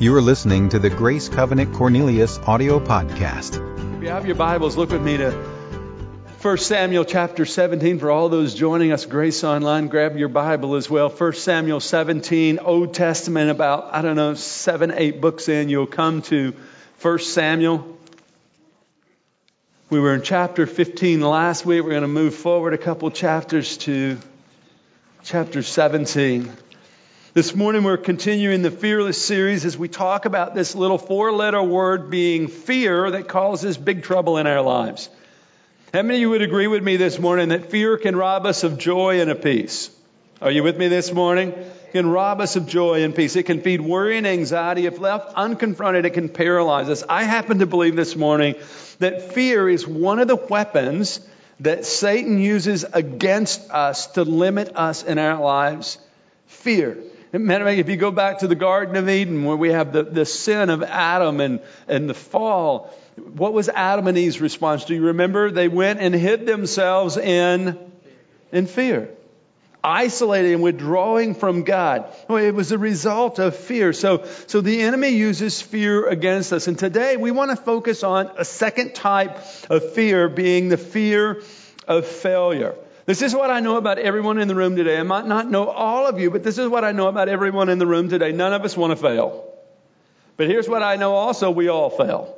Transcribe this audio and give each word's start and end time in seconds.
You 0.00 0.14
are 0.14 0.22
listening 0.22 0.68
to 0.68 0.78
the 0.78 0.90
Grace 0.90 1.28
Covenant 1.28 1.74
Cornelius 1.74 2.38
audio 2.46 2.78
podcast. 2.78 3.56
If 3.96 4.02
you 4.04 4.10
have 4.10 4.26
your 4.26 4.36
Bibles, 4.36 4.76
look 4.76 4.90
with 4.90 5.02
me 5.02 5.16
to 5.16 5.32
1 5.32 6.58
Samuel 6.58 7.04
chapter 7.04 7.44
17. 7.44 7.98
For 7.98 8.08
all 8.08 8.28
those 8.28 8.54
joining 8.54 8.92
us, 8.92 9.06
Grace 9.06 9.42
Online, 9.42 9.88
grab 9.88 10.16
your 10.16 10.28
Bible 10.28 10.76
as 10.76 10.88
well. 10.88 11.08
1 11.08 11.32
Samuel 11.32 11.80
17, 11.80 12.60
Old 12.60 12.94
Testament, 12.94 13.50
about, 13.50 13.92
I 13.92 14.02
don't 14.02 14.14
know, 14.14 14.34
seven, 14.34 14.92
eight 14.94 15.20
books 15.20 15.48
in, 15.48 15.68
you'll 15.68 15.88
come 15.88 16.22
to 16.22 16.54
1 17.02 17.18
Samuel. 17.18 17.98
We 19.90 19.98
were 19.98 20.14
in 20.14 20.22
chapter 20.22 20.68
15 20.68 21.22
last 21.22 21.66
week. 21.66 21.82
We're 21.82 21.90
going 21.90 22.02
to 22.02 22.06
move 22.06 22.36
forward 22.36 22.72
a 22.72 22.78
couple 22.78 23.10
chapters 23.10 23.78
to 23.78 24.16
chapter 25.24 25.64
17. 25.64 26.52
This 27.38 27.54
morning 27.54 27.84
we're 27.84 27.98
continuing 27.98 28.62
the 28.62 28.70
Fearless 28.72 29.24
series 29.24 29.64
as 29.64 29.78
we 29.78 29.86
talk 29.86 30.24
about 30.24 30.56
this 30.56 30.74
little 30.74 30.98
four 30.98 31.30
letter 31.30 31.62
word 31.62 32.10
being 32.10 32.48
fear 32.48 33.12
that 33.12 33.28
causes 33.28 33.78
big 33.78 34.02
trouble 34.02 34.38
in 34.38 34.48
our 34.48 34.60
lives. 34.60 35.08
How 35.94 36.02
many 36.02 36.16
of 36.16 36.20
you 36.20 36.30
would 36.30 36.42
agree 36.42 36.66
with 36.66 36.82
me 36.82 36.96
this 36.96 37.20
morning 37.20 37.50
that 37.50 37.70
fear 37.70 37.96
can 37.96 38.16
rob 38.16 38.44
us 38.44 38.64
of 38.64 38.76
joy 38.76 39.20
and 39.20 39.30
of 39.30 39.40
peace? 39.40 39.88
Are 40.42 40.50
you 40.50 40.64
with 40.64 40.76
me 40.76 40.88
this 40.88 41.12
morning? 41.12 41.50
It 41.50 41.92
can 41.92 42.10
rob 42.10 42.40
us 42.40 42.56
of 42.56 42.66
joy 42.66 43.04
and 43.04 43.14
peace. 43.14 43.36
It 43.36 43.44
can 43.44 43.60
feed 43.60 43.82
worry 43.82 44.18
and 44.18 44.26
anxiety. 44.26 44.86
If 44.86 44.98
left 44.98 45.36
unconfronted, 45.36 46.06
it 46.06 46.14
can 46.14 46.30
paralyze 46.30 46.88
us. 46.88 47.04
I 47.08 47.22
happen 47.22 47.60
to 47.60 47.66
believe 47.66 47.94
this 47.94 48.16
morning 48.16 48.56
that 48.98 49.32
fear 49.32 49.68
is 49.68 49.86
one 49.86 50.18
of 50.18 50.26
the 50.26 50.34
weapons 50.34 51.20
that 51.60 51.84
Satan 51.84 52.40
uses 52.40 52.84
against 52.92 53.70
us 53.70 54.08
to 54.14 54.24
limit 54.24 54.74
us 54.74 55.04
in 55.04 55.20
our 55.20 55.40
lives. 55.40 55.98
Fear. 56.48 56.98
If 57.32 57.88
you 57.88 57.96
go 57.96 58.10
back 58.10 58.38
to 58.38 58.48
the 58.48 58.54
Garden 58.54 58.96
of 58.96 59.08
Eden 59.08 59.44
where 59.44 59.56
we 59.56 59.70
have 59.70 59.92
the, 59.92 60.02
the 60.02 60.24
sin 60.24 60.70
of 60.70 60.82
Adam 60.82 61.40
and, 61.40 61.60
and 61.86 62.08
the 62.08 62.14
fall, 62.14 62.94
what 63.16 63.52
was 63.52 63.68
Adam 63.68 64.06
and 64.06 64.16
Eve's 64.16 64.40
response? 64.40 64.84
Do 64.84 64.94
you 64.94 65.06
remember? 65.06 65.50
They 65.50 65.68
went 65.68 66.00
and 66.00 66.14
hid 66.14 66.46
themselves 66.46 67.16
in, 67.16 67.78
in 68.50 68.66
fear, 68.66 69.10
isolating 69.84 70.54
and 70.54 70.62
withdrawing 70.62 71.34
from 71.34 71.64
God. 71.64 72.10
It 72.30 72.54
was 72.54 72.72
a 72.72 72.78
result 72.78 73.38
of 73.38 73.56
fear. 73.56 73.92
So, 73.92 74.24
so 74.46 74.60
the 74.62 74.80
enemy 74.80 75.10
uses 75.10 75.60
fear 75.60 76.06
against 76.06 76.52
us. 76.52 76.66
And 76.66 76.78
today 76.78 77.16
we 77.18 77.30
want 77.30 77.50
to 77.50 77.56
focus 77.56 78.04
on 78.04 78.30
a 78.38 78.44
second 78.44 78.94
type 78.94 79.38
of 79.68 79.92
fear 79.92 80.28
being 80.28 80.68
the 80.68 80.78
fear 80.78 81.42
of 81.86 82.06
failure. 82.06 82.74
This 83.08 83.22
is 83.22 83.34
what 83.34 83.50
I 83.50 83.60
know 83.60 83.78
about 83.78 83.98
everyone 83.98 84.38
in 84.38 84.48
the 84.48 84.54
room 84.54 84.76
today. 84.76 84.98
I 84.98 85.02
might 85.02 85.24
not 85.24 85.50
know 85.50 85.70
all 85.70 86.06
of 86.06 86.20
you, 86.20 86.30
but 86.30 86.42
this 86.42 86.58
is 86.58 86.68
what 86.68 86.84
I 86.84 86.92
know 86.92 87.08
about 87.08 87.30
everyone 87.30 87.70
in 87.70 87.78
the 87.78 87.86
room 87.86 88.10
today. 88.10 88.32
None 88.32 88.52
of 88.52 88.66
us 88.66 88.76
want 88.76 88.90
to 88.90 88.96
fail. 88.96 89.50
But 90.36 90.48
here's 90.48 90.68
what 90.68 90.82
I 90.82 90.96
know 90.96 91.14
also 91.14 91.50
we 91.50 91.68
all 91.68 91.88
fail, 91.88 92.36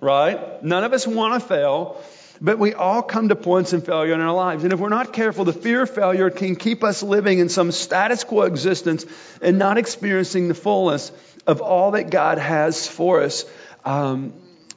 right? 0.00 0.64
None 0.64 0.84
of 0.84 0.94
us 0.94 1.06
want 1.06 1.34
to 1.34 1.46
fail, 1.46 2.02
but 2.40 2.58
we 2.58 2.72
all 2.72 3.02
come 3.02 3.28
to 3.28 3.36
points 3.36 3.74
in 3.74 3.82
failure 3.82 4.14
in 4.14 4.22
our 4.22 4.32
lives. 4.32 4.64
And 4.64 4.72
if 4.72 4.80
we're 4.80 4.88
not 4.88 5.12
careful, 5.12 5.44
the 5.44 5.52
fear 5.52 5.82
of 5.82 5.90
failure 5.90 6.30
can 6.30 6.56
keep 6.56 6.82
us 6.82 7.02
living 7.02 7.38
in 7.38 7.50
some 7.50 7.70
status 7.70 8.24
quo 8.24 8.44
existence 8.44 9.04
and 9.42 9.58
not 9.58 9.76
experiencing 9.76 10.48
the 10.48 10.54
fullness 10.54 11.12
of 11.46 11.60
all 11.60 11.90
that 11.90 12.08
God 12.08 12.38
has 12.38 12.88
for 12.88 13.20
us. 13.20 13.44
Um, 13.84 14.32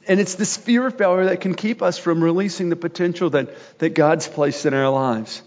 and 0.08 0.20
it's 0.20 0.34
this 0.34 0.56
fear 0.56 0.86
of 0.86 0.96
failure 0.96 1.26
that 1.26 1.40
can 1.40 1.54
keep 1.54 1.82
us 1.82 1.98
from 1.98 2.22
releasing 2.22 2.68
the 2.68 2.76
potential 2.76 3.30
that, 3.30 3.50
that 3.78 3.90
God's 3.90 4.26
placed 4.26 4.66
in 4.66 4.74
our 4.74 4.90
lives. 4.90 5.42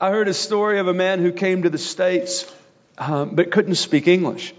I 0.00 0.10
heard 0.10 0.28
a 0.28 0.34
story 0.34 0.78
of 0.80 0.88
a 0.88 0.94
man 0.94 1.20
who 1.20 1.32
came 1.32 1.62
to 1.62 1.70
the 1.70 1.78
States 1.78 2.52
um, 2.98 3.34
but 3.34 3.50
couldn't 3.50 3.76
speak 3.76 4.08
English. 4.08 4.54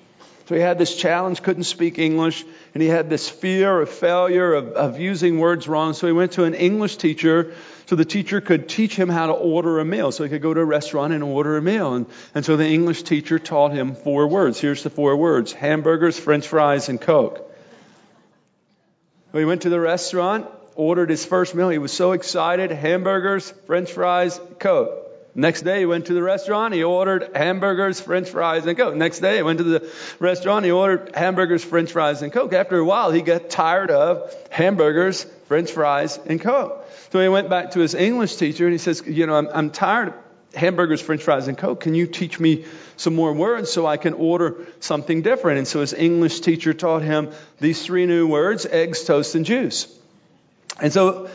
So 0.45 0.55
he 0.55 0.61
had 0.61 0.77
this 0.77 0.95
challenge, 0.95 1.41
couldn't 1.41 1.63
speak 1.63 1.99
English, 1.99 2.43
and 2.73 2.83
he 2.83 2.89
had 2.89 3.09
this 3.09 3.29
fear 3.29 3.79
of 3.79 3.89
failure, 3.89 4.53
of, 4.53 4.69
of 4.69 4.99
using 4.99 5.39
words 5.39 5.69
wrong. 5.69 5.93
So 5.93 6.05
he 6.07 6.13
went 6.13 6.33
to 6.33 6.43
an 6.43 6.53
English 6.53 6.97
teacher 6.97 7.53
so 7.85 7.95
the 7.95 8.03
teacher 8.03 8.41
could 8.41 8.67
teach 8.67 8.95
him 8.95 9.07
how 9.07 9.27
to 9.27 9.33
order 9.33 9.79
a 9.79 9.85
meal. 9.85 10.11
So 10.11 10.23
he 10.23 10.29
could 10.29 10.41
go 10.41 10.53
to 10.53 10.59
a 10.59 10.65
restaurant 10.65 11.13
and 11.13 11.23
order 11.23 11.55
a 11.55 11.61
meal. 11.61 11.93
And, 11.93 12.07
and 12.35 12.43
so 12.43 12.57
the 12.57 12.67
English 12.67 13.03
teacher 13.03 13.39
taught 13.39 13.71
him 13.71 13.95
four 13.95 14.27
words. 14.27 14.59
Here's 14.59 14.83
the 14.83 14.89
four 14.89 15.15
words 15.15 15.53
hamburgers, 15.53 16.19
french 16.19 16.47
fries, 16.47 16.89
and 16.89 16.99
Coke. 16.99 17.52
We 19.33 19.45
went 19.45 19.63
to 19.63 19.69
the 19.69 19.79
restaurant, 19.79 20.47
ordered 20.75 21.09
his 21.09 21.25
first 21.25 21.55
meal. 21.55 21.69
He 21.69 21.79
was 21.79 21.91
so 21.91 22.11
excited 22.11 22.71
hamburgers, 22.71 23.51
french 23.65 23.91
fries, 23.91 24.39
Coke. 24.59 24.99
Next 25.35 25.63
day, 25.63 25.79
he 25.79 25.85
went 25.87 26.05
to 26.05 26.13
the 26.13 26.21
restaurant. 26.21 26.75
He 26.75 26.83
ordered 26.83 27.35
hamburgers, 27.35 27.99
french 27.99 28.29
fries, 28.29 28.67
and 28.67 28.77
Coke. 28.77 28.95
Next 28.95 29.19
day, 29.19 29.37
he 29.37 29.41
went 29.41 29.57
to 29.57 29.63
the 29.63 29.91
restaurant. 30.19 30.63
He 30.63 30.69
ordered 30.69 31.15
hamburgers, 31.15 31.63
french 31.63 31.91
fries, 31.91 32.21
and 32.21 32.31
Coke. 32.31 32.53
After 32.53 32.77
a 32.77 32.85
while, 32.85 33.09
he 33.09 33.23
got 33.23 33.49
tired 33.49 33.89
of 33.89 34.31
hamburgers, 34.51 35.23
french 35.47 35.71
fries, 35.71 36.19
and 36.27 36.39
Coke. 36.39 36.87
So 37.11 37.19
he 37.19 37.27
went 37.27 37.49
back 37.49 37.71
to 37.71 37.79
his 37.79 37.95
English 37.95 38.35
teacher 38.35 38.65
and 38.65 38.73
he 38.73 38.77
says, 38.77 39.01
You 39.07 39.25
know, 39.25 39.35
I'm, 39.35 39.47
I'm 39.51 39.69
tired 39.71 40.09
of 40.09 40.22
hamburgers, 40.55 41.01
french 41.01 41.23
fries, 41.23 41.47
and 41.47 41.57
Coke. 41.57 41.81
Can 41.81 41.95
you 41.95 42.07
teach 42.07 42.39
me 42.39 42.65
some 42.97 43.15
more 43.15 43.33
words 43.33 43.71
so 43.71 43.85
I 43.85 43.97
can 43.97 44.13
order 44.13 44.67
something 44.79 45.21
different? 45.21 45.57
And 45.57 45.67
so 45.67 45.81
his 45.81 45.93
English 45.93 46.41
teacher 46.41 46.73
taught 46.73 47.01
him 47.01 47.31
these 47.59 47.85
three 47.85 48.05
new 48.05 48.27
words 48.27 48.65
eggs, 48.65 49.03
toast, 49.03 49.35
and 49.35 49.45
juice. 49.45 49.87
And 50.79 50.91
so 50.91 51.29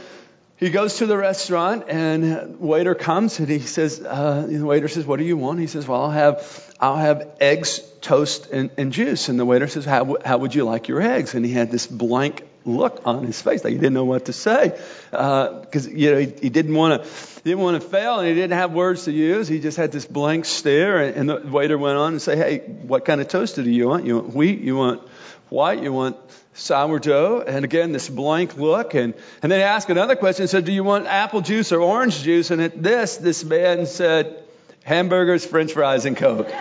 he 0.56 0.70
goes 0.70 0.96
to 0.96 1.06
the 1.06 1.16
restaurant 1.16 1.84
and 1.88 2.58
waiter 2.58 2.94
comes 2.94 3.38
and 3.38 3.48
he 3.48 3.60
says, 3.60 4.00
uh, 4.00 4.44
the 4.48 4.64
waiter 4.64 4.88
says, 4.88 5.06
what 5.06 5.18
do 5.18 5.24
you 5.24 5.36
want? 5.36 5.60
He 5.60 5.68
says, 5.68 5.86
well, 5.86 6.02
I'll 6.02 6.10
have, 6.10 6.74
I'll 6.80 6.96
have 6.96 7.28
eggs, 7.40 7.80
toast, 8.00 8.50
and, 8.50 8.70
and 8.76 8.92
juice. 8.92 9.28
And 9.28 9.38
the 9.38 9.44
waiter 9.44 9.68
says, 9.68 9.84
how, 9.84 10.16
how 10.24 10.38
would 10.38 10.54
you 10.54 10.64
like 10.64 10.88
your 10.88 11.00
eggs? 11.00 11.34
And 11.34 11.44
he 11.44 11.52
had 11.52 11.70
this 11.70 11.86
blank 11.86 12.42
look 12.68 13.02
on 13.04 13.24
his 13.24 13.40
face, 13.40 13.64
like 13.64 13.72
he 13.72 13.78
didn't 13.78 13.94
know 13.94 14.04
what 14.04 14.26
to 14.26 14.32
say, 14.32 14.78
because 15.10 15.86
uh, 15.86 15.90
you 15.90 16.10
know 16.12 16.18
he, 16.18 16.26
he 16.26 16.50
didn't 16.50 16.74
want 16.74 17.02
to 17.02 17.10
didn't 17.42 17.60
want 17.60 17.82
to 17.82 17.88
fail, 17.88 18.18
and 18.18 18.28
he 18.28 18.34
didn't 18.34 18.56
have 18.58 18.72
words 18.72 19.04
to 19.04 19.12
use. 19.12 19.48
He 19.48 19.60
just 19.60 19.76
had 19.76 19.90
this 19.92 20.06
blank 20.06 20.44
stare, 20.44 20.98
and, 20.98 21.16
and 21.16 21.28
the 21.28 21.50
waiter 21.50 21.78
went 21.78 21.98
on 21.98 22.12
and 22.12 22.22
say, 22.22 22.36
"Hey, 22.36 22.58
what 22.58 23.04
kind 23.04 23.20
of 23.20 23.28
toast 23.28 23.56
do 23.56 23.62
you 23.62 23.88
want? 23.88 24.04
You 24.04 24.16
want 24.16 24.34
wheat? 24.34 24.60
You 24.60 24.76
want 24.76 25.02
white? 25.48 25.82
You 25.82 25.92
want 25.92 26.16
sourdough?" 26.54 27.42
And 27.42 27.64
again, 27.64 27.92
this 27.92 28.08
blank 28.08 28.56
look, 28.56 28.94
and 28.94 29.14
and 29.42 29.50
then 29.50 29.60
he 29.60 29.64
asked 29.64 29.90
another 29.90 30.16
question. 30.16 30.46
Said, 30.46 30.64
"Do 30.64 30.72
you 30.72 30.84
want 30.84 31.06
apple 31.06 31.40
juice 31.40 31.72
or 31.72 31.80
orange 31.80 32.22
juice?" 32.22 32.50
And 32.50 32.60
at 32.60 32.82
this, 32.82 33.16
this 33.16 33.44
man 33.44 33.86
said, 33.86 34.44
"Hamburgers, 34.84 35.44
French 35.44 35.72
fries, 35.72 36.04
and 36.04 36.16
Coke." 36.16 36.52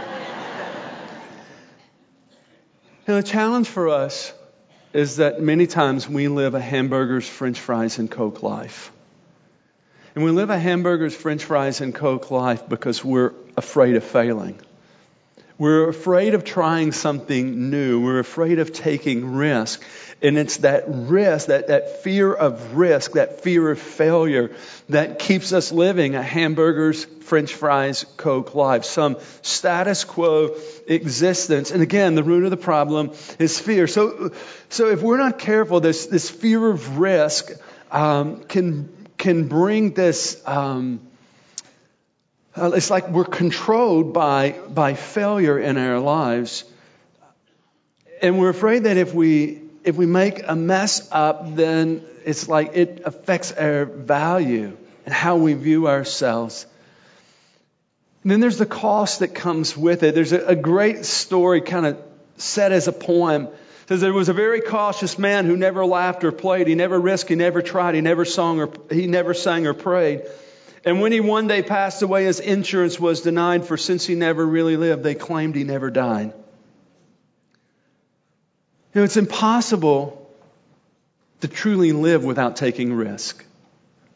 And 3.08 3.16
the 3.16 3.24
challenge 3.24 3.70
for 3.70 3.88
us 3.88 4.34
is 4.98 5.18
that 5.18 5.40
many 5.40 5.68
times 5.68 6.10
we 6.10 6.28
live 6.28 6.56
a 6.56 6.60
hamburgers, 6.60 7.30
french 7.30 7.60
fries, 7.60 8.00
and 8.00 8.10
Coke 8.10 8.42
life. 8.42 8.92
And 10.16 10.24
we 10.24 10.32
live 10.32 10.50
a 10.50 10.58
hamburgers, 10.58 11.16
french 11.16 11.44
fries, 11.44 11.82
and 11.82 11.94
Coke 11.94 12.32
life 12.32 12.68
because 12.68 13.06
we're 13.06 13.34
afraid 13.56 13.96
of 13.96 14.04
failing. 14.04 14.60
We're 15.60 15.90
afraid 15.90 16.36
of 16.36 16.44
trying 16.44 16.92
something 16.92 17.72
new. 17.72 18.00
We're 18.04 18.20
afraid 18.20 18.60
of 18.60 18.74
taking 18.74 19.34
risk. 19.34 19.84
And 20.22 20.38
it's 20.38 20.58
that 20.58 20.84
risk, 20.88 21.48
that, 21.48 21.68
that 21.68 22.04
fear 22.04 22.32
of 22.32 22.76
risk, 22.76 23.14
that 23.14 23.42
fear 23.42 23.72
of 23.72 23.80
failure 23.80 24.56
that 24.90 25.18
keeps 25.18 25.54
us 25.54 25.72
living 25.72 26.14
a 26.14 26.22
hamburgers, 26.22 27.06
french 27.06 27.56
fries, 27.56 28.06
Coke 28.18 28.54
life, 28.54 28.86
some 28.86 29.18
status 29.42 30.04
quo 30.04 30.56
existence. 30.88 31.72
And 31.72 31.82
again, 31.82 32.14
the 32.14 32.24
root 32.24 32.44
of 32.44 32.52
the 32.52 32.58
problem 32.58 33.14
is 33.40 33.60
fear. 33.60 33.88
So, 33.88 34.32
so 34.70 34.90
if 34.90 35.02
we're 35.02 35.18
not 35.18 35.40
careful, 35.40 35.80
this, 35.80 36.06
this 36.06 36.30
fear 36.30 36.70
of 36.70 37.00
risk 37.00 37.52
um, 37.92 38.44
can, 38.44 38.90
can 39.18 39.48
bring 39.48 39.94
this. 39.94 40.40
Um, 40.46 41.07
uh, 42.58 42.72
it's 42.72 42.90
like 42.90 43.10
we're 43.10 43.26
controlled 43.26 44.14
by, 44.14 44.52
by 44.70 44.96
failure 44.96 45.60
in 45.60 45.78
our 45.78 46.00
lives. 46.00 46.64
And 48.22 48.40
we're 48.40 48.50
afraid 48.50 48.86
that 48.86 48.98
if 48.98 49.14
we, 49.14 49.62
if 49.84 49.96
we 49.96 50.06
make 50.06 50.42
a 50.48 50.56
mess 50.56 51.08
up, 51.12 51.56
then 51.56 52.04
it's 52.26 52.48
like 52.48 52.72
it 52.76 53.04
affects 53.06 53.52
our 53.52 53.86
value 53.86 54.76
and 55.06 55.14
how 55.14 55.38
we 55.38 55.54
view 55.54 55.88
ourselves. 55.88 56.66
And 58.24 58.32
then 58.32 58.40
there's 58.40 58.58
the 58.58 58.66
cost 58.66 59.20
that 59.20 59.30
comes 59.30 59.78
with 59.78 60.04
it. 60.04 60.16
There's 60.16 60.34
a, 60.34 60.48
a 60.48 60.56
great 60.56 61.06
story 61.06 61.62
kind 61.62 61.86
of 61.86 61.98
set 62.38 62.72
as 62.72 62.88
a 62.88 62.92
poem. 62.92 63.44
It 63.46 63.88
says 63.88 64.02
there 64.02 64.12
was 64.12 64.30
a 64.30 64.34
very 64.34 64.62
cautious 64.62 65.18
man 65.18 65.46
who 65.46 65.56
never 65.56 65.86
laughed 65.86 66.24
or 66.24 66.32
played. 66.32 66.68
He 66.68 66.76
never 66.76 67.00
risked. 67.00 67.30
He 67.30 67.36
never 67.36 67.62
tried. 67.62 67.96
He 67.96 68.02
never 68.02 68.26
sung 68.26 68.60
or 68.60 68.70
he 68.92 69.08
never 69.08 69.34
sang 69.34 69.68
or 69.68 69.74
prayed. 69.74 70.24
And 70.86 71.02
when 71.02 71.12
he 71.12 71.20
one 71.20 71.48
day 71.48 71.64
passed 71.64 72.02
away, 72.02 72.26
his 72.26 72.40
insurance 72.40 73.00
was 73.00 73.22
denied, 73.22 73.66
for 73.66 73.78
since 73.78 74.06
he 74.06 74.16
never 74.16 74.46
really 74.46 74.78
lived, 74.78 75.04
they 75.04 75.16
claimed 75.16 75.56
he 75.56 75.64
never 75.64 75.90
died. 75.90 76.34
You 78.94 79.02
know, 79.02 79.04
it's 79.04 79.18
impossible 79.18 80.30
to 81.42 81.48
truly 81.48 81.92
live 81.92 82.24
without 82.24 82.56
taking 82.56 82.94
risk. 82.94 83.44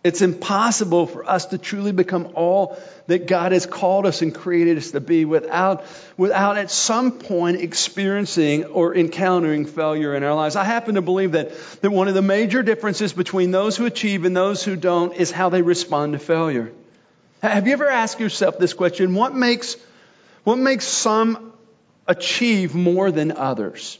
It's 0.03 0.23
impossible 0.23 1.05
for 1.05 1.29
us 1.29 1.47
to 1.47 1.59
truly 1.59 1.91
become 1.91 2.31
all 2.33 2.81
that 3.05 3.27
God 3.27 3.51
has 3.51 3.67
called 3.67 4.07
us 4.07 4.23
and 4.23 4.33
created 4.33 4.79
us 4.79 4.91
to 4.91 4.99
be 4.99 5.25
without, 5.25 5.85
without 6.17 6.57
at 6.57 6.71
some 6.71 7.19
point 7.19 7.61
experiencing 7.61 8.65
or 8.65 8.95
encountering 8.95 9.65
failure 9.65 10.15
in 10.15 10.23
our 10.23 10.33
lives. 10.33 10.55
I 10.55 10.63
happen 10.63 10.95
to 10.95 11.03
believe 11.03 11.33
that, 11.33 11.51
that 11.81 11.91
one 11.91 12.07
of 12.07 12.15
the 12.15 12.23
major 12.23 12.63
differences 12.63 13.13
between 13.13 13.51
those 13.51 13.77
who 13.77 13.85
achieve 13.85 14.25
and 14.25 14.35
those 14.35 14.63
who 14.63 14.75
don't 14.75 15.13
is 15.13 15.29
how 15.29 15.49
they 15.49 15.61
respond 15.61 16.13
to 16.13 16.19
failure. 16.19 16.71
Have 17.43 17.67
you 17.67 17.73
ever 17.73 17.87
asked 17.87 18.19
yourself 18.19 18.57
this 18.57 18.73
question? 18.73 19.13
What 19.13 19.35
makes, 19.35 19.77
what 20.43 20.57
makes 20.57 20.85
some 20.87 21.53
achieve 22.07 22.73
more 22.73 23.11
than 23.11 23.31
others, 23.31 23.99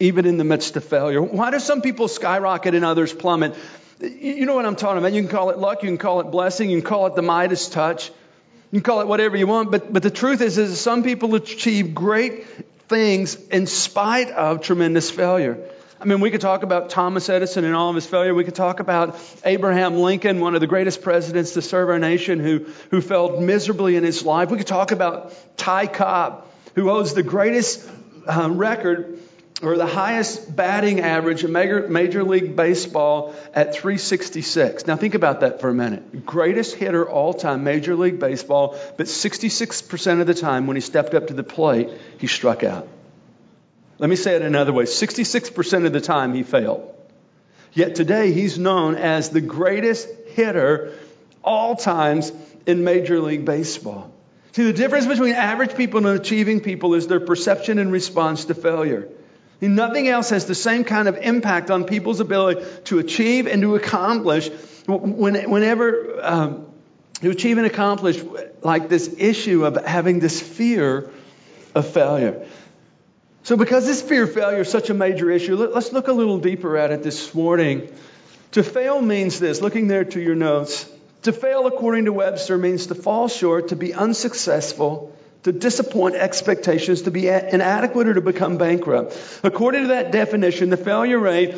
even 0.00 0.24
in 0.24 0.38
the 0.38 0.44
midst 0.44 0.76
of 0.76 0.84
failure? 0.84 1.20
Why 1.20 1.50
do 1.50 1.60
some 1.60 1.82
people 1.82 2.08
skyrocket 2.08 2.74
and 2.74 2.86
others 2.86 3.12
plummet? 3.12 3.54
You 4.02 4.46
know 4.46 4.56
what 4.56 4.66
I'm 4.66 4.74
talking 4.74 4.98
about. 4.98 5.12
You 5.12 5.22
can 5.22 5.30
call 5.30 5.50
it 5.50 5.58
luck, 5.58 5.84
you 5.84 5.88
can 5.88 5.98
call 5.98 6.20
it 6.20 6.24
blessing, 6.24 6.68
you 6.70 6.80
can 6.80 6.88
call 6.88 7.06
it 7.06 7.14
the 7.14 7.22
Midas 7.22 7.68
touch, 7.68 8.10
you 8.72 8.80
can 8.80 8.82
call 8.82 9.00
it 9.00 9.06
whatever 9.06 9.36
you 9.36 9.46
want. 9.46 9.70
But, 9.70 9.92
but 9.92 10.02
the 10.02 10.10
truth 10.10 10.40
is, 10.40 10.58
is 10.58 10.80
some 10.80 11.04
people 11.04 11.36
achieve 11.36 11.94
great 11.94 12.44
things 12.88 13.36
in 13.50 13.66
spite 13.66 14.30
of 14.30 14.60
tremendous 14.60 15.08
failure. 15.08 15.56
I 16.00 16.04
mean, 16.04 16.18
we 16.18 16.32
could 16.32 16.40
talk 16.40 16.64
about 16.64 16.90
Thomas 16.90 17.28
Edison 17.28 17.64
and 17.64 17.76
all 17.76 17.90
of 17.90 17.94
his 17.94 18.04
failure. 18.04 18.34
We 18.34 18.42
could 18.42 18.56
talk 18.56 18.80
about 18.80 19.16
Abraham 19.44 19.94
Lincoln, 19.94 20.40
one 20.40 20.56
of 20.56 20.60
the 20.60 20.66
greatest 20.66 21.00
presidents 21.00 21.52
to 21.52 21.62
serve 21.62 21.88
our 21.88 22.00
nation, 22.00 22.40
who, 22.40 22.66
who 22.90 23.00
failed 23.00 23.40
miserably 23.40 23.94
in 23.94 24.02
his 24.02 24.24
life. 24.24 24.50
We 24.50 24.58
could 24.58 24.66
talk 24.66 24.90
about 24.90 25.32
Ty 25.56 25.86
Cobb, 25.86 26.44
who 26.74 26.88
holds 26.88 27.14
the 27.14 27.22
greatest 27.22 27.88
uh, 28.26 28.50
record 28.50 29.20
or 29.62 29.76
the 29.76 29.86
highest 29.86 30.54
batting 30.54 31.00
average 31.00 31.44
in 31.44 31.52
Major, 31.52 31.86
Major 31.88 32.24
League 32.24 32.56
Baseball 32.56 33.34
at 33.54 33.74
366. 33.74 34.86
Now 34.86 34.96
think 34.96 35.14
about 35.14 35.40
that 35.40 35.60
for 35.60 35.68
a 35.68 35.74
minute. 35.74 36.26
Greatest 36.26 36.74
hitter 36.74 37.08
all 37.08 37.32
time, 37.32 37.62
Major 37.62 37.94
League 37.94 38.18
Baseball, 38.18 38.76
but 38.96 39.06
66% 39.06 40.20
of 40.20 40.26
the 40.26 40.34
time 40.34 40.66
when 40.66 40.76
he 40.76 40.80
stepped 40.80 41.14
up 41.14 41.28
to 41.28 41.34
the 41.34 41.44
plate, 41.44 41.90
he 42.18 42.26
struck 42.26 42.64
out. 42.64 42.88
Let 43.98 44.10
me 44.10 44.16
say 44.16 44.34
it 44.34 44.42
another 44.42 44.72
way 44.72 44.84
66% 44.84 45.86
of 45.86 45.92
the 45.92 46.00
time 46.00 46.34
he 46.34 46.42
failed. 46.42 46.92
Yet 47.72 47.94
today 47.94 48.32
he's 48.32 48.58
known 48.58 48.96
as 48.96 49.30
the 49.30 49.40
greatest 49.40 50.08
hitter 50.34 50.92
all 51.44 51.76
times 51.76 52.32
in 52.66 52.82
Major 52.82 53.20
League 53.20 53.44
Baseball. 53.44 54.12
See, 54.52 54.64
the 54.64 54.72
difference 54.72 55.06
between 55.06 55.34
average 55.34 55.76
people 55.76 56.06
and 56.06 56.20
achieving 56.20 56.60
people 56.60 56.94
is 56.94 57.06
their 57.06 57.20
perception 57.20 57.78
and 57.78 57.92
response 57.92 58.46
to 58.46 58.54
failure. 58.54 59.08
Nothing 59.68 60.08
else 60.08 60.30
has 60.30 60.46
the 60.46 60.56
same 60.56 60.82
kind 60.82 61.06
of 61.06 61.16
impact 61.16 61.70
on 61.70 61.84
people's 61.84 62.18
ability 62.18 62.66
to 62.86 62.98
achieve 62.98 63.46
and 63.46 63.62
to 63.62 63.76
accomplish 63.76 64.50
whenever 64.88 66.18
um, 66.20 66.66
to 67.20 67.30
achieve 67.30 67.58
and 67.58 67.66
accomplish 67.66 68.20
like 68.62 68.88
this 68.88 69.14
issue 69.16 69.64
of 69.64 69.86
having 69.86 70.18
this 70.18 70.40
fear 70.40 71.10
of 71.76 71.86
failure. 71.86 72.44
So, 73.44 73.56
because 73.56 73.86
this 73.86 74.02
fear 74.02 74.24
of 74.24 74.34
failure 74.34 74.62
is 74.62 74.70
such 74.70 74.90
a 74.90 74.94
major 74.94 75.30
issue, 75.30 75.56
let's 75.56 75.92
look 75.92 76.08
a 76.08 76.12
little 76.12 76.38
deeper 76.38 76.76
at 76.76 76.90
it 76.90 77.04
this 77.04 77.32
morning. 77.32 77.88
To 78.52 78.64
fail 78.64 79.00
means 79.00 79.38
this, 79.38 79.60
looking 79.60 79.86
there 79.86 80.04
to 80.04 80.20
your 80.20 80.34
notes. 80.34 80.88
To 81.22 81.32
fail, 81.32 81.66
according 81.66 82.06
to 82.06 82.12
Webster, 82.12 82.58
means 82.58 82.86
to 82.86 82.96
fall 82.96 83.28
short, 83.28 83.68
to 83.68 83.76
be 83.76 83.94
unsuccessful, 83.94 85.16
to 85.42 85.52
disappoint 85.52 86.14
expectations, 86.14 87.02
to 87.02 87.10
be 87.10 87.28
inadequate, 87.28 88.08
or 88.08 88.14
to 88.14 88.20
become 88.20 88.58
bankrupt. 88.58 89.16
According 89.42 89.82
to 89.82 89.88
that 89.88 90.12
definition, 90.12 90.70
the 90.70 90.76
failure 90.76 91.18
rate 91.18 91.54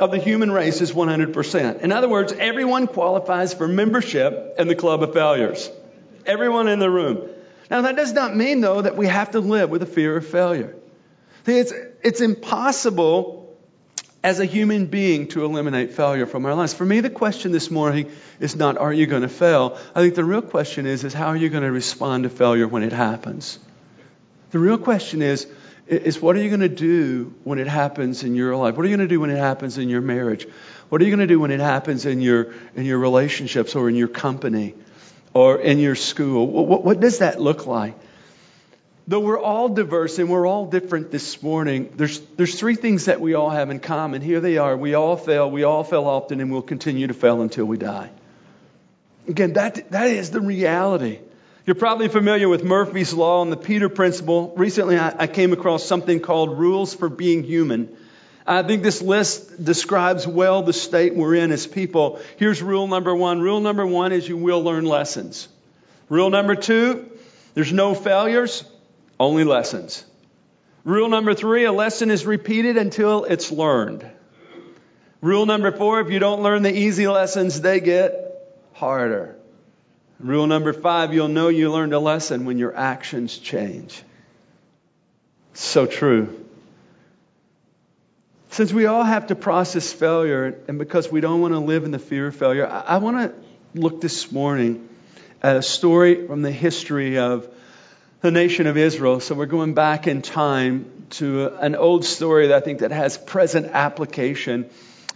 of 0.00 0.10
the 0.10 0.18
human 0.18 0.50
race 0.50 0.80
is 0.80 0.92
100%. 0.92 1.80
In 1.80 1.92
other 1.92 2.08
words, 2.08 2.32
everyone 2.32 2.86
qualifies 2.86 3.54
for 3.54 3.68
membership 3.68 4.54
in 4.58 4.66
the 4.66 4.74
club 4.74 5.02
of 5.02 5.12
failures. 5.12 5.70
Everyone 6.26 6.68
in 6.68 6.78
the 6.78 6.90
room. 6.90 7.28
Now, 7.70 7.82
that 7.82 7.96
does 7.96 8.12
not 8.12 8.34
mean, 8.34 8.60
though, 8.60 8.82
that 8.82 8.96
we 8.96 9.06
have 9.06 9.32
to 9.32 9.40
live 9.40 9.70
with 9.70 9.82
a 9.82 9.86
fear 9.86 10.16
of 10.16 10.26
failure. 10.26 10.74
It's, 11.46 11.72
it's 12.02 12.20
impossible 12.20 13.39
as 14.22 14.38
a 14.38 14.44
human 14.44 14.86
being 14.86 15.28
to 15.28 15.44
eliminate 15.44 15.92
failure 15.94 16.26
from 16.26 16.44
our 16.44 16.54
lives. 16.54 16.74
For 16.74 16.84
me, 16.84 17.00
the 17.00 17.10
question 17.10 17.52
this 17.52 17.70
morning 17.70 18.10
is 18.38 18.54
not, 18.54 18.76
are 18.76 18.92
you 18.92 19.06
going 19.06 19.22
to 19.22 19.28
fail? 19.28 19.78
I 19.94 20.00
think 20.02 20.14
the 20.14 20.24
real 20.24 20.42
question 20.42 20.86
is, 20.86 21.04
is 21.04 21.14
how 21.14 21.28
are 21.28 21.36
you 21.36 21.48
going 21.48 21.62
to 21.62 21.72
respond 21.72 22.24
to 22.24 22.30
failure 22.30 22.68
when 22.68 22.82
it 22.82 22.92
happens? 22.92 23.58
The 24.50 24.58
real 24.58 24.78
question 24.78 25.22
is, 25.22 25.46
is 25.86 26.20
what 26.20 26.36
are 26.36 26.42
you 26.42 26.48
going 26.48 26.60
to 26.60 26.68
do 26.68 27.34
when 27.44 27.58
it 27.58 27.66
happens 27.66 28.22
in 28.22 28.34
your 28.34 28.54
life? 28.56 28.76
What 28.76 28.84
are 28.84 28.88
you 28.88 28.96
going 28.96 29.08
to 29.08 29.12
do 29.12 29.20
when 29.20 29.30
it 29.30 29.38
happens 29.38 29.78
in 29.78 29.88
your 29.88 30.00
marriage? 30.00 30.46
What 30.88 31.00
are 31.00 31.04
you 31.04 31.10
going 31.10 31.26
to 31.26 31.32
do 31.32 31.40
when 31.40 31.50
it 31.50 31.60
happens 31.60 32.04
in 32.04 32.20
your, 32.20 32.54
in 32.76 32.84
your 32.84 32.98
relationships 32.98 33.74
or 33.74 33.88
in 33.88 33.96
your 33.96 34.08
company 34.08 34.74
or 35.32 35.58
in 35.58 35.78
your 35.78 35.94
school? 35.94 36.46
What, 36.46 36.84
what 36.84 37.00
does 37.00 37.18
that 37.18 37.40
look 37.40 37.66
like? 37.66 37.94
Though 39.10 39.18
we're 39.18 39.40
all 39.40 39.68
diverse 39.68 40.20
and 40.20 40.30
we're 40.30 40.46
all 40.46 40.66
different 40.66 41.10
this 41.10 41.42
morning, 41.42 41.92
there's, 41.96 42.20
there's 42.36 42.56
three 42.56 42.76
things 42.76 43.06
that 43.06 43.20
we 43.20 43.34
all 43.34 43.50
have 43.50 43.68
in 43.68 43.80
common. 43.80 44.22
Here 44.22 44.38
they 44.38 44.56
are. 44.56 44.76
We 44.76 44.94
all 44.94 45.16
fail. 45.16 45.50
We 45.50 45.64
all 45.64 45.82
fail 45.82 46.04
often, 46.04 46.40
and 46.40 46.52
we'll 46.52 46.62
continue 46.62 47.08
to 47.08 47.14
fail 47.14 47.42
until 47.42 47.64
we 47.64 47.76
die. 47.76 48.08
Again, 49.26 49.54
that, 49.54 49.90
that 49.90 50.06
is 50.06 50.30
the 50.30 50.40
reality. 50.40 51.18
You're 51.66 51.74
probably 51.74 52.06
familiar 52.06 52.48
with 52.48 52.62
Murphy's 52.62 53.12
Law 53.12 53.42
and 53.42 53.50
the 53.50 53.56
Peter 53.56 53.88
Principle. 53.88 54.54
Recently, 54.56 54.96
I, 54.96 55.12
I 55.24 55.26
came 55.26 55.52
across 55.52 55.84
something 55.84 56.20
called 56.20 56.56
Rules 56.56 56.94
for 56.94 57.08
Being 57.08 57.42
Human. 57.42 57.96
I 58.46 58.62
think 58.62 58.84
this 58.84 59.02
list 59.02 59.62
describes 59.62 60.24
well 60.24 60.62
the 60.62 60.72
state 60.72 61.16
we're 61.16 61.34
in 61.34 61.50
as 61.50 61.66
people. 61.66 62.20
Here's 62.36 62.62
rule 62.62 62.86
number 62.86 63.12
one. 63.12 63.40
Rule 63.40 63.60
number 63.60 63.84
one 63.84 64.12
is 64.12 64.28
you 64.28 64.36
will 64.36 64.62
learn 64.62 64.84
lessons. 64.84 65.48
Rule 66.08 66.30
number 66.30 66.54
two, 66.54 67.10
there's 67.54 67.72
no 67.72 67.96
failures. 67.96 68.64
Only 69.20 69.44
lessons. 69.44 70.02
Rule 70.82 71.10
number 71.10 71.34
three 71.34 71.64
a 71.64 71.72
lesson 71.72 72.10
is 72.10 72.24
repeated 72.24 72.78
until 72.78 73.24
it's 73.24 73.52
learned. 73.52 74.10
Rule 75.20 75.44
number 75.44 75.70
four 75.70 76.00
if 76.00 76.10
you 76.10 76.18
don't 76.18 76.42
learn 76.42 76.62
the 76.62 76.74
easy 76.74 77.06
lessons, 77.06 77.60
they 77.60 77.80
get 77.80 78.58
harder. 78.72 79.36
Rule 80.18 80.46
number 80.46 80.72
five 80.72 81.12
you'll 81.12 81.28
know 81.28 81.48
you 81.48 81.70
learned 81.70 81.92
a 81.92 81.98
lesson 81.98 82.46
when 82.46 82.56
your 82.56 82.74
actions 82.74 83.36
change. 83.36 84.02
So 85.52 85.84
true. 85.84 86.46
Since 88.48 88.72
we 88.72 88.86
all 88.86 89.04
have 89.04 89.26
to 89.26 89.34
process 89.34 89.92
failure, 89.92 90.58
and 90.66 90.78
because 90.78 91.12
we 91.12 91.20
don't 91.20 91.42
want 91.42 91.52
to 91.52 91.60
live 91.60 91.84
in 91.84 91.90
the 91.90 91.98
fear 91.98 92.28
of 92.28 92.36
failure, 92.36 92.66
I, 92.66 92.80
I 92.80 92.96
want 92.98 93.18
to 93.18 93.78
look 93.78 94.00
this 94.00 94.32
morning 94.32 94.88
at 95.42 95.56
a 95.56 95.62
story 95.62 96.26
from 96.26 96.40
the 96.40 96.50
history 96.50 97.18
of 97.18 97.48
the 98.20 98.30
nation 98.30 98.66
of 98.66 98.76
Israel. 98.76 99.20
So 99.20 99.34
we're 99.34 99.46
going 99.46 99.72
back 99.72 100.06
in 100.06 100.20
time 100.20 101.06
to 101.10 101.48
an 101.58 101.74
old 101.74 102.04
story 102.04 102.48
that 102.48 102.62
I 102.62 102.64
think 102.64 102.80
that 102.80 102.90
has 102.90 103.16
present 103.16 103.68
application 103.68 104.68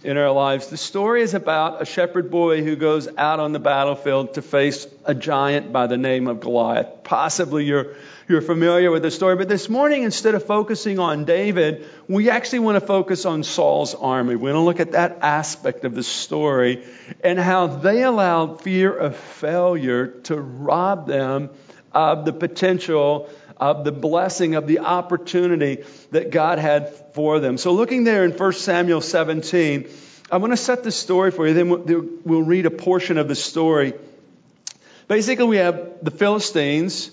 in 0.03 0.17
our 0.17 0.31
lives. 0.31 0.67
The 0.67 0.77
story 0.77 1.21
is 1.21 1.35
about 1.35 1.81
a 1.81 1.85
shepherd 1.85 2.31
boy 2.31 2.63
who 2.63 2.75
goes 2.75 3.07
out 3.17 3.39
on 3.39 3.53
the 3.53 3.59
battlefield 3.59 4.35
to 4.35 4.41
face 4.41 4.87
a 5.03 5.13
giant 5.13 5.71
by 5.71 5.85
the 5.85 5.97
name 5.97 6.27
of 6.27 6.39
Goliath. 6.39 7.03
Possibly 7.03 7.65
you're 7.65 7.95
you're 8.27 8.41
familiar 8.41 8.89
with 8.89 9.03
the 9.03 9.11
story, 9.11 9.35
but 9.35 9.47
this 9.47 9.69
morning 9.69 10.01
instead 10.01 10.33
of 10.33 10.43
focusing 10.43 10.97
on 10.97 11.25
David, 11.25 11.87
we 12.07 12.31
actually 12.31 12.59
want 12.59 12.75
to 12.79 12.85
focus 12.85 13.23
on 13.25 13.43
Saul's 13.43 13.93
army. 13.93 14.35
We 14.35 14.51
want 14.51 14.55
to 14.55 14.61
look 14.61 14.79
at 14.79 14.93
that 14.93 15.19
aspect 15.21 15.85
of 15.85 15.93
the 15.93 16.01
story 16.01 16.83
and 17.23 17.37
how 17.37 17.67
they 17.67 18.01
allowed 18.01 18.63
fear 18.63 18.91
of 18.95 19.15
failure 19.15 20.07
to 20.23 20.41
rob 20.41 21.05
them 21.05 21.51
of 21.95 22.25
the 22.25 22.33
potential 22.33 23.29
of 23.57 23.85
the 23.85 23.91
blessing 23.91 24.55
of 24.55 24.67
the 24.67 24.79
opportunity 24.79 25.83
that 26.11 26.29
God 26.29 26.59
had 26.59 26.93
for 27.13 27.39
them. 27.39 27.57
So 27.57 27.71
looking 27.71 28.03
there 28.03 28.25
in 28.25 28.31
1 28.31 28.53
Samuel 28.53 29.01
17, 29.01 29.87
I 30.29 30.37
want 30.37 30.51
to 30.51 30.57
set 30.57 30.83
the 30.83 30.91
story 30.91 31.31
for 31.31 31.47
you. 31.47 31.53
Then 31.53 31.69
we'll 32.25 32.43
read 32.43 32.65
a 32.65 32.71
portion 32.71 33.17
of 33.17 33.27
the 33.27 33.35
story. 33.35 33.93
Basically, 35.07 35.45
we 35.45 35.57
have 35.57 35.99
the 36.01 36.11
Philistines 36.11 37.11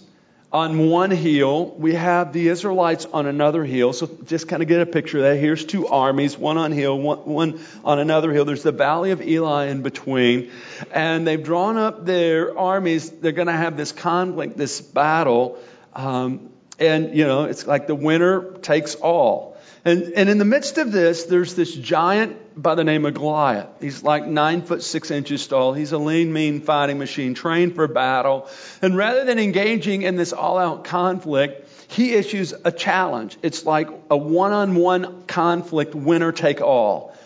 on 0.52 0.90
one 0.90 1.10
hill. 1.10 1.74
We 1.78 1.94
have 1.94 2.32
the 2.32 2.48
Israelites 2.48 3.06
on 3.06 3.26
another 3.26 3.64
hill. 3.64 3.94
So 3.94 4.08
just 4.26 4.48
kind 4.48 4.62
of 4.62 4.68
get 4.68 4.82
a 4.82 4.86
picture 4.86 5.18
of 5.18 5.24
that. 5.24 5.36
Here's 5.36 5.64
two 5.64 5.88
armies, 5.88 6.36
one 6.36 6.58
on 6.58 6.72
hill, 6.72 6.98
one, 6.98 7.18
one 7.18 7.60
on 7.84 7.98
another 7.98 8.30
hill. 8.32 8.44
There's 8.44 8.62
the 8.62 8.72
valley 8.72 9.12
of 9.12 9.22
Elah 9.22 9.66
in 9.66 9.80
between. 9.82 10.50
And 10.92 11.26
they've 11.26 11.42
drawn 11.42 11.78
up 11.78 12.04
their 12.04 12.56
armies. 12.56 13.10
They're 13.10 13.32
going 13.32 13.46
to 13.46 13.52
have 13.52 13.78
this 13.78 13.92
conflict, 13.92 14.58
this 14.58 14.80
battle. 14.80 15.58
Um, 15.94 16.51
and, 16.82 17.16
you 17.16 17.24
know, 17.26 17.44
it's 17.44 17.66
like 17.66 17.86
the 17.86 17.94
winner 17.94 18.52
takes 18.58 18.94
all. 18.94 19.56
And, 19.84 20.12
and 20.14 20.28
in 20.28 20.38
the 20.38 20.44
midst 20.44 20.78
of 20.78 20.92
this, 20.92 21.24
there's 21.24 21.54
this 21.54 21.74
giant 21.74 22.60
by 22.60 22.74
the 22.74 22.84
name 22.84 23.04
of 23.06 23.14
Goliath. 23.14 23.68
He's 23.80 24.02
like 24.02 24.26
nine 24.26 24.62
foot 24.62 24.82
six 24.82 25.10
inches 25.10 25.46
tall. 25.46 25.72
He's 25.72 25.92
a 25.92 25.98
lean, 25.98 26.32
mean 26.32 26.60
fighting 26.60 26.98
machine 26.98 27.34
trained 27.34 27.74
for 27.74 27.88
battle. 27.88 28.48
And 28.80 28.96
rather 28.96 29.24
than 29.24 29.38
engaging 29.38 30.02
in 30.02 30.16
this 30.16 30.32
all 30.32 30.58
out 30.58 30.84
conflict, 30.84 31.68
he 31.90 32.14
issues 32.14 32.54
a 32.64 32.70
challenge. 32.70 33.38
It's 33.42 33.64
like 33.64 33.88
a 34.10 34.16
one 34.16 34.52
on 34.52 34.74
one 34.76 35.24
conflict, 35.26 35.94
winner 35.94 36.32
take 36.32 36.60
all. 36.60 37.16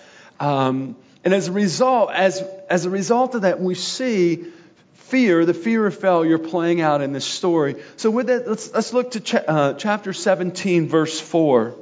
Um, 0.41 0.97
And 1.25 1.35
as 1.35 1.49
a 1.49 1.53
result, 1.53 2.11
as, 2.13 2.41
as 2.71 2.87
a 2.87 2.91
result 2.91 3.35
of 3.35 3.43
that, 3.43 3.61
we 3.61 3.75
see 3.75 4.47
fear, 5.07 5.45
the 5.45 5.55
fear 5.55 5.87
of 5.87 5.97
failure 5.99 6.39
playing 6.39 6.81
out 6.81 7.01
in 7.01 7.13
this 7.13 7.25
story. 7.25 7.77
So 7.97 8.11
with 8.11 8.27
that, 8.27 8.49
let's, 8.49 8.73
let's 8.73 8.93
look 8.93 9.13
to 9.13 9.21
cha- 9.21 9.45
uh, 9.47 9.75
chapter 9.75 10.13
17, 10.13 10.89
verse 10.89 11.21
4. 11.21 11.77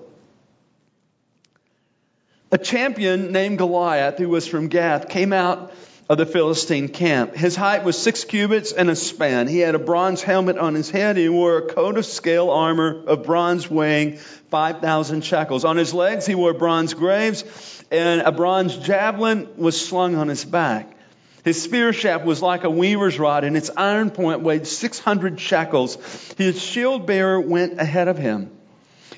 A 2.53 2.59
champion 2.59 3.33
named 3.33 3.59
Goliath, 3.59 4.19
who 4.19 4.29
was 4.29 4.47
from 4.47 4.69
Gath, 4.69 5.09
came 5.09 5.33
out 5.33 5.73
of 6.09 6.19
the 6.19 6.27
Philistine 6.27 6.89
camp. 6.89 7.35
His 7.35 7.57
height 7.57 7.83
was 7.83 7.97
six 7.97 8.25
cubits 8.25 8.73
and 8.73 8.91
a 8.91 8.97
span. 8.97 9.49
He 9.49 9.59
had 9.61 9.75
a 9.75 9.79
bronze 9.79 10.23
helmet 10.23 10.59
on 10.59 10.75
his 10.75 10.91
head. 10.91 11.17
He 11.17 11.31
wore 11.31 11.57
a 11.57 11.67
coat 11.67 11.97
of 11.97 12.05
scale 12.05 12.51
armor 12.51 13.05
of 13.07 13.25
bronze 13.25 13.71
weighing 13.71 14.19
5,000 14.51 15.25
shekels. 15.25 15.65
On 15.65 15.79
his 15.79 15.95
legs, 15.95 16.27
he 16.27 16.35
wore 16.35 16.53
bronze 16.53 16.93
greaves, 16.93 17.43
and 17.91 18.21
a 18.21 18.33
bronze 18.33 18.77
javelin 18.77 19.49
was 19.57 19.81
slung 19.81 20.15
on 20.15 20.29
his 20.29 20.45
back. 20.45 20.94
His 21.45 21.63
spear 21.63 21.93
shaft 21.93 22.25
was 22.25 22.41
like 22.41 22.65
a 22.65 22.71
weaver's 22.71 23.19
rod, 23.19 23.45
and 23.45 23.57
its 23.57 23.71
iron 23.77 24.11
point 24.11 24.41
weighed 24.41 24.67
600 24.67 25.39
shekels. 25.39 25.97
His 26.39 26.61
shield 26.61 27.07
bearer 27.07 27.39
went 27.39 27.79
ahead 27.79 28.09
of 28.09 28.17
him. 28.17 28.51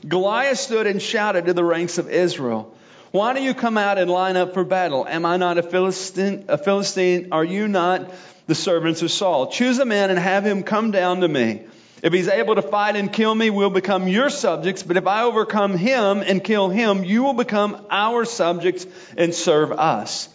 Goliath 0.07 0.59
stood 0.59 0.89
and 0.89 1.01
shouted 1.01 1.47
to 1.47 1.55
the 1.55 1.65
ranks 1.65 1.99
of 1.99 2.11
Israel. 2.11 2.77
Why 3.13 3.33
do 3.33 3.43
you 3.43 3.55
come 3.55 3.79
out 3.79 3.97
and 3.97 4.11
line 4.11 4.37
up 4.37 4.55
for 4.55 4.65
battle? 4.65 5.07
Am 5.09 5.25
I 5.25 5.37
not 5.37 5.57
a 5.57 5.63
Philistine? 5.63 6.47
A 6.49 6.59
Philistine? 6.59 7.29
Are 7.31 7.45
you 7.45 7.69
not 7.69 8.13
the 8.47 8.55
servants 8.55 9.03
of 9.03 9.11
Saul? 9.13 9.51
Choose 9.53 9.79
a 9.79 9.85
man 9.85 10.11
and 10.11 10.19
have 10.19 10.45
him 10.45 10.65
come 10.65 10.91
down 10.91 11.21
to 11.21 11.29
me. 11.29 11.63
If 12.03 12.13
he's 12.13 12.29
able 12.29 12.57
to 12.57 12.63
fight 12.63 12.97
and 12.97 13.13
kill 13.13 13.35
me, 13.35 13.51
we'll 13.51 13.71
become 13.71 14.07
your 14.07 14.31
subjects. 14.31 14.83
But 14.83 14.97
if 14.97 15.07
I 15.07 15.23
overcome 15.23 15.77
him 15.77 16.23
and 16.23 16.43
kill 16.43 16.69
him, 16.69 17.05
you 17.05 17.23
will 17.23 17.35
become 17.35 17.87
our 17.89 18.25
subjects 18.25 18.87
and 19.17 19.33
serve 19.33 19.73
us. 19.73 20.29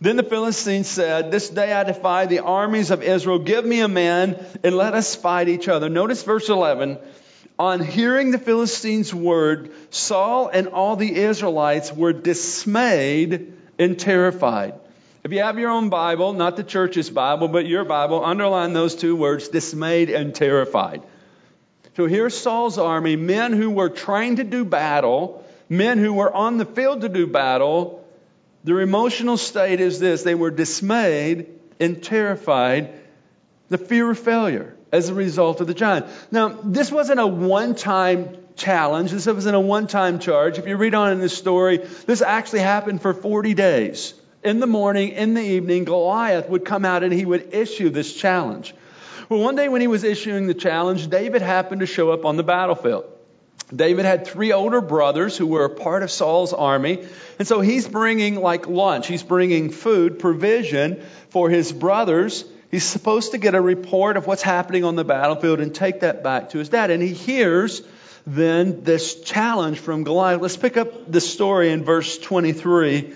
Then 0.00 0.16
the 0.16 0.22
Philistines 0.22 0.86
said, 0.86 1.30
This 1.30 1.48
day 1.48 1.72
I 1.72 1.82
defy 1.84 2.26
the 2.26 2.40
armies 2.40 2.90
of 2.90 3.02
Israel. 3.02 3.40
Give 3.40 3.64
me 3.64 3.80
a 3.80 3.88
man 3.88 4.44
and 4.62 4.76
let 4.76 4.94
us 4.94 5.16
fight 5.16 5.48
each 5.48 5.68
other. 5.68 5.88
Notice 5.88 6.22
verse 6.22 6.48
11. 6.48 6.98
On 7.58 7.80
hearing 7.80 8.30
the 8.30 8.38
Philistines' 8.38 9.12
word, 9.12 9.72
Saul 9.90 10.48
and 10.48 10.68
all 10.68 10.94
the 10.94 11.12
Israelites 11.12 11.92
were 11.92 12.12
dismayed 12.12 13.52
and 13.78 13.98
terrified. 13.98 14.74
If 15.24 15.32
you 15.32 15.40
have 15.40 15.58
your 15.58 15.70
own 15.70 15.88
Bible, 15.88 16.32
not 16.32 16.56
the 16.56 16.62
church's 16.62 17.10
Bible, 17.10 17.48
but 17.48 17.66
your 17.66 17.84
Bible, 17.84 18.24
underline 18.24 18.72
those 18.72 18.94
two 18.94 19.16
words 19.16 19.48
dismayed 19.48 20.10
and 20.10 20.32
terrified. 20.32 21.02
So 21.96 22.06
here's 22.06 22.38
Saul's 22.38 22.78
army, 22.78 23.16
men 23.16 23.52
who 23.52 23.70
were 23.70 23.88
trained 23.88 24.36
to 24.36 24.44
do 24.44 24.64
battle, 24.64 25.44
men 25.68 25.98
who 25.98 26.12
were 26.12 26.32
on 26.32 26.56
the 26.56 26.64
field 26.64 27.00
to 27.00 27.08
do 27.08 27.26
battle, 27.26 27.97
their 28.64 28.80
emotional 28.80 29.36
state 29.36 29.80
is 29.80 29.98
this 29.98 30.22
they 30.22 30.34
were 30.34 30.50
dismayed 30.50 31.46
and 31.80 32.02
terrified, 32.02 32.92
the 33.68 33.78
fear 33.78 34.10
of 34.10 34.18
failure 34.18 34.74
as 34.92 35.08
a 35.08 35.14
result 35.14 35.60
of 35.60 35.66
the 35.66 35.74
giant. 35.74 36.06
Now, 36.30 36.48
this 36.48 36.90
wasn't 36.90 37.20
a 37.20 37.26
one 37.26 37.74
time 37.74 38.36
challenge, 38.56 39.10
this 39.10 39.26
wasn't 39.26 39.56
a 39.56 39.60
one 39.60 39.86
time 39.86 40.18
charge. 40.18 40.58
If 40.58 40.66
you 40.66 40.76
read 40.76 40.94
on 40.94 41.12
in 41.12 41.20
this 41.20 41.36
story, 41.36 41.78
this 41.78 42.22
actually 42.22 42.60
happened 42.60 43.02
for 43.02 43.14
40 43.14 43.54
days. 43.54 44.14
In 44.42 44.60
the 44.60 44.66
morning, 44.66 45.10
in 45.10 45.34
the 45.34 45.42
evening, 45.42 45.84
Goliath 45.84 46.48
would 46.48 46.64
come 46.64 46.84
out 46.84 47.02
and 47.02 47.12
he 47.12 47.24
would 47.24 47.54
issue 47.54 47.90
this 47.90 48.14
challenge. 48.14 48.74
Well, 49.28 49.40
one 49.40 49.56
day 49.56 49.68
when 49.68 49.80
he 49.80 49.88
was 49.88 50.04
issuing 50.04 50.46
the 50.46 50.54
challenge, 50.54 51.08
David 51.08 51.42
happened 51.42 51.80
to 51.80 51.86
show 51.86 52.10
up 52.10 52.24
on 52.24 52.36
the 52.36 52.44
battlefield. 52.44 53.04
David 53.74 54.06
had 54.06 54.26
three 54.26 54.52
older 54.52 54.80
brothers 54.80 55.36
who 55.36 55.46
were 55.46 55.64
a 55.64 55.70
part 55.70 56.02
of 56.02 56.10
Saul's 56.10 56.52
army. 56.52 57.06
And 57.38 57.46
so 57.46 57.60
he's 57.60 57.86
bringing 57.86 58.36
like 58.36 58.66
lunch. 58.66 59.06
He's 59.06 59.22
bringing 59.22 59.70
food, 59.70 60.18
provision 60.18 61.02
for 61.30 61.50
his 61.50 61.70
brothers. 61.72 62.44
He's 62.70 62.84
supposed 62.84 63.32
to 63.32 63.38
get 63.38 63.54
a 63.54 63.60
report 63.60 64.16
of 64.16 64.26
what's 64.26 64.42
happening 64.42 64.84
on 64.84 64.96
the 64.96 65.04
battlefield 65.04 65.60
and 65.60 65.74
take 65.74 66.00
that 66.00 66.22
back 66.22 66.50
to 66.50 66.58
his 66.58 66.70
dad. 66.70 66.90
And 66.90 67.02
he 67.02 67.12
hears 67.12 67.82
then 68.26 68.84
this 68.84 69.20
challenge 69.22 69.78
from 69.80 70.04
Goliath. 70.04 70.40
Let's 70.40 70.56
pick 70.56 70.76
up 70.76 71.10
the 71.10 71.20
story 71.20 71.70
in 71.70 71.84
verse 71.84 72.18
23. 72.18 72.96
It 72.96 73.14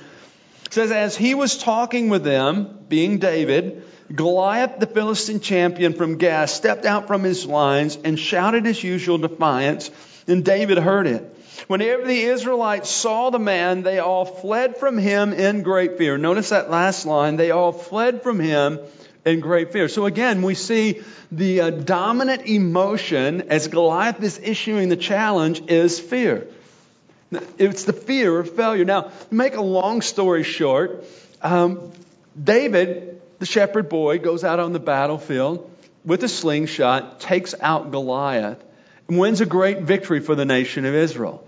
says, 0.70 0.90
As 0.90 1.16
he 1.16 1.34
was 1.34 1.56
talking 1.56 2.10
with 2.10 2.24
them, 2.24 2.78
being 2.88 3.18
David, 3.18 3.84
Goliath, 4.14 4.78
the 4.78 4.86
Philistine 4.86 5.40
champion 5.40 5.94
from 5.94 6.18
Gath, 6.18 6.50
stepped 6.50 6.84
out 6.84 7.06
from 7.06 7.22
his 7.22 7.46
lines 7.46 7.96
and 8.04 8.18
shouted 8.18 8.66
his 8.66 8.82
usual 8.82 9.18
defiance 9.18 9.90
and 10.26 10.44
David 10.44 10.78
heard 10.78 11.06
it. 11.06 11.28
Whenever 11.66 12.06
the 12.06 12.22
Israelites 12.22 12.90
saw 12.90 13.30
the 13.30 13.38
man, 13.38 13.82
they 13.82 13.98
all 13.98 14.24
fled 14.24 14.76
from 14.76 14.98
him 14.98 15.32
in 15.32 15.62
great 15.62 15.98
fear. 15.98 16.18
Notice 16.18 16.48
that 16.48 16.70
last 16.70 17.06
line. 17.06 17.36
They 17.36 17.50
all 17.50 17.72
fled 17.72 18.22
from 18.22 18.40
him 18.40 18.80
in 19.24 19.40
great 19.40 19.72
fear. 19.72 19.88
So 19.88 20.06
again, 20.06 20.42
we 20.42 20.54
see 20.54 21.02
the 21.30 21.60
uh, 21.60 21.70
dominant 21.70 22.46
emotion 22.46 23.42
as 23.48 23.68
Goliath 23.68 24.22
is 24.22 24.40
issuing 24.42 24.88
the 24.88 24.96
challenge 24.96 25.62
is 25.68 26.00
fear. 26.00 26.48
It's 27.58 27.84
the 27.84 27.92
fear 27.92 28.38
of 28.38 28.54
failure. 28.54 28.84
Now, 28.84 29.02
to 29.02 29.34
make 29.34 29.54
a 29.54 29.62
long 29.62 30.02
story 30.02 30.42
short, 30.42 31.04
um, 31.40 31.92
David, 32.40 33.22
the 33.38 33.46
shepherd 33.46 33.88
boy, 33.88 34.18
goes 34.18 34.44
out 34.44 34.58
on 34.58 34.72
the 34.72 34.80
battlefield 34.80 35.70
with 36.04 36.22
a 36.24 36.28
slingshot, 36.28 37.20
takes 37.20 37.54
out 37.60 37.90
Goliath 37.90 38.62
wins 39.18 39.40
a 39.40 39.46
great 39.46 39.80
victory 39.82 40.20
for 40.20 40.34
the 40.34 40.44
nation 40.44 40.84
of 40.84 40.94
Israel. 40.94 41.46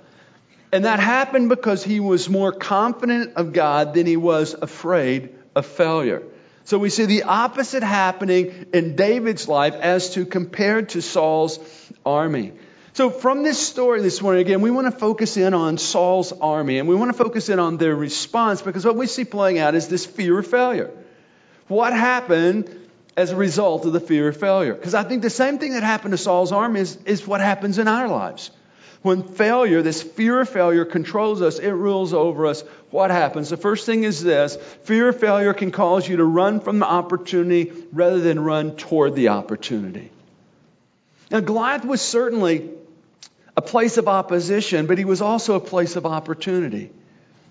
And 0.73 0.85
that 0.87 0.99
happened 0.99 1.49
because 1.49 1.85
he 1.85 2.01
was 2.01 2.29
more 2.29 2.51
confident 2.51 3.35
of 3.37 3.53
God 3.53 3.95
than 3.95 4.07
he 4.07 4.17
was 4.17 4.55
afraid 4.55 5.35
of 5.55 5.67
failure. 5.67 6.23
So 6.65 6.79
we 6.79 6.91
see 6.91 7.05
the 7.05 7.25
opposite 7.25 7.83
happening 7.83 8.67
in 8.73 8.97
David's 8.97 9.47
life 9.49 9.75
as 9.75 10.11
to 10.15 10.25
compared 10.25 10.91
to 10.91 11.03
Saul's 11.03 11.59
army. 12.05 12.53
So 12.95 13.11
from 13.11 13.43
this 13.43 13.59
story 13.59 14.01
this 14.03 14.23
morning, 14.23 14.41
again, 14.41 14.63
we 14.63 14.71
want 14.71 14.87
to 14.87 14.99
focus 14.99 15.37
in 15.37 15.53
on 15.53 15.79
Saul's 15.79 16.33
army 16.33 16.79
and 16.79 16.89
we 16.89 16.95
want 16.95 17.11
to 17.11 17.19
focus 17.19 17.49
in 17.49 17.59
on 17.59 17.77
their 17.77 17.95
response 17.95 18.63
because 18.63 18.85
what 18.85 18.97
we 18.97 19.07
see 19.07 19.25
playing 19.25 19.59
out 19.59 19.75
is 19.75 19.89
this 19.89 20.07
fear 20.07 20.39
of 20.39 20.47
failure. 20.47 20.91
What 21.69 21.93
happened 21.93 22.84
as 23.17 23.31
a 23.31 23.37
result 23.37 23.87
of 23.87 23.93
the 23.93 24.01
fear 24.01 24.29
of 24.29 24.37
failure. 24.37 24.75
Because 24.75 24.95
I 24.95 25.05
think 25.05 25.23
the 25.23 25.31
same 25.31 25.59
thing 25.59 25.75
that 25.75 25.83
happened 25.83 26.13
to 26.13 26.19
Saul's 26.19 26.53
army 26.53 26.81
is, 26.81 26.97
is 27.05 27.27
what 27.27 27.41
happens 27.41 27.79
in 27.79 27.89
our 27.89 28.09
lives. 28.09 28.51
When 29.03 29.23
failure, 29.23 29.83
this 29.83 30.03
fear 30.03 30.41
of 30.41 30.49
failure 30.49 30.87
controls 30.87 31.43
us, 31.43 31.59
it 31.59 31.71
rules 31.71 32.15
over 32.15 32.47
us, 32.47 32.63
what 32.91 33.11
happens? 33.11 33.51
The 33.51 33.59
first 33.59 33.85
thing 33.85 34.03
is 34.05 34.23
this 34.23 34.57
fear 34.85 35.11
of 35.11 35.21
failure 35.21 35.53
can 35.53 35.71
cause 35.71 36.09
you 36.09 36.17
to 36.17 36.25
run 36.25 36.61
from 36.61 36.79
the 36.79 36.87
opportunity 36.87 37.71
rather 37.93 38.19
than 38.19 38.41
run 38.41 38.77
toward 38.77 39.15
the 39.15 39.29
opportunity. 39.29 40.11
Now, 41.31 41.41
Goliath 41.41 41.85
was 41.85 42.01
certainly 42.01 42.71
a 43.57 43.63
place 43.63 43.99
of 43.99 44.09
opposition, 44.09 44.87
but 44.87 44.97
he 44.99 45.05
was 45.05 45.21
also 45.21 45.55
a 45.55 45.61
place 45.61 45.97
of 45.97 46.07
opportunity. 46.07 46.91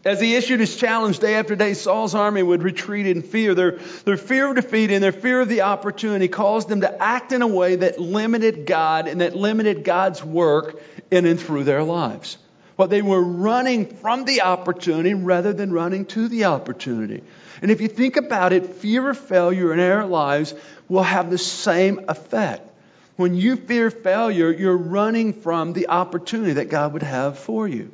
As 0.05 0.19
he 0.19 0.35
issued 0.35 0.59
his 0.59 0.75
challenge 0.75 1.19
day 1.19 1.35
after 1.35 1.55
day, 1.55 1.73
Saul's 1.73 2.13
army 2.13 2.43
would 2.43 2.61
retreat 2.61 3.07
in 3.07 3.21
fear. 3.21 3.55
Their, 3.55 3.71
their 4.03 4.17
fear 4.17 4.49
of 4.49 4.55
defeat 4.55 4.91
and 4.91 5.01
their 5.01 5.13
fear 5.13 5.39
of 5.39 5.47
the 5.47 5.61
opportunity 5.61 6.27
caused 6.27 6.67
them 6.67 6.81
to 6.81 7.01
act 7.01 7.31
in 7.31 7.41
a 7.41 7.47
way 7.47 7.77
that 7.77 7.99
limited 7.99 8.65
God 8.65 9.07
and 9.07 9.21
that 9.21 9.33
limited 9.33 9.85
God's 9.85 10.21
work 10.21 10.81
in 11.09 11.25
and 11.25 11.39
through 11.39 11.63
their 11.63 11.83
lives. 11.83 12.37
But 12.75 12.89
they 12.89 13.01
were 13.01 13.23
running 13.23 13.85
from 13.85 14.25
the 14.25 14.41
opportunity 14.41 15.13
rather 15.13 15.53
than 15.53 15.71
running 15.71 16.05
to 16.07 16.27
the 16.27 16.45
opportunity. 16.45 17.23
And 17.61 17.71
if 17.71 17.79
you 17.79 17.87
think 17.87 18.17
about 18.17 18.51
it, 18.51 18.75
fear 18.75 19.09
of 19.09 19.17
failure 19.17 19.71
in 19.73 19.79
our 19.79 20.05
lives 20.05 20.53
will 20.89 21.03
have 21.03 21.29
the 21.29 21.37
same 21.37 22.09
effect. 22.09 22.69
When 23.15 23.35
you 23.35 23.55
fear 23.55 23.89
failure, 23.89 24.51
you're 24.51 24.75
running 24.75 25.31
from 25.31 25.71
the 25.71 25.87
opportunity 25.87 26.53
that 26.53 26.69
God 26.69 26.91
would 26.91 27.03
have 27.03 27.39
for 27.39 27.69
you. 27.69 27.91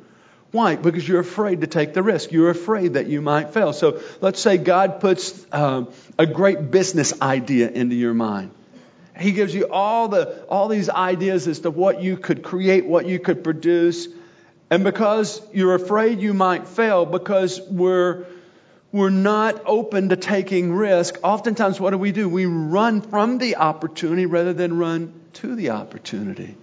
Why? 0.52 0.76
Because 0.76 1.06
you're 1.06 1.20
afraid 1.20 1.60
to 1.60 1.66
take 1.66 1.94
the 1.94 2.02
risk. 2.02 2.32
You're 2.32 2.50
afraid 2.50 2.94
that 2.94 3.06
you 3.06 3.20
might 3.20 3.54
fail. 3.54 3.72
So 3.72 4.00
let's 4.20 4.40
say 4.40 4.58
God 4.58 5.00
puts 5.00 5.46
um, 5.52 5.92
a 6.18 6.26
great 6.26 6.70
business 6.70 7.20
idea 7.22 7.70
into 7.70 7.94
your 7.94 8.14
mind. 8.14 8.50
He 9.16 9.32
gives 9.32 9.54
you 9.54 9.68
all 9.70 10.08
the 10.08 10.44
all 10.48 10.68
these 10.68 10.88
ideas 10.88 11.46
as 11.46 11.60
to 11.60 11.70
what 11.70 12.02
you 12.02 12.16
could 12.16 12.42
create, 12.42 12.86
what 12.86 13.06
you 13.06 13.18
could 13.18 13.44
produce, 13.44 14.08
and 14.70 14.82
because 14.82 15.42
you're 15.52 15.74
afraid 15.74 16.20
you 16.20 16.32
might 16.32 16.66
fail, 16.66 17.04
because 17.04 17.60
we're 17.60 18.24
we're 18.92 19.10
not 19.10 19.62
open 19.66 20.08
to 20.08 20.16
taking 20.16 20.72
risk, 20.72 21.18
oftentimes 21.22 21.78
what 21.78 21.90
do 21.90 21.98
we 21.98 22.12
do? 22.12 22.28
We 22.28 22.46
run 22.46 23.02
from 23.02 23.38
the 23.38 23.56
opportunity 23.56 24.26
rather 24.26 24.52
than 24.52 24.78
run 24.78 25.12
to 25.34 25.54
the 25.54 25.70
opportunity. 25.70 26.56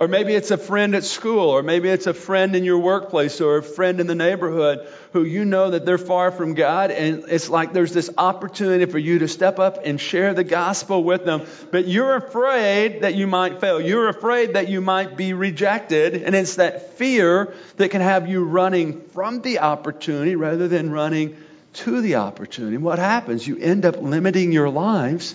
Or 0.00 0.06
maybe 0.06 0.34
it's 0.34 0.50
a 0.50 0.58
friend 0.58 0.94
at 0.94 1.02
school, 1.02 1.48
or 1.50 1.62
maybe 1.62 1.88
it's 1.88 2.06
a 2.06 2.14
friend 2.14 2.54
in 2.54 2.62
your 2.62 2.78
workplace, 2.78 3.40
or 3.40 3.56
a 3.56 3.62
friend 3.62 4.00
in 4.00 4.06
the 4.06 4.14
neighborhood 4.14 4.86
who 5.12 5.24
you 5.24 5.44
know 5.44 5.70
that 5.70 5.84
they're 5.86 5.98
far 5.98 6.30
from 6.30 6.54
God, 6.54 6.90
and 6.90 7.24
it's 7.28 7.48
like 7.48 7.72
there's 7.72 7.92
this 7.92 8.10
opportunity 8.16 8.84
for 8.84 8.98
you 8.98 9.20
to 9.20 9.28
step 9.28 9.58
up 9.58 9.80
and 9.84 10.00
share 10.00 10.34
the 10.34 10.44
gospel 10.44 11.02
with 11.02 11.24
them, 11.24 11.46
but 11.72 11.88
you're 11.88 12.14
afraid 12.14 13.02
that 13.02 13.14
you 13.14 13.26
might 13.26 13.60
fail. 13.60 13.80
You're 13.80 14.08
afraid 14.08 14.54
that 14.54 14.68
you 14.68 14.80
might 14.80 15.16
be 15.16 15.32
rejected, 15.32 16.22
and 16.22 16.34
it's 16.34 16.56
that 16.56 16.92
fear 16.94 17.54
that 17.76 17.90
can 17.90 18.00
have 18.00 18.28
you 18.28 18.44
running 18.44 19.00
from 19.10 19.40
the 19.42 19.60
opportunity 19.60 20.36
rather 20.36 20.68
than 20.68 20.90
running 20.90 21.36
to 21.72 22.00
the 22.00 22.16
opportunity. 22.16 22.76
What 22.76 22.98
happens? 22.98 23.46
You 23.46 23.56
end 23.58 23.84
up 23.84 24.00
limiting 24.00 24.52
your 24.52 24.68
lives 24.68 25.34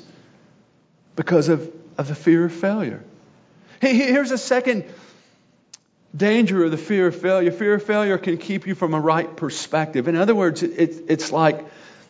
because 1.16 1.50
of, 1.50 1.72
of 1.98 2.08
the 2.08 2.16
fear 2.16 2.46
of 2.46 2.54
failure. 2.54 3.04
Here's 3.92 4.32
a 4.32 4.38
second 4.38 4.86
danger 6.16 6.64
of 6.64 6.72
the 6.72 6.78
fear 6.78 7.08
of 7.08 7.16
failure. 7.16 7.52
Fear 7.52 7.76
of 7.76 7.84
failure 7.84 8.18
can 8.18 8.38
keep 8.38 8.66
you 8.68 8.76
from 8.76 8.94
a 8.94 9.00
right 9.00 9.36
perspective. 9.36 10.08
In 10.08 10.16
other 10.16 10.34
words, 10.36 10.64
it, 10.64 11.06
it's 11.10 11.32
like 11.32 11.66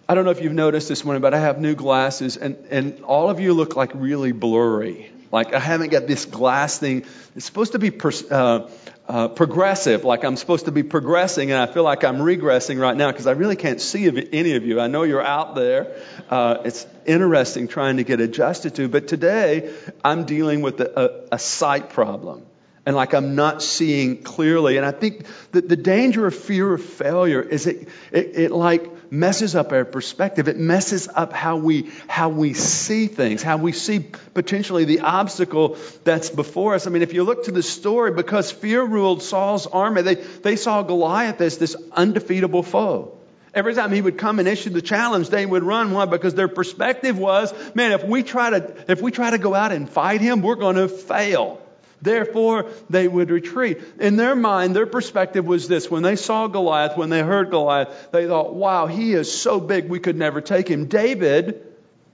I 0.08 0.16
don't 0.16 0.26
know 0.26 0.32
if 0.32 0.42
you've 0.42 0.54
noticed 0.54 0.90
this 0.90 1.06
morning, 1.06 1.22
but 1.22 1.34
I 1.34 1.40
have 1.40 1.60
new 1.60 1.76
glasses, 1.76 2.36
and, 2.36 2.58
and 2.70 3.04
all 3.04 3.30
of 3.30 3.40
you 3.40 3.54
look 3.54 3.76
like 3.76 3.92
really 3.96 4.34
blurry. 4.34 5.10
Like 5.32 5.54
I 5.54 5.60
haven't 5.60 5.90
got 5.90 6.06
this 6.06 6.26
glass 6.26 6.78
thing. 6.78 7.06
It's 7.36 7.46
supposed 7.46 7.72
to 7.72 7.80
be 7.80 7.90
pers- 7.90 8.30
uh, 8.30 8.70
uh, 9.08 9.28
progressive, 9.28 10.06
like 10.06 10.24
I'm 10.24 10.38
supposed 10.38 10.66
to 10.66 10.72
be 10.72 10.84
progressing, 10.84 11.52
and 11.52 11.60
I 11.60 11.72
feel 11.72 11.84
like 11.84 12.04
I'm 12.04 12.18
regressing 12.18 12.80
right 12.80 12.96
now 12.96 13.12
because 13.12 13.28
I 13.28 13.32
really 13.32 13.58
can't 13.58 13.82
see 13.82 14.08
any 14.32 14.56
of 14.56 14.66
you. 14.66 14.80
I 14.80 14.88
know 14.88 15.04
you're 15.04 15.22
out 15.22 15.56
there. 15.56 15.96
Uh, 16.30 16.60
it's 16.64 16.88
interesting 17.06 17.68
trying 17.68 17.98
to 17.98 18.04
get 18.04 18.22
adjusted 18.22 18.76
to, 18.76 18.88
but 18.88 19.08
today 19.08 19.74
I'm 20.04 20.24
dealing 20.26 20.62
with 20.62 20.80
a, 20.80 21.28
a, 21.32 21.36
a 21.36 21.40
sight 21.40 21.90
problem 21.90 22.46
and 22.86 22.96
like 22.96 23.14
I'm 23.14 23.36
not 23.36 23.62
seeing 23.62 24.24
clearly. 24.24 24.78
And 24.78 24.86
I 24.86 24.92
think 24.92 25.26
that 25.52 25.68
the 25.68 25.78
danger 25.78 26.26
of 26.28 26.36
fear 26.36 26.74
of 26.74 26.84
failure 26.84 27.42
is 27.42 27.68
it, 27.68 27.88
it, 28.12 28.38
it, 28.38 28.52
like 28.52 28.90
messes 29.14 29.56
up 29.56 29.72
our 29.72 29.86
perspective. 29.86 30.48
It 30.48 30.58
messes 30.58 31.08
up 31.08 31.34
how 31.34 31.58
we, 31.58 31.92
how 32.08 32.30
we 32.30 32.54
see 32.54 33.06
things, 33.08 33.44
how 33.44 33.58
we 33.58 33.72
see 33.72 34.00
potentially 34.00 34.86
the 34.86 35.02
obstacle 35.02 35.78
that's 36.04 36.32
before 36.32 36.74
us. 36.74 36.88
I 36.88 36.90
mean, 36.90 37.04
if 37.04 37.14
you 37.14 37.24
look 37.24 37.46
to 37.46 37.52
the 37.52 37.62
story, 37.62 38.12
because 38.12 38.52
fear 38.52 38.84
ruled 38.84 39.22
Saul's 39.22 39.68
army, 39.68 40.02
they, 40.02 40.16
they 40.16 40.56
saw 40.56 40.82
Goliath 40.82 41.40
as 41.42 41.60
this 41.60 41.76
undefeatable 41.92 42.64
foe. 42.64 43.16
Every 43.54 43.76
time 43.76 43.92
he 43.92 44.02
would 44.02 44.18
come 44.18 44.40
and 44.40 44.48
issue 44.48 44.72
the 44.72 44.82
challenge, 44.82 45.30
they 45.30 45.46
would 45.46 45.62
run. 45.62 45.92
Why? 45.92 46.06
Because 46.06 46.34
their 46.34 46.48
perspective 46.48 47.16
was, 47.16 47.54
man, 47.76 47.92
if 47.92 48.04
we 48.04 48.24
try 48.24 48.50
to, 48.50 48.74
if 48.88 49.00
we 49.00 49.12
try 49.12 49.30
to 49.30 49.38
go 49.38 49.54
out 49.54 49.72
and 49.72 49.88
fight 49.88 50.22
him, 50.22 50.42
we're 50.42 50.56
going 50.56 50.76
to 50.78 50.88
fail. 50.88 51.63
Therefore, 52.04 52.70
they 52.90 53.08
would 53.08 53.30
retreat. 53.30 53.80
In 53.98 54.18
their 54.18 54.36
mind, 54.36 54.76
their 54.76 54.86
perspective 54.86 55.46
was 55.46 55.70
this. 55.70 55.90
When 55.90 56.04
they 56.04 56.18
saw 56.18 56.48
Goliath, 56.48 56.98
when 56.98 57.10
they 57.10 57.22
heard 57.22 57.50
Goliath, 57.50 58.12
they 58.12 58.28
thought, 58.28 58.54
wow, 58.54 58.88
he 58.88 59.14
is 59.14 59.32
so 59.32 59.62
big 59.62 59.88
we 59.88 60.00
could 60.00 60.18
never 60.18 60.42
take 60.42 60.68
him. 60.68 60.88
David, 60.88 61.66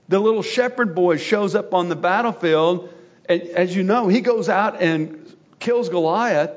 the 0.08 0.20
little 0.20 0.42
shepherd 0.42 0.94
boy, 0.94 1.16
shows 1.16 1.56
up 1.56 1.74
on 1.74 1.88
the 1.88 1.96
battlefield. 1.96 2.94
And 3.28 3.42
as 3.42 3.74
you 3.74 3.82
know, 3.82 4.06
he 4.06 4.20
goes 4.20 4.48
out 4.48 4.80
and 4.80 5.34
kills 5.58 5.88
Goliath. 5.88 6.52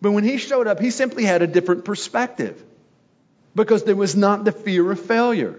But 0.00 0.12
when 0.12 0.22
he 0.22 0.38
showed 0.38 0.68
up, 0.68 0.78
he 0.78 0.92
simply 0.92 1.24
had 1.24 1.42
a 1.42 1.48
different 1.48 1.84
perspective 1.84 2.62
because 3.56 3.82
there 3.82 3.96
was 3.96 4.14
not 4.14 4.44
the 4.44 4.52
fear 4.52 4.92
of 4.92 5.00
failure. 5.00 5.58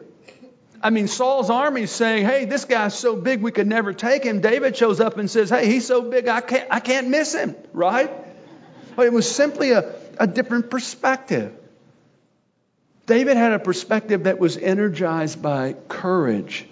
I 0.81 0.89
mean, 0.89 1.07
Saul's 1.07 1.49
army 1.49 1.83
is 1.83 1.91
saying, 1.91 2.25
hey, 2.25 2.45
this 2.45 2.65
guy's 2.65 2.97
so 2.97 3.15
big 3.15 3.41
we 3.41 3.51
could 3.51 3.67
never 3.67 3.93
take 3.93 4.23
him. 4.23 4.41
David 4.41 4.77
shows 4.77 4.99
up 4.99 5.17
and 5.17 5.29
says, 5.29 5.49
hey, 5.49 5.67
he's 5.67 5.85
so 5.85 6.01
big 6.01 6.27
I 6.27 6.41
can't, 6.41 6.67
I 6.71 6.79
can't 6.79 7.09
miss 7.09 7.33
him, 7.33 7.55
right? 7.73 8.11
It 8.97 9.11
was 9.11 9.29
simply 9.29 9.71
a, 9.71 9.95
a 10.19 10.27
different 10.27 10.69
perspective. 10.69 11.53
David 13.05 13.37
had 13.37 13.51
a 13.51 13.59
perspective 13.59 14.23
that 14.23 14.39
was 14.39 14.57
energized 14.57 15.41
by 15.41 15.73
courage 15.87 16.65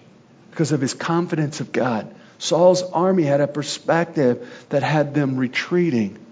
because 0.52 0.72
of 0.72 0.82
his 0.82 0.94
confidence 0.94 1.60
of 1.60 1.72
God. 1.72 2.14
Saul's 2.40 2.82
army 2.82 3.24
had 3.24 3.42
a 3.42 3.48
perspective 3.48 4.66
that 4.70 4.84
had 4.84 5.14
them 5.14 5.38
retreating 5.38 6.23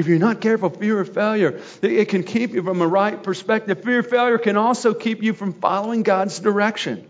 if 0.00 0.08
you're 0.08 0.18
not 0.18 0.40
careful, 0.40 0.70
fear 0.70 0.98
of 1.00 1.14
failure, 1.14 1.60
it 1.82 2.06
can 2.06 2.24
keep 2.24 2.52
you 2.52 2.62
from 2.62 2.80
a 2.80 2.86
right 2.86 3.22
perspective. 3.22 3.84
Fear 3.84 4.00
of 4.00 4.08
failure 4.08 4.38
can 4.38 4.56
also 4.56 4.94
keep 4.94 5.22
you 5.22 5.32
from 5.32 5.52
following 5.52 6.02
God's 6.02 6.40
direction. 6.40 7.06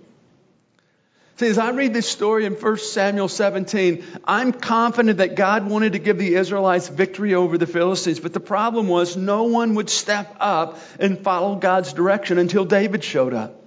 See, 1.36 1.46
as 1.46 1.56
I 1.56 1.70
read 1.70 1.94
this 1.94 2.06
story 2.06 2.44
in 2.44 2.52
1 2.52 2.76
Samuel 2.76 3.28
17, 3.28 4.04
I'm 4.26 4.52
confident 4.52 5.18
that 5.18 5.36
God 5.36 5.66
wanted 5.66 5.94
to 5.94 5.98
give 5.98 6.18
the 6.18 6.34
Israelites 6.34 6.88
victory 6.88 7.34
over 7.34 7.56
the 7.56 7.66
Philistines, 7.66 8.20
but 8.20 8.34
the 8.34 8.40
problem 8.40 8.88
was 8.88 9.16
no 9.16 9.44
one 9.44 9.74
would 9.76 9.88
step 9.88 10.36
up 10.38 10.78
and 10.98 11.18
follow 11.18 11.56
God's 11.56 11.94
direction 11.94 12.36
until 12.36 12.66
David 12.66 13.02
showed 13.02 13.32
up. 13.32 13.64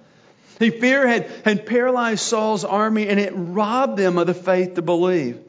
See, 0.60 0.70
fear 0.70 1.08
had, 1.08 1.32
had 1.44 1.66
paralyzed 1.66 2.22
Saul's 2.22 2.64
army 2.64 3.08
and 3.08 3.20
it 3.20 3.34
robbed 3.36 3.98
them 3.98 4.20
of 4.20 4.28
the 4.28 4.36
faith 4.36 4.76
to 4.76 4.84
believe. 4.84 5.40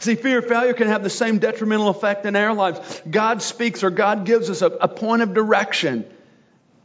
See, 0.00 0.14
fear 0.14 0.38
of 0.38 0.48
failure 0.48 0.72
can 0.72 0.88
have 0.88 1.02
the 1.02 1.10
same 1.10 1.38
detrimental 1.38 1.88
effect 1.88 2.24
in 2.24 2.34
our 2.34 2.54
lives. 2.54 3.02
God 3.08 3.42
speaks 3.42 3.84
or 3.84 3.90
God 3.90 4.24
gives 4.24 4.48
us 4.48 4.62
a, 4.62 4.66
a 4.66 4.88
point 4.88 5.20
of 5.20 5.34
direction. 5.34 6.06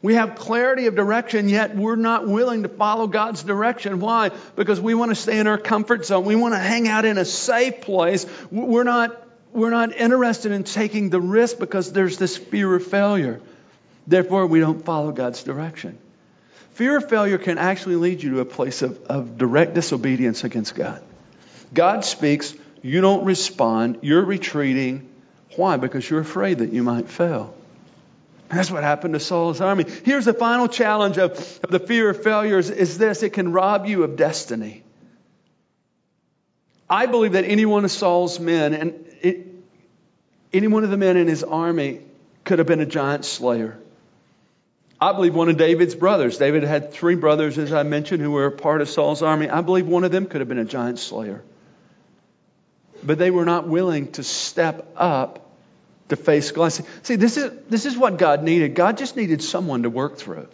We 0.02 0.16
have 0.16 0.36
clarity 0.36 0.88
of 0.88 0.96
direction, 0.96 1.48
yet 1.48 1.76
we're 1.76 1.96
not 1.96 2.28
willing 2.28 2.64
to 2.64 2.70
follow 2.70 3.08
God's 3.08 3.42
direction. 3.42 4.02
Why? 4.02 4.32
Because 4.56 4.82
we 4.82 4.94
want 4.94 5.12
to 5.12 5.16
stay 5.16 5.40
in 5.40 5.48
our 5.48 5.58
comfort 5.58 6.06
zone. 6.06 6.26
We 6.26 6.36
want 6.36 6.54
to 6.54 6.60
hang 6.60 6.90
out 6.90 7.06
in 7.06 7.18
a 7.18 7.26
safe 7.26 7.82
place. 7.82 8.26
We're 8.52 8.84
not, 8.84 9.26
we're 9.54 9.72
not 9.72 9.96
interested 9.96 10.52
in 10.52 10.66
taking 10.66 11.10
the 11.10 11.22
risk 11.22 11.58
because 11.58 11.94
there's 11.94 12.18
this 12.18 12.36
fear 12.36 12.76
of 12.76 12.86
failure. 12.86 13.42
Therefore, 14.06 14.46
we 14.46 14.60
don't 14.60 14.84
follow 14.84 15.12
God's 15.12 15.42
direction. 15.42 15.98
Fear 16.74 16.98
of 16.98 17.10
failure 17.10 17.38
can 17.38 17.58
actually 17.58 17.96
lead 17.96 18.22
you 18.22 18.32
to 18.32 18.40
a 18.42 18.46
place 18.46 18.82
of, 18.82 19.02
of 19.06 19.38
direct 19.38 19.74
disobedience 19.74 20.44
against 20.44 20.76
God. 20.76 21.02
God 21.74 22.04
speaks, 22.04 22.54
you 22.86 23.02
don't 23.02 23.26
respond. 23.26 23.98
You're 24.04 24.24
retreating. 24.24 25.10
Why? 25.56 25.78
Because 25.78 26.08
you're 26.08 26.20
afraid 26.20 26.60
that 26.60 26.72
you 26.72 26.84
might 26.84 27.10
fail. 27.10 27.56
That's 28.48 28.70
what 28.70 28.84
happened 28.84 29.16
to 29.16 29.20
Saul's 29.20 29.60
army. 29.60 29.86
Here's 30.04 30.26
the 30.26 30.36
final 30.36 30.68
challenge 30.68 31.18
of, 31.18 31.32
of 31.64 31.72
the 31.72 31.80
fear 31.80 32.12
of 32.12 32.22
failures 32.22 32.70
is 32.70 33.00
this 33.00 33.24
it 33.24 33.32
can 33.32 33.52
rob 33.52 33.88
you 33.88 34.04
of 34.04 34.18
destiny. 34.18 34.84
I 36.88 37.08
believe 37.08 37.32
that 37.32 37.46
any 37.46 37.66
one 37.66 37.86
of 37.86 37.92
Saul's 37.92 38.40
men 38.40 38.76
and 38.76 38.94
it, 39.24 39.48
any 40.54 40.68
one 40.68 40.84
of 40.84 40.92
the 40.92 40.98
men 40.98 41.18
in 41.18 41.28
his 41.28 41.44
army 41.44 42.02
could 42.44 42.60
have 42.60 42.68
been 42.68 42.82
a 42.82 42.86
giant 42.86 43.26
slayer. 43.26 43.80
I 45.02 45.12
believe 45.14 45.34
one 45.34 45.50
of 45.50 45.58
David's 45.58 45.96
brothers, 45.96 46.38
David 46.38 46.62
had 46.62 46.94
three 46.94 47.16
brothers, 47.16 47.58
as 47.58 47.74
I 47.74 47.82
mentioned, 47.82 48.22
who 48.22 48.30
were 48.30 48.52
part 48.52 48.82
of 48.82 48.90
Saul's 48.90 49.24
army. 49.24 49.50
I 49.50 49.62
believe 49.62 49.88
one 49.88 50.04
of 50.04 50.12
them 50.12 50.28
could 50.28 50.42
have 50.42 50.48
been 50.48 50.60
a 50.60 50.66
giant 50.66 51.00
slayer 51.00 51.44
but 53.06 53.18
they 53.18 53.32
were 53.32 53.46
not 53.46 53.68
willing 53.68 54.12
to 54.14 54.24
step 54.24 54.92
up 54.98 55.42
to 56.10 56.16
face 56.16 56.52
Goliath. 56.52 56.88
See, 57.04 57.16
this 57.16 57.38
is, 57.38 57.52
this 57.70 57.86
is 57.86 57.98
what 57.98 58.18
God 58.18 58.44
needed. 58.44 58.76
God 58.76 58.98
just 58.98 59.16
needed 59.16 59.42
someone 59.42 59.84
to 59.84 59.90
work 59.90 60.18
through. 60.18 60.48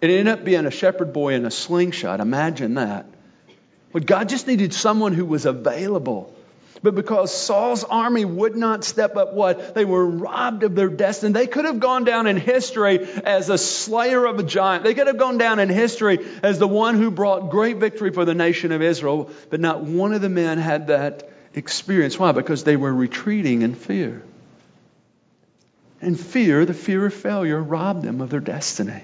It 0.00 0.10
ended 0.10 0.28
up 0.28 0.44
being 0.44 0.66
a 0.66 0.70
shepherd 0.70 1.12
boy 1.12 1.34
in 1.34 1.46
a 1.46 1.50
slingshot. 1.50 2.20
Imagine 2.20 2.74
that. 2.74 3.06
But 3.92 4.06
God 4.06 4.28
just 4.28 4.46
needed 4.46 4.74
someone 4.74 5.14
who 5.14 5.24
was 5.24 5.46
available. 5.46 6.34
But 6.82 6.96
because 6.96 7.32
Saul's 7.32 7.84
army 7.84 8.26
would 8.26 8.56
not 8.56 8.84
step 8.84 9.16
up, 9.16 9.32
what? 9.32 9.74
They 9.74 9.86
were 9.86 10.04
robbed 10.04 10.64
of 10.64 10.74
their 10.74 10.90
destiny. 10.90 11.32
They 11.32 11.46
could 11.46 11.64
have 11.64 11.80
gone 11.80 12.04
down 12.04 12.26
in 12.26 12.36
history 12.36 12.98
as 13.24 13.48
a 13.48 13.56
slayer 13.56 14.26
of 14.26 14.38
a 14.38 14.42
giant. 14.42 14.84
They 14.84 14.92
could 14.92 15.06
have 15.06 15.16
gone 15.16 15.38
down 15.38 15.60
in 15.60 15.70
history 15.70 16.18
as 16.42 16.58
the 16.58 16.68
one 16.68 16.96
who 16.96 17.10
brought 17.10 17.50
great 17.50 17.78
victory 17.78 18.12
for 18.12 18.26
the 18.26 18.34
nation 18.34 18.72
of 18.72 18.82
Israel. 18.82 19.30
But 19.48 19.60
not 19.60 19.84
one 19.84 20.12
of 20.12 20.20
the 20.20 20.28
men 20.28 20.58
had 20.58 20.88
that 20.88 21.30
experience. 21.54 22.18
Why? 22.18 22.32
Because 22.32 22.64
they 22.64 22.76
were 22.76 22.92
retreating 22.92 23.62
in 23.62 23.74
fear. 23.74 24.22
And 26.00 26.18
fear, 26.18 26.64
the 26.66 26.74
fear 26.74 27.06
of 27.06 27.14
failure, 27.14 27.62
robbed 27.62 28.02
them 28.02 28.20
of 28.20 28.30
their 28.30 28.40
destiny. 28.40 29.02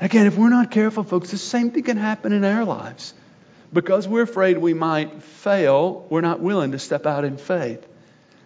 Again, 0.00 0.26
if 0.26 0.36
we're 0.36 0.50
not 0.50 0.70
careful, 0.70 1.04
folks, 1.04 1.30
the 1.30 1.38
same 1.38 1.70
thing 1.70 1.84
can 1.84 1.96
happen 1.96 2.32
in 2.32 2.44
our 2.44 2.64
lives. 2.64 3.14
Because 3.72 4.06
we're 4.06 4.22
afraid 4.22 4.58
we 4.58 4.74
might 4.74 5.22
fail, 5.22 6.06
we're 6.10 6.20
not 6.20 6.40
willing 6.40 6.72
to 6.72 6.78
step 6.78 7.06
out 7.06 7.24
in 7.24 7.36
faith. 7.36 7.86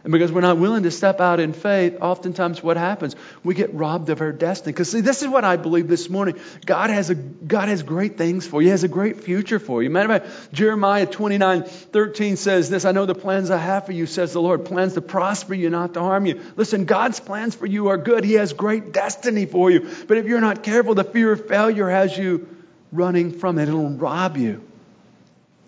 And 0.07 0.12
because 0.12 0.31
we're 0.31 0.40
not 0.40 0.59
willing 0.59 0.85
to 0.85 0.92
step 0.92 1.21
out 1.21 1.40
in 1.40 1.53
faith, 1.53 1.99
oftentimes 2.01 2.62
what 2.62 2.77
happens? 2.77 3.16
We 3.42 3.57
get 3.57 3.75
robbed 3.75 4.09
of 4.09 4.21
our 4.21 4.31
destiny. 4.31 4.73
Because 4.73 4.92
see, 4.92 5.01
this 5.01 5.23
is 5.23 5.27
what 5.27 5.42
I 5.42 5.57
believe 5.57 5.88
this 5.88 6.09
morning. 6.09 6.38
God 6.64 6.90
has 6.90 7.11
a 7.11 7.16
God 7.16 7.66
has 7.66 7.83
great 7.83 8.16
things 8.16 8.47
for 8.47 8.62
you. 8.62 8.69
He 8.69 8.71
has 8.71 8.85
a 8.85 8.88
great 8.88 9.25
future 9.25 9.59
for 9.59 9.83
you. 9.83 9.90
Matter 9.90 10.12
of 10.12 10.23
fact, 10.23 10.53
Jeremiah 10.53 11.07
29, 11.07 11.64
13 11.64 12.37
says 12.37 12.71
this, 12.71 12.85
I 12.85 12.92
know 12.92 13.05
the 13.05 13.16
plans 13.16 13.51
I 13.51 13.57
have 13.57 13.87
for 13.87 13.90
you, 13.90 14.07
says 14.07 14.33
the 14.33 14.40
Lord, 14.40 14.64
plans 14.64 14.95
to 14.95 15.01
prosper 15.01 15.55
you, 15.55 15.71
not 15.71 15.95
to 15.95 16.01
harm 16.01 16.25
you. 16.25 16.40
Listen, 16.55 16.85
God's 16.85 17.19
plans 17.19 17.57
for 17.57 17.66
you 17.66 17.88
are 17.88 17.99
good. 17.99 18.23
He 18.23 18.35
has 18.35 18.53
great 18.53 18.92
destiny 18.92 19.45
for 19.45 19.73
you. 19.73 19.90
But 20.07 20.19
if 20.19 20.27
you're 20.27 20.40
not 20.40 20.62
careful, 20.62 20.95
the 20.95 21.03
fear 21.03 21.33
of 21.33 21.49
failure 21.49 21.90
has 21.90 22.16
you 22.16 22.47
running 22.92 23.33
from 23.33 23.59
it. 23.59 23.64
It'll 23.64 23.90
rob 23.90 24.37
you. 24.37 24.62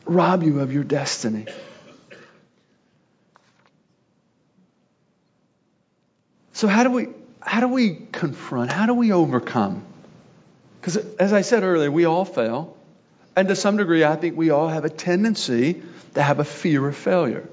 Rob 0.07 0.45
you 0.45 0.61
of 0.61 0.73
your 0.73 0.85
destiny. 0.85 1.47
So 6.59 6.67
how 6.67 6.83
do 6.83 6.91
we 6.91 7.07
how 7.41 7.61
do 7.61 7.69
we 7.69 7.95
confront? 8.11 8.73
How 8.73 8.87
do 8.87 8.95
we 8.95 9.13
overcome? 9.13 9.85
Because 10.81 10.97
as 10.97 11.33
I 11.33 11.43
said 11.43 11.63
earlier, 11.63 11.89
we 11.89 12.05
all 12.05 12.25
fail. 12.25 12.77
And 13.37 13.47
to 13.47 13.55
some 13.55 13.77
degree, 13.77 14.03
I 14.03 14.17
think 14.17 14.37
we 14.37 14.51
all 14.51 14.67
have 14.67 14.85
a 14.85 14.91
tendency 14.91 15.81
to 16.15 16.21
have 16.21 16.41
a 16.41 16.45
fear 16.45 16.89
of 16.89 16.97
failure. 16.97 17.49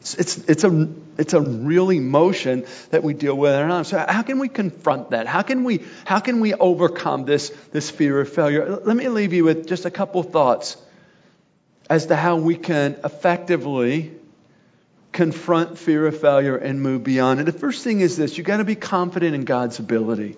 It's, 0.00 0.14
it's, 0.14 0.38
it's, 0.48 0.64
a, 0.64 0.88
it's 1.18 1.34
a 1.34 1.42
real 1.42 1.90
emotion 1.90 2.64
that 2.88 3.04
we 3.04 3.12
deal 3.12 3.36
with. 3.36 3.52
And 3.52 3.86
so 3.86 4.02
how 4.08 4.22
can 4.22 4.38
we 4.38 4.48
confront 4.48 5.10
that? 5.10 5.26
How 5.26 5.42
can 5.42 5.64
we, 5.64 5.84
how 6.06 6.20
can 6.20 6.40
we 6.40 6.54
overcome 6.54 7.26
this, 7.26 7.50
this 7.72 7.90
fear 7.90 8.18
of 8.18 8.32
failure? 8.32 8.76
Let 8.82 8.96
me 8.96 9.10
leave 9.10 9.34
you 9.34 9.44
with 9.44 9.68
just 9.68 9.84
a 9.84 9.90
couple 9.90 10.22
thoughts 10.22 10.78
as 11.90 12.06
to 12.06 12.16
how 12.16 12.36
we 12.36 12.56
can 12.56 12.96
effectively 13.04 14.17
confront 15.12 15.78
fear 15.78 16.06
of 16.06 16.20
failure 16.20 16.56
and 16.56 16.80
move 16.80 17.04
beyond. 17.04 17.40
And 17.40 17.48
the 17.48 17.58
first 17.58 17.84
thing 17.84 18.00
is 18.00 18.16
this 18.16 18.36
you've 18.36 18.46
got 18.46 18.58
to 18.58 18.64
be 18.64 18.74
confident 18.74 19.34
in 19.34 19.44
God's 19.44 19.78
ability. 19.78 20.36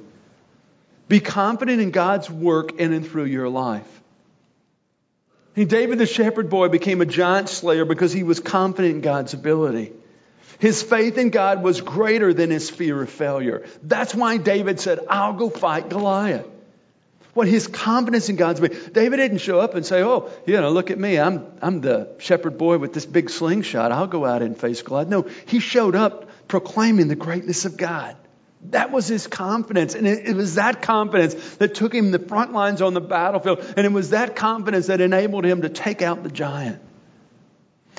Be 1.09 1.21
confident 1.21 1.81
in 1.81 1.91
God's 1.91 2.31
work 2.31 2.79
in 2.79 2.93
and 2.93 3.07
through 3.07 3.25
your 3.25 3.49
life. 3.49 3.89
David 5.55 5.99
the 5.99 6.07
shepherd 6.07 6.49
boy 6.49 6.69
became 6.69 7.01
a 7.01 7.07
giant 7.07 7.49
slayer 7.49 7.85
because 7.85 8.13
he 8.13 8.23
was 8.23 8.41
confident 8.41 8.95
in 8.95 9.01
God's 9.01 9.35
ability. 9.35 9.93
His 10.59 10.83
faith 10.83 11.19
in 11.19 11.31
God 11.31 11.63
was 11.63 11.81
greater 11.81 12.33
than 12.33 12.51
his 12.51 12.71
fear 12.71 13.03
of 13.03 13.11
failure. 13.11 13.65
That's 13.83 14.15
why 14.15 14.37
David 14.37 14.79
said, 14.79 15.01
I'll 15.09 15.33
go 15.33 15.51
fight 15.51 15.89
Goliath. 15.89 16.47
What 17.41 17.49
his 17.49 17.69
confidence 17.69 18.29
in 18.29 18.37
God's 18.37 18.61
way. 18.61 18.69
David 18.69 19.17
didn't 19.17 19.39
show 19.39 19.61
up 19.61 19.75
and 19.75 19.87
say, 19.87 20.03
Oh, 20.03 20.29
you 20.45 20.61
know, 20.61 20.73
look 20.73 20.91
at 20.91 20.99
me. 20.99 21.19
I'm, 21.19 21.47
I'm 21.63 21.81
the 21.81 22.15
shepherd 22.19 22.59
boy 22.59 22.77
with 22.77 22.93
this 22.93 23.07
big 23.07 23.31
slingshot. 23.31 23.93
I'll 23.93 24.09
go 24.09 24.27
out 24.27 24.43
and 24.43 24.61
face 24.61 24.83
Goliath. 24.83 25.09
No, 25.09 25.27
he 25.47 25.59
showed 25.59 25.97
up 25.97 26.29
proclaiming 26.49 27.09
the 27.09 27.17
greatness 27.17 27.65
of 27.65 27.79
God. 27.79 28.15
That 28.73 28.91
was 28.91 29.09
his 29.09 29.27
confidence. 29.27 29.95
And 29.95 30.07
it, 30.07 30.29
it, 30.29 30.37
was 30.37 30.57
that 30.57 30.83
confidence 30.83 31.33
that 31.57 31.75
took 31.75 31.95
him 31.95 32.11
the 32.11 32.19
front 32.19 32.53
lines 32.53 32.83
on 32.83 32.93
the 32.93 33.01
battlefield. 33.01 33.65
And 33.75 33.87
it 33.87 33.93
was 33.93 34.11
that 34.11 34.37
confidence 34.37 34.89
that 34.89 35.01
enabled 35.01 35.47
him 35.47 35.63
to 35.63 35.71
take 35.71 36.03
out 36.03 36.23
the 36.23 36.29
giant. 36.29 36.83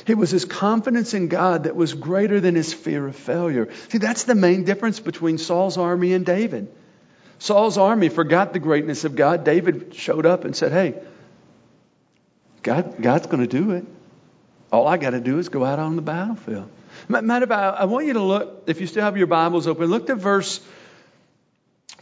It 0.05 0.19
was 0.19 0.29
his 0.29 0.45
confidence 0.45 1.15
in 1.15 1.29
God 1.29 1.63
that 1.63 1.75
was 1.75 1.95
greater 1.95 2.39
than 2.39 2.53
his 2.53 2.75
fear 2.75 3.07
of 3.07 3.15
failure. 3.15 3.69
See, 3.89 3.97
that's 3.97 4.25
the 4.25 4.35
main 4.35 4.65
difference 4.65 4.99
between 4.99 5.39
Saul's 5.39 5.79
army 5.79 6.13
and 6.13 6.27
David. 6.27 6.71
Saul's 7.41 7.79
army 7.79 8.09
forgot 8.09 8.53
the 8.53 8.59
greatness 8.59 9.03
of 9.03 9.15
God. 9.15 9.43
David 9.43 9.95
showed 9.95 10.27
up 10.27 10.45
and 10.45 10.55
said, 10.55 10.71
Hey, 10.71 10.93
God, 12.61 13.01
God's 13.01 13.25
going 13.25 13.39
to 13.39 13.47
do 13.47 13.71
it. 13.71 13.83
All 14.71 14.87
I 14.87 14.97
got 14.97 15.09
to 15.09 15.19
do 15.19 15.39
is 15.39 15.49
go 15.49 15.65
out 15.65 15.79
on 15.79 15.95
the 15.95 16.03
battlefield. 16.03 16.69
Matter 17.09 17.45
of 17.45 17.49
fact, 17.49 17.79
I 17.79 17.85
want 17.85 18.05
you 18.05 18.13
to 18.13 18.21
look, 18.21 18.65
if 18.67 18.79
you 18.79 18.85
still 18.85 19.01
have 19.01 19.17
your 19.17 19.25
Bibles 19.25 19.65
open, 19.65 19.87
look 19.87 20.05
to 20.05 20.15
verse 20.15 20.61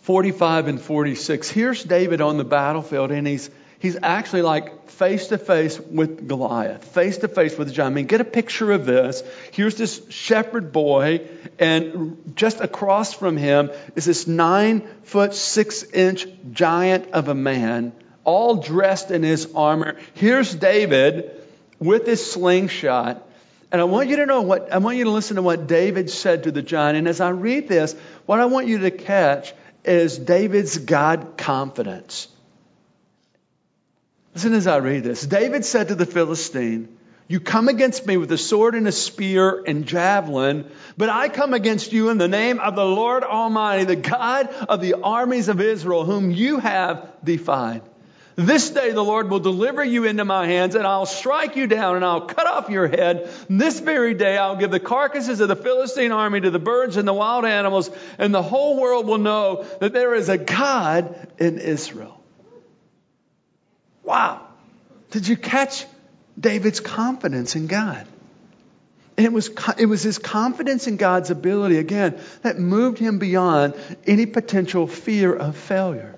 45 0.01 0.67
and 0.67 0.81
46. 0.81 1.49
Here's 1.49 1.85
David 1.85 2.19
on 2.19 2.35
the 2.35 2.43
battlefield, 2.43 3.11
and 3.11 3.25
he's, 3.25 3.49
he's 3.79 3.97
actually 4.01 4.43
like 4.43 4.89
face 4.89 5.27
to 5.27 5.37
face 5.37 5.79
with 5.79 6.27
Goliath, 6.27 6.83
face 6.83 7.17
to 7.19 7.27
face 7.27 7.57
with 7.57 7.69
the 7.69 7.73
giant. 7.73 7.93
I 7.93 7.95
mean, 7.95 8.05
get 8.05 8.21
a 8.21 8.25
picture 8.25 8.71
of 8.71 8.85
this. 8.85 9.23
Here's 9.51 9.75
this 9.75 10.01
shepherd 10.09 10.71
boy, 10.71 11.27
and 11.57 12.33
just 12.35 12.59
across 12.59 13.13
from 13.13 13.37
him 13.37 13.71
is 13.95 14.05
this 14.05 14.27
nine 14.27 14.87
foot, 15.03 15.33
six 15.33 15.83
inch 15.83 16.27
giant 16.51 17.11
of 17.11 17.27
a 17.27 17.35
man, 17.35 17.93
all 18.23 18.55
dressed 18.55 19.11
in 19.11 19.23
his 19.23 19.53
armor. 19.55 19.97
Here's 20.13 20.53
David 20.53 21.31
with 21.79 22.05
his 22.05 22.31
slingshot 22.31 23.25
and 23.71 23.81
I 23.81 23.83
want 23.83 24.09
you 24.09 24.17
to 24.17 24.25
know 24.25 24.41
what, 24.41 24.71
I 24.71 24.79
want 24.79 24.97
you 24.97 25.03
to 25.03 25.11
listen 25.11 25.35
to 25.35 25.43
what 25.43 25.67
David 25.67 26.09
said 26.09 26.43
to 26.43 26.51
the 26.51 26.61
giant. 26.61 26.97
And 26.97 27.07
as 27.07 27.21
I 27.21 27.29
read 27.29 27.67
this, 27.67 27.93
what 28.25 28.39
I 28.39 28.45
want 28.45 28.67
you 28.67 28.79
to 28.79 28.91
catch 28.91 29.53
is 29.85 30.17
David's 30.17 30.77
God 30.77 31.37
confidence. 31.37 32.27
Listen 34.35 34.53
as 34.53 34.67
I 34.67 34.77
read 34.77 35.03
this. 35.03 35.25
David 35.25 35.65
said 35.65 35.87
to 35.87 35.95
the 35.95 36.05
Philistine, 36.05 36.97
You 37.27 37.39
come 37.39 37.67
against 37.67 38.05
me 38.05 38.17
with 38.17 38.31
a 38.31 38.37
sword 38.37 38.75
and 38.75 38.87
a 38.87 38.91
spear 38.91 39.63
and 39.65 39.85
javelin, 39.85 40.69
but 40.97 41.09
I 41.09 41.29
come 41.29 41.53
against 41.53 41.93
you 41.93 42.09
in 42.09 42.17
the 42.17 42.27
name 42.27 42.59
of 42.59 42.75
the 42.75 42.85
Lord 42.85 43.23
Almighty, 43.23 43.85
the 43.85 43.95
God 43.95 44.47
of 44.47 44.81
the 44.81 44.95
armies 45.01 45.49
of 45.49 45.59
Israel, 45.59 46.05
whom 46.05 46.31
you 46.31 46.59
have 46.59 47.11
defied. 47.23 47.81
This 48.35 48.69
day 48.69 48.91
the 48.91 49.03
Lord 49.03 49.29
will 49.29 49.39
deliver 49.39 49.83
you 49.83 50.05
into 50.05 50.23
my 50.23 50.45
hands, 50.47 50.75
and 50.75 50.87
I'll 50.87 51.07
strike 51.07 51.57
you 51.57 51.67
down, 51.67 51.97
and 51.97 52.05
I'll 52.05 52.27
cut 52.27 52.47
off 52.47 52.69
your 52.69 52.87
head. 52.87 53.29
This 53.49 53.81
very 53.81 54.13
day 54.13 54.37
I'll 54.37 54.55
give 54.55 54.71
the 54.71 54.79
carcasses 54.79 55.41
of 55.41 55.49
the 55.49 55.57
Philistine 55.57 56.13
army 56.13 56.39
to 56.39 56.51
the 56.51 56.59
birds 56.59 56.95
and 56.95 57.05
the 57.05 57.13
wild 57.13 57.43
animals, 57.45 57.89
and 58.17 58.33
the 58.33 58.43
whole 58.43 58.79
world 58.79 59.07
will 59.07 59.17
know 59.17 59.65
that 59.81 59.91
there 59.91 60.13
is 60.13 60.29
a 60.29 60.37
God 60.37 61.27
in 61.37 61.57
Israel. 61.57 62.18
Wow. 64.09 64.41
Did 65.11 65.27
you 65.27 65.37
catch 65.37 65.85
David's 66.39 66.79
confidence 66.79 67.55
in 67.55 67.67
God? 67.67 68.07
And 69.15 69.25
it 69.27 69.31
was, 69.31 69.51
it 69.77 69.85
was 69.85 70.01
his 70.01 70.17
confidence 70.17 70.87
in 70.87 70.97
God's 70.97 71.29
ability, 71.29 71.77
again, 71.77 72.19
that 72.41 72.57
moved 72.57 72.97
him 72.97 73.19
beyond 73.19 73.75
any 74.07 74.25
potential 74.25 74.87
fear 74.87 75.31
of 75.31 75.55
failure. 75.55 76.15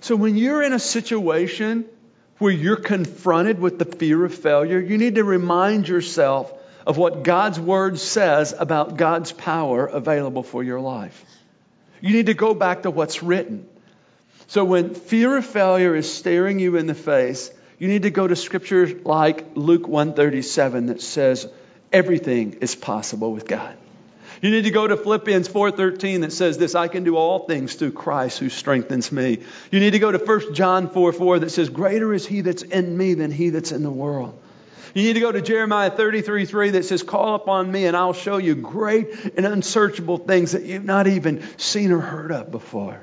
So 0.00 0.14
when 0.14 0.36
you're 0.36 0.62
in 0.62 0.72
a 0.72 0.78
situation 0.78 1.86
where 2.38 2.52
you're 2.52 2.76
confronted 2.76 3.58
with 3.58 3.80
the 3.80 3.84
fear 3.84 4.24
of 4.24 4.32
failure, 4.32 4.78
you 4.78 4.96
need 4.96 5.16
to 5.16 5.24
remind 5.24 5.88
yourself 5.88 6.52
of 6.86 6.96
what 6.96 7.24
God's 7.24 7.58
word 7.58 7.98
says 7.98 8.54
about 8.56 8.96
God's 8.96 9.32
power 9.32 9.86
available 9.86 10.44
for 10.44 10.62
your 10.62 10.78
life. 10.78 11.20
You 12.00 12.12
need 12.12 12.26
to 12.26 12.34
go 12.34 12.54
back 12.54 12.82
to 12.82 12.92
what's 12.92 13.24
written. 13.24 13.68
So 14.48 14.64
when 14.64 14.94
fear 14.94 15.36
of 15.36 15.44
failure 15.44 15.94
is 15.94 16.10
staring 16.10 16.58
you 16.58 16.76
in 16.76 16.86
the 16.86 16.94
face, 16.94 17.50
you 17.78 17.86
need 17.86 18.02
to 18.02 18.10
go 18.10 18.26
to 18.26 18.34
scripture 18.34 18.88
like 19.04 19.44
Luke 19.54 19.86
137 19.86 20.86
that 20.86 21.02
says 21.02 21.46
everything 21.92 22.54
is 22.62 22.74
possible 22.74 23.30
with 23.30 23.46
God. 23.46 23.76
You 24.40 24.50
need 24.50 24.64
to 24.64 24.70
go 24.70 24.86
to 24.86 24.96
Philippians 24.96 25.48
4:13 25.48 26.22
that 26.22 26.32
says 26.32 26.56
this, 26.56 26.74
I 26.74 26.88
can 26.88 27.04
do 27.04 27.16
all 27.16 27.40
things 27.40 27.74
through 27.74 27.92
Christ 27.92 28.38
who 28.38 28.48
strengthens 28.48 29.12
me. 29.12 29.40
You 29.70 29.80
need 29.80 29.90
to 29.90 29.98
go 29.98 30.10
to 30.10 30.18
1 30.18 30.54
John 30.54 30.88
4:4 30.88 31.40
that 31.40 31.50
says 31.50 31.68
greater 31.68 32.14
is 32.14 32.26
he 32.26 32.40
that's 32.40 32.62
in 32.62 32.96
me 32.96 33.12
than 33.14 33.30
he 33.30 33.50
that's 33.50 33.72
in 33.72 33.82
the 33.82 33.90
world. 33.90 34.38
You 34.94 35.02
need 35.02 35.14
to 35.14 35.20
go 35.20 35.30
to 35.30 35.42
Jeremiah 35.42 35.90
33 35.90 36.46
3 36.46 36.70
that 36.70 36.86
says, 36.86 37.02
Call 37.02 37.34
upon 37.34 37.70
me 37.70 37.84
and 37.84 37.94
I'll 37.94 38.14
show 38.14 38.38
you 38.38 38.54
great 38.54 39.12
and 39.36 39.44
unsearchable 39.44 40.16
things 40.16 40.52
that 40.52 40.62
you've 40.62 40.86
not 40.86 41.06
even 41.06 41.42
seen 41.58 41.92
or 41.92 42.00
heard 42.00 42.32
of 42.32 42.50
before. 42.50 43.00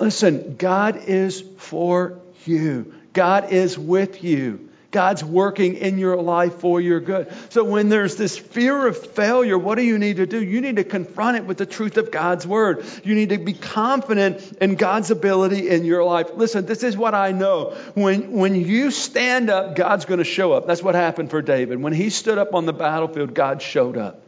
Listen, 0.00 0.56
God 0.56 0.96
is 0.96 1.44
for 1.58 2.18
you, 2.46 2.94
God 3.12 3.52
is 3.52 3.78
with 3.78 4.24
you. 4.24 4.68
God's 4.90 5.22
working 5.22 5.76
in 5.76 5.98
your 5.98 6.16
life 6.16 6.54
for 6.56 6.80
your 6.80 6.98
good. 6.98 7.32
So 7.50 7.62
when 7.62 7.90
there's 7.90 8.16
this 8.16 8.36
fear 8.36 8.88
of 8.88 8.98
failure, 8.98 9.56
what 9.56 9.76
do 9.76 9.84
you 9.84 9.98
need 9.98 10.16
to 10.16 10.26
do? 10.26 10.42
You 10.42 10.60
need 10.60 10.76
to 10.76 10.84
confront 10.84 11.36
it 11.36 11.44
with 11.44 11.58
the 11.58 11.66
truth 11.66 11.96
of 11.96 12.10
God's 12.10 12.44
word. 12.44 12.84
You 13.04 13.14
need 13.14 13.28
to 13.28 13.38
be 13.38 13.52
confident 13.52 14.58
in 14.60 14.74
God's 14.74 15.12
ability 15.12 15.68
in 15.68 15.84
your 15.84 16.02
life. 16.02 16.30
Listen, 16.34 16.66
this 16.66 16.82
is 16.82 16.96
what 16.96 17.14
I 17.14 17.30
know. 17.30 17.76
When, 17.94 18.32
when 18.32 18.56
you 18.56 18.90
stand 18.90 19.48
up, 19.48 19.76
God's 19.76 20.06
going 20.06 20.18
to 20.18 20.24
show 20.24 20.52
up. 20.54 20.66
That's 20.66 20.82
what 20.82 20.96
happened 20.96 21.30
for 21.30 21.40
David. 21.40 21.80
When 21.80 21.92
he 21.92 22.10
stood 22.10 22.38
up 22.38 22.52
on 22.52 22.66
the 22.66 22.72
battlefield, 22.72 23.32
God 23.32 23.62
showed 23.62 23.96
up 23.96 24.24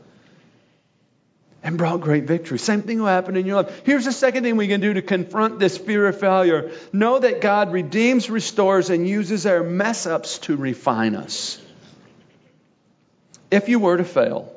and 1.62 1.78
brought 1.78 2.00
great 2.00 2.24
victory. 2.24 2.58
Same 2.58 2.82
thing 2.82 2.98
will 2.98 3.06
happen 3.06 3.36
in 3.36 3.46
your 3.46 3.62
life. 3.62 3.82
Here's 3.84 4.04
the 4.04 4.12
second 4.12 4.42
thing 4.42 4.56
we 4.56 4.68
can 4.68 4.80
do 4.80 4.94
to 4.94 5.02
confront 5.02 5.58
this 5.58 5.78
fear 5.78 6.08
of 6.08 6.18
failure 6.18 6.72
know 6.92 7.18
that 7.18 7.40
God 7.40 7.72
redeems, 7.72 8.28
restores, 8.28 8.90
and 8.90 9.08
uses 9.08 9.46
our 9.46 9.62
mess 9.62 10.06
ups 10.06 10.38
to 10.40 10.56
refine 10.56 11.14
us. 11.14 11.60
If 13.50 13.68
you 13.68 13.78
were 13.78 13.96
to 13.96 14.04
fail, 14.04 14.52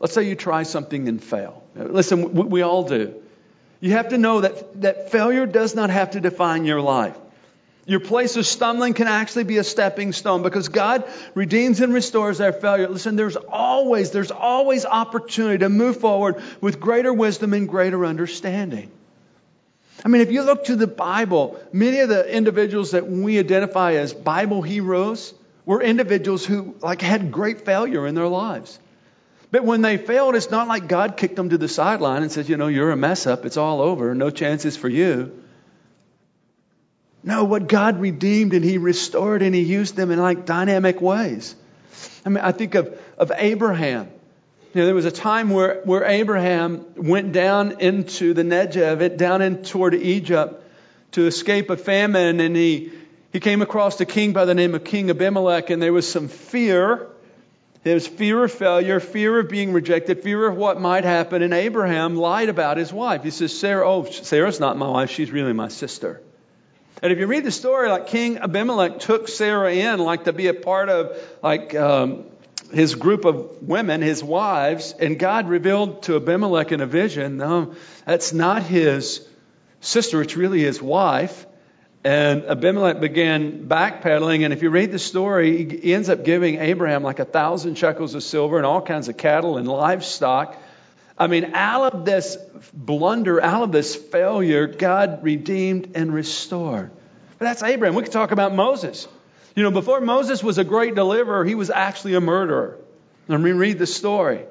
let's 0.00 0.14
say 0.14 0.24
you 0.24 0.34
try 0.34 0.64
something 0.64 1.06
and 1.08 1.22
fail. 1.22 1.62
Listen, 1.76 2.32
we 2.32 2.62
all 2.62 2.84
do. 2.84 3.22
You 3.80 3.92
have 3.92 4.08
to 4.08 4.18
know 4.18 4.40
that, 4.40 4.80
that 4.80 5.12
failure 5.12 5.46
does 5.46 5.74
not 5.76 5.90
have 5.90 6.12
to 6.12 6.20
define 6.20 6.64
your 6.64 6.80
life. 6.80 7.16
Your 7.88 8.00
place 8.00 8.36
of 8.36 8.46
stumbling 8.46 8.92
can 8.92 9.08
actually 9.08 9.44
be 9.44 9.56
a 9.56 9.64
stepping 9.64 10.12
stone 10.12 10.42
because 10.42 10.68
God 10.68 11.04
redeems 11.34 11.80
and 11.80 11.94
restores 11.94 12.38
our 12.38 12.52
failure. 12.52 12.86
Listen, 12.86 13.16
there's 13.16 13.36
always, 13.36 14.10
there's 14.10 14.30
always 14.30 14.84
opportunity 14.84 15.60
to 15.60 15.70
move 15.70 15.96
forward 15.96 16.36
with 16.60 16.80
greater 16.80 17.14
wisdom 17.14 17.54
and 17.54 17.66
greater 17.66 18.04
understanding. 18.04 18.90
I 20.04 20.08
mean, 20.08 20.20
if 20.20 20.30
you 20.30 20.42
look 20.42 20.64
to 20.64 20.76
the 20.76 20.86
Bible, 20.86 21.58
many 21.72 22.00
of 22.00 22.10
the 22.10 22.30
individuals 22.30 22.90
that 22.90 23.08
we 23.08 23.38
identify 23.38 23.94
as 23.94 24.12
Bible 24.12 24.60
heroes 24.60 25.32
were 25.64 25.80
individuals 25.80 26.44
who 26.44 26.76
like 26.82 27.00
had 27.00 27.32
great 27.32 27.64
failure 27.64 28.06
in 28.06 28.14
their 28.14 28.28
lives. 28.28 28.78
But 29.50 29.64
when 29.64 29.80
they 29.80 29.96
failed, 29.96 30.34
it's 30.34 30.50
not 30.50 30.68
like 30.68 30.88
God 30.88 31.16
kicked 31.16 31.36
them 31.36 31.48
to 31.48 31.56
the 31.56 31.68
sideline 31.68 32.20
and 32.20 32.30
said, 32.30 32.50
you 32.50 32.58
know, 32.58 32.68
you're 32.68 32.90
a 32.90 32.96
mess 32.96 33.26
up. 33.26 33.46
It's 33.46 33.56
all 33.56 33.80
over. 33.80 34.14
No 34.14 34.28
chances 34.28 34.76
for 34.76 34.90
you. 34.90 35.42
No, 37.28 37.44
what 37.44 37.68
God 37.68 38.00
redeemed 38.00 38.54
and 38.54 38.64
He 38.64 38.78
restored 38.78 39.42
and 39.42 39.54
He 39.54 39.60
used 39.60 39.94
them 39.96 40.10
in 40.10 40.18
like 40.18 40.46
dynamic 40.46 41.02
ways. 41.02 41.54
I 42.24 42.30
mean, 42.30 42.42
I 42.42 42.52
think 42.52 42.74
of, 42.74 42.98
of 43.18 43.30
Abraham. 43.36 44.08
You 44.72 44.80
know, 44.80 44.86
there 44.86 44.94
was 44.94 45.04
a 45.04 45.10
time 45.10 45.50
where, 45.50 45.82
where 45.84 46.04
Abraham 46.04 46.86
went 46.96 47.32
down 47.32 47.82
into 47.82 48.32
the 48.32 48.44
Negev, 48.44 49.18
down 49.18 49.42
in 49.42 49.62
toward 49.62 49.94
Egypt 49.94 50.64
to 51.12 51.26
escape 51.26 51.68
a 51.68 51.76
famine, 51.76 52.40
and 52.40 52.56
he, 52.56 52.92
he 53.30 53.40
came 53.40 53.60
across 53.60 54.00
a 54.00 54.06
king 54.06 54.32
by 54.32 54.46
the 54.46 54.54
name 54.54 54.74
of 54.74 54.84
King 54.84 55.10
Abimelech, 55.10 55.68
and 55.68 55.82
there 55.82 55.92
was 55.92 56.10
some 56.10 56.28
fear 56.28 57.08
There's 57.82 58.06
fear 58.06 58.42
of 58.44 58.52
failure, 58.52 59.00
fear 59.00 59.38
of 59.38 59.48
being 59.48 59.74
rejected, 59.74 60.22
fear 60.22 60.46
of 60.46 60.56
what 60.56 60.80
might 60.80 61.04
happen. 61.04 61.42
And 61.42 61.52
Abraham 61.52 62.16
lied 62.16 62.48
about 62.48 62.76
his 62.78 62.92
wife. 62.92 63.22
He 63.22 63.30
says, 63.30 63.56
Sarah, 63.58 63.88
oh, 63.88 64.04
Sarah's 64.04 64.60
not 64.60 64.76
my 64.76 64.88
wife. 64.88 65.10
She's 65.10 65.30
really 65.30 65.52
my 65.52 65.68
sister. 65.68 66.20
And 67.00 67.12
if 67.12 67.18
you 67.18 67.26
read 67.26 67.44
the 67.44 67.52
story, 67.52 67.88
like 67.88 68.08
King 68.08 68.38
Abimelech 68.38 68.98
took 68.98 69.28
Sarah 69.28 69.72
in, 69.72 70.00
like 70.00 70.24
to 70.24 70.32
be 70.32 70.48
a 70.48 70.54
part 70.54 70.88
of, 70.88 71.16
like, 71.42 71.74
um, 71.74 72.24
his 72.72 72.96
group 72.96 73.24
of 73.24 73.62
women, 73.62 74.02
his 74.02 74.22
wives, 74.22 74.94
and 74.98 75.18
God 75.18 75.48
revealed 75.48 76.02
to 76.04 76.16
Abimelech 76.16 76.72
in 76.72 76.80
a 76.80 76.86
vision, 76.86 77.36
no, 77.36 77.74
that's 78.04 78.32
not 78.32 78.62
his 78.62 79.26
sister, 79.80 80.20
it's 80.22 80.36
really 80.36 80.60
his 80.60 80.82
wife. 80.82 81.46
And 82.04 82.44
Abimelech 82.44 83.00
began 83.00 83.66
backpedaling. 83.68 84.44
And 84.44 84.52
if 84.52 84.62
you 84.62 84.70
read 84.70 84.92
the 84.92 84.98
story, 84.98 85.68
he 85.80 85.94
ends 85.94 86.08
up 86.08 86.24
giving 86.24 86.58
Abraham 86.58 87.02
like 87.02 87.18
a 87.18 87.24
thousand 87.24 87.76
shekels 87.76 88.14
of 88.14 88.22
silver 88.22 88.56
and 88.56 88.64
all 88.64 88.80
kinds 88.80 89.08
of 89.08 89.16
cattle 89.16 89.56
and 89.56 89.66
livestock. 89.66 90.56
I 91.18 91.26
mean, 91.26 91.52
out 91.54 91.94
of 91.94 92.04
this 92.04 92.38
blunder, 92.72 93.42
out 93.42 93.62
of 93.64 93.72
this 93.72 93.96
failure, 93.96 94.66
God 94.66 95.24
redeemed 95.24 95.92
and 95.96 96.14
restored. 96.14 96.90
But 97.38 97.44
that's 97.46 97.62
Abraham. 97.62 97.94
We 97.96 98.02
could 98.04 98.12
talk 98.12 98.30
about 98.30 98.54
Moses. 98.54 99.08
You 99.56 99.64
know, 99.64 99.72
before 99.72 100.00
Moses 100.00 100.42
was 100.42 100.58
a 100.58 100.64
great 100.64 100.94
deliverer, 100.94 101.44
he 101.44 101.56
was 101.56 101.70
actually 101.70 102.14
a 102.14 102.20
murderer. 102.20 102.78
Let 103.26 103.40
me 103.40 103.50
read 103.50 103.78
the 103.78 103.86
story. 103.86 104.44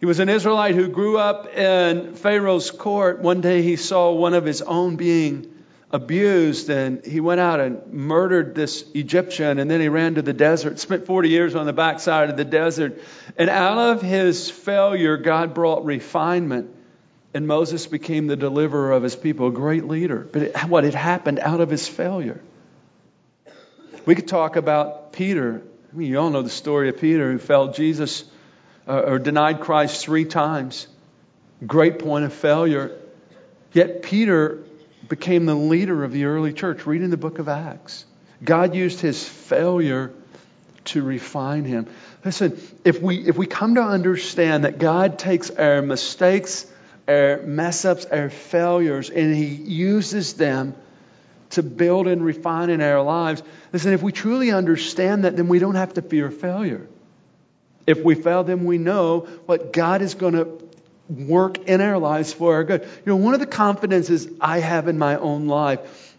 He 0.00 0.06
was 0.06 0.18
an 0.18 0.30
Israelite 0.30 0.74
who 0.74 0.88
grew 0.88 1.18
up 1.18 1.46
in 1.54 2.14
Pharaoh's 2.14 2.70
court. 2.70 3.20
One 3.20 3.42
day 3.42 3.60
he 3.60 3.76
saw 3.76 4.12
one 4.12 4.32
of 4.32 4.46
his 4.46 4.62
own 4.62 4.96
being 4.96 5.49
abused 5.92 6.70
and 6.70 7.04
he 7.04 7.20
went 7.20 7.40
out 7.40 7.58
and 7.58 7.92
murdered 7.92 8.54
this 8.54 8.84
Egyptian 8.94 9.58
and 9.58 9.70
then 9.70 9.80
he 9.80 9.88
ran 9.88 10.14
to 10.14 10.22
the 10.22 10.32
desert, 10.32 10.78
spent 10.78 11.06
40 11.06 11.28
years 11.28 11.54
on 11.54 11.66
the 11.66 11.72
backside 11.72 12.30
of 12.30 12.36
the 12.36 12.44
desert. 12.44 13.00
And 13.36 13.50
out 13.50 13.78
of 13.78 14.02
his 14.02 14.50
failure, 14.50 15.16
God 15.16 15.52
brought 15.52 15.84
refinement 15.84 16.76
and 17.34 17.46
Moses 17.46 17.86
became 17.86 18.26
the 18.26 18.36
deliverer 18.36 18.92
of 18.92 19.02
his 19.02 19.16
people, 19.16 19.48
a 19.48 19.52
great 19.52 19.84
leader. 19.84 20.18
But 20.18 20.42
it, 20.42 20.64
what 20.64 20.84
had 20.84 20.94
happened 20.94 21.38
out 21.38 21.60
of 21.60 21.70
his 21.70 21.86
failure? 21.86 22.40
We 24.06 24.14
could 24.14 24.28
talk 24.28 24.56
about 24.56 25.12
Peter. 25.12 25.62
I 25.92 25.96
mean, 25.96 26.10
you 26.10 26.18
all 26.18 26.30
know 26.30 26.42
the 26.42 26.50
story 26.50 26.88
of 26.88 26.98
Peter 26.98 27.30
who 27.30 27.38
failed 27.38 27.74
Jesus 27.74 28.24
uh, 28.88 29.00
or 29.00 29.18
denied 29.18 29.60
Christ 29.60 30.02
three 30.04 30.24
times. 30.24 30.86
Great 31.64 31.98
point 31.98 32.24
of 32.24 32.32
failure. 32.32 32.96
Yet 33.72 34.02
Peter 34.02 34.64
became 35.10 35.44
the 35.44 35.54
leader 35.54 36.04
of 36.04 36.12
the 36.12 36.24
early 36.24 36.54
church. 36.54 36.86
Reading 36.86 37.10
the 37.10 37.18
book 37.18 37.38
of 37.38 37.48
Acts. 37.48 38.06
God 38.42 38.74
used 38.74 39.00
his 39.00 39.28
failure 39.28 40.12
to 40.86 41.02
refine 41.02 41.64
him. 41.64 41.86
Listen, 42.24 42.58
if 42.84 43.02
we, 43.02 43.18
if 43.28 43.36
we 43.36 43.46
come 43.46 43.74
to 43.74 43.82
understand 43.82 44.64
that 44.64 44.78
God 44.78 45.18
takes 45.18 45.50
our 45.50 45.82
mistakes, 45.82 46.64
our 47.06 47.42
mess 47.42 47.84
ups, 47.84 48.06
our 48.06 48.30
failures, 48.30 49.10
and 49.10 49.34
he 49.34 49.46
uses 49.46 50.34
them 50.34 50.74
to 51.50 51.62
build 51.62 52.06
and 52.06 52.24
refine 52.24 52.70
in 52.70 52.80
our 52.80 53.02
lives, 53.02 53.42
listen, 53.72 53.92
if 53.92 54.02
we 54.02 54.12
truly 54.12 54.52
understand 54.52 55.24
that, 55.24 55.36
then 55.36 55.48
we 55.48 55.58
don't 55.58 55.74
have 55.74 55.92
to 55.94 56.02
fear 56.02 56.30
failure. 56.30 56.86
If 57.86 58.02
we 58.02 58.14
fail, 58.14 58.44
then 58.44 58.64
we 58.64 58.78
know 58.78 59.26
what 59.46 59.72
God 59.72 60.02
is 60.02 60.14
going 60.14 60.34
to 60.34 60.69
work 61.10 61.58
in 61.68 61.80
our 61.80 61.98
lives 61.98 62.32
for 62.32 62.54
our 62.54 62.64
good. 62.64 62.82
You 62.82 62.88
know, 63.06 63.16
one 63.16 63.34
of 63.34 63.40
the 63.40 63.46
confidences 63.46 64.28
I 64.40 64.60
have 64.60 64.88
in 64.88 64.98
my 64.98 65.16
own 65.16 65.46
life 65.46 66.16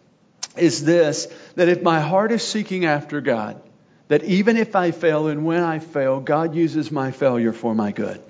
is 0.58 0.84
this 0.84 1.28
that 1.56 1.70
if 1.70 1.82
my 1.82 2.00
heart 2.00 2.32
is 2.32 2.44
seeking 2.44 2.86
after 2.86 3.22
God, 3.22 3.62
that 4.08 4.24
even 4.24 4.58
if 4.58 4.76
I 4.76 4.92
fail 4.92 5.28
and 5.28 5.46
when 5.46 5.64
I 5.64 5.80
fail, 5.80 6.20
God 6.20 6.56
uses 6.56 6.92
my 6.92 7.12
failure 7.12 7.54
for 7.54 7.74
my 7.74 7.92
good. 7.92 8.22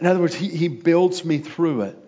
In 0.00 0.06
other 0.06 0.20
words, 0.20 0.34
He, 0.34 0.48
he 0.48 0.68
builds 0.68 1.24
me 1.24 1.38
through 1.38 1.82
it. 1.82 1.98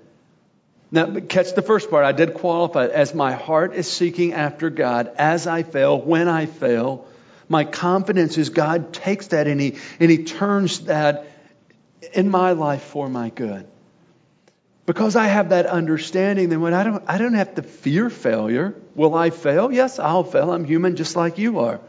Now, 0.91 1.21
catch 1.21 1.53
the 1.53 1.63
first 1.63 1.91
part. 1.91 2.07
I 2.07 2.13
did 2.13 2.35
qualify. 2.35 2.87
As 2.87 3.15
my 3.15 3.33
heart 3.33 3.75
is 3.75 3.91
seeking 3.91 4.33
after 4.33 4.71
God, 4.71 5.13
as 5.19 5.47
I 5.47 5.63
fail, 5.63 6.01
when 6.01 6.29
I 6.29 6.47
fail, 6.47 7.07
my 7.49 7.65
confidence 7.65 8.39
is 8.39 8.49
God 8.49 8.93
takes 8.93 9.29
that 9.29 9.47
and 9.47 9.61
He, 9.61 9.77
and 10.01 10.11
he 10.11 10.25
turns 10.25 10.81
that 10.81 11.27
in 12.13 12.31
my 12.31 12.53
life 12.53 12.83
for 12.83 13.09
my 13.09 13.31
good. 13.31 13.67
Because 14.87 15.17
I 15.17 15.27
have 15.27 15.51
that 15.51 15.67
understanding, 15.67 16.49
then 16.49 16.63
when 16.63 16.73
I 16.73 16.83
don't, 16.83 17.05
I 17.07 17.19
don't 17.19 17.35
have 17.35 17.55
to 17.57 17.63
fear 17.63 18.09
failure. 18.09 18.75
Will 18.95 19.15
I 19.15 19.31
fail? 19.31 19.71
Yes, 19.71 19.99
I'll 19.99 20.25
fail. 20.25 20.51
I'm 20.51 20.65
human 20.65 20.97
just 20.97 21.15
like 21.15 21.37
you 21.37 21.59
are. 21.59 21.81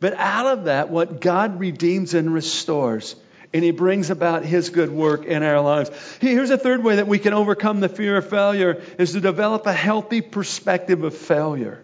But 0.00 0.14
out 0.14 0.46
of 0.46 0.64
that, 0.64 0.90
what 0.90 1.20
God 1.20 1.58
redeems 1.60 2.12
and 2.12 2.32
restores, 2.32 3.16
and 3.54 3.64
He 3.64 3.70
brings 3.70 4.10
about 4.10 4.44
His 4.44 4.68
good 4.68 4.90
work 4.90 5.24
in 5.24 5.42
our 5.42 5.60
lives. 5.60 5.90
Here's 6.20 6.50
a 6.50 6.58
third 6.58 6.84
way 6.84 6.96
that 6.96 7.06
we 7.06 7.18
can 7.18 7.32
overcome 7.32 7.80
the 7.80 7.88
fear 7.88 8.18
of 8.18 8.28
failure 8.28 8.82
is 8.98 9.12
to 9.12 9.20
develop 9.20 9.66
a 9.66 9.72
healthy 9.72 10.20
perspective 10.20 11.04
of 11.04 11.16
failure. 11.16 11.82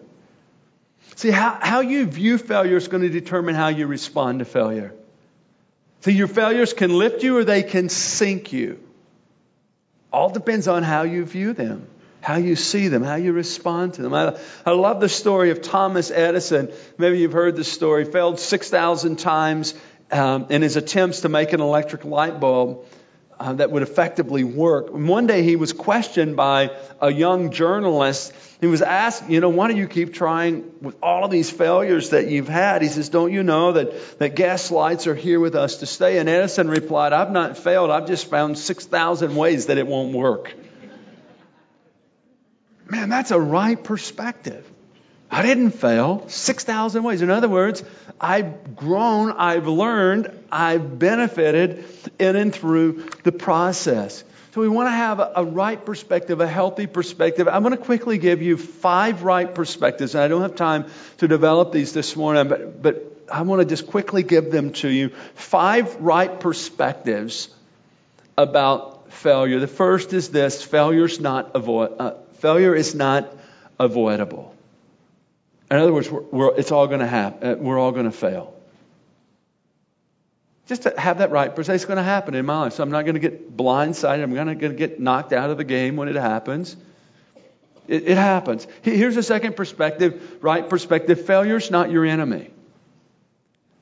See, 1.15 1.31
how, 1.31 1.57
how 1.59 1.79
you 1.79 2.05
view 2.05 2.37
failure 2.37 2.77
is 2.77 2.87
going 2.87 3.01
to 3.01 3.09
determine 3.09 3.55
how 3.55 3.69
you 3.69 3.87
respond 3.87 4.37
to 4.39 4.45
failure. 4.45 4.93
See, 6.01 6.11
your 6.11 6.27
failures 6.27 6.73
can 6.73 6.97
lift 6.97 7.23
you 7.23 7.37
or 7.37 7.43
they 7.43 7.63
can 7.63 7.89
sink 7.89 8.53
you. 8.53 8.79
All 10.11 10.29
depends 10.29 10.67
on 10.67 10.83
how 10.83 11.03
you 11.03 11.25
view 11.25 11.53
them, 11.53 11.87
how 12.21 12.35
you 12.35 12.55
see 12.55 12.87
them, 12.87 13.03
how 13.03 13.15
you 13.15 13.33
respond 13.33 13.95
to 13.95 14.01
them. 14.01 14.13
I, 14.13 14.37
I 14.65 14.71
love 14.71 14.99
the 14.99 15.09
story 15.09 15.49
of 15.49 15.61
Thomas 15.61 16.11
Edison. 16.11 16.71
Maybe 16.97 17.19
you've 17.19 17.33
heard 17.33 17.55
the 17.55 17.63
story. 17.63 18.05
Failed 18.05 18.39
6,000 18.39 19.17
times 19.17 19.73
um, 20.11 20.47
in 20.49 20.61
his 20.61 20.77
attempts 20.77 21.21
to 21.21 21.29
make 21.29 21.53
an 21.53 21.61
electric 21.61 22.05
light 22.05 22.39
bulb 22.39 22.85
uh, 23.39 23.53
that 23.53 23.71
would 23.71 23.83
effectively 23.83 24.43
work. 24.43 24.89
And 24.93 25.07
one 25.07 25.27
day 25.27 25.43
he 25.43 25.55
was 25.55 25.73
questioned 25.73 26.35
by 26.35 26.71
a 26.99 27.11
young 27.11 27.51
journalist. 27.51 28.33
He 28.59 28.67
was 28.67 28.81
asked, 28.81 29.29
you 29.29 29.39
know, 29.39 29.49
why 29.49 29.71
do 29.71 29.77
you 29.77 29.87
keep 29.87 30.13
trying 30.13 30.71
with 30.81 30.95
all 31.03 31.23
of 31.23 31.31
these 31.31 31.49
failures 31.49 32.09
that 32.11 32.27
you've 32.27 32.47
had? 32.47 32.81
He 32.81 32.87
says, 32.87 33.09
don't 33.09 33.31
you 33.31 33.43
know 33.43 33.73
that, 33.73 34.19
that 34.19 34.35
gas 34.35 34.71
lights 34.71 35.05
are 35.05 35.15
here 35.15 35.39
with 35.39 35.55
us 35.55 35.77
to 35.77 35.85
stay? 35.85 36.17
And 36.17 36.27
Edison 36.27 36.67
replied, 36.69 37.13
I've 37.13 37.31
not 37.31 37.57
failed. 37.57 37.91
I've 37.91 38.07
just 38.07 38.29
found 38.29 38.57
6,000 38.57 39.35
ways 39.35 39.67
that 39.67 39.77
it 39.77 39.85
won't 39.85 40.13
work. 40.13 40.53
Man, 42.89 43.09
that's 43.09 43.31
a 43.31 43.39
right 43.39 43.81
perspective. 43.81 44.65
I 45.29 45.41
didn't 45.41 45.71
fail 45.71 46.27
6,000 46.27 47.03
ways. 47.03 47.21
In 47.21 47.29
other 47.29 47.49
words, 47.49 47.83
I've 48.19 48.75
grown, 48.75 49.31
I've 49.31 49.67
learned, 49.67 50.31
I've 50.51 50.97
benefited 50.97 51.83
in 52.17 52.35
and 52.35 52.53
through 52.53 53.09
the 53.23 53.31
process. 53.31 54.23
So 54.53 54.61
we 54.61 54.69
want 54.69 54.87
to 54.87 54.91
have 54.91 55.19
a, 55.19 55.45
right 55.45 55.85
perspective, 55.85 56.41
a 56.41 56.47
healthy 56.47 56.87
perspective. 56.87 57.47
I'm 57.47 57.61
going 57.61 57.77
to 57.77 57.83
quickly 57.83 58.17
give 58.17 58.41
you 58.41 58.57
five 58.57 59.21
right 59.21 59.53
perspectives, 59.53 60.15
and 60.15 60.23
I 60.23 60.27
don't 60.27 60.41
have 60.41 60.55
time 60.55 60.85
to 61.17 61.27
develop 61.27 61.71
these 61.71 61.93
this 61.93 62.15
morning, 62.15 62.47
but, 62.47 62.81
but 62.81 63.17
I 63.31 63.43
want 63.43 63.61
to 63.61 63.67
just 63.67 63.85
quickly 63.85 64.23
give 64.23 64.51
them 64.51 64.71
to 64.73 64.87
you. 64.87 65.09
Five 65.35 65.97
right 65.97 66.39
perspectives 66.39 67.49
about 68.35 69.11
failure. 69.11 69.59
The 69.59 69.67
first 69.67 70.13
is 70.13 70.29
this: 70.29 70.73
not 70.73 71.51
avoid, 71.53 71.95
uh, 71.99 72.13
failure 72.39 72.73
is 72.73 72.95
not 72.95 73.31
avoidable. 73.79 74.56
In 75.69 75.77
other 75.77 75.93
words, 75.93 76.09
we're, 76.09 76.21
we're, 76.21 76.55
it's 76.55 76.71
all 76.71 76.87
going 76.87 77.01
to 77.01 77.07
happen. 77.07 77.49
Uh, 77.49 77.55
we're 77.55 77.77
all 77.77 77.91
going 77.91 78.05
to 78.05 78.11
fail. 78.11 78.53
Just 80.67 80.83
to 80.83 80.99
have 80.99 81.19
that 81.19 81.31
right, 81.31 81.51
it's 81.57 81.85
going 81.85 81.97
to 81.97 82.03
happen 82.03 82.35
in 82.35 82.45
my 82.45 82.61
life. 82.61 82.73
So 82.73 82.83
I'm 82.83 82.91
not 82.91 83.03
going 83.03 83.15
to 83.15 83.21
get 83.21 83.55
blindsided. 83.55 84.23
I'm 84.23 84.33
not 84.33 84.59
going 84.59 84.73
to 84.73 84.77
get 84.77 84.99
knocked 84.99 85.31
out 85.31 85.49
of 85.49 85.57
the 85.57 85.63
game 85.63 85.95
when 85.95 86.09
it 86.09 86.15
happens. 86.15 86.75
It, 87.87 88.07
it 88.07 88.17
happens. 88.17 88.67
Here's 88.81 89.15
a 89.15 89.23
second 89.23 89.55
perspective, 89.55 90.37
right 90.41 90.67
perspective. 90.67 91.25
Failure's 91.25 91.71
not 91.71 91.89
your 91.89 92.05
enemy. 92.05 92.51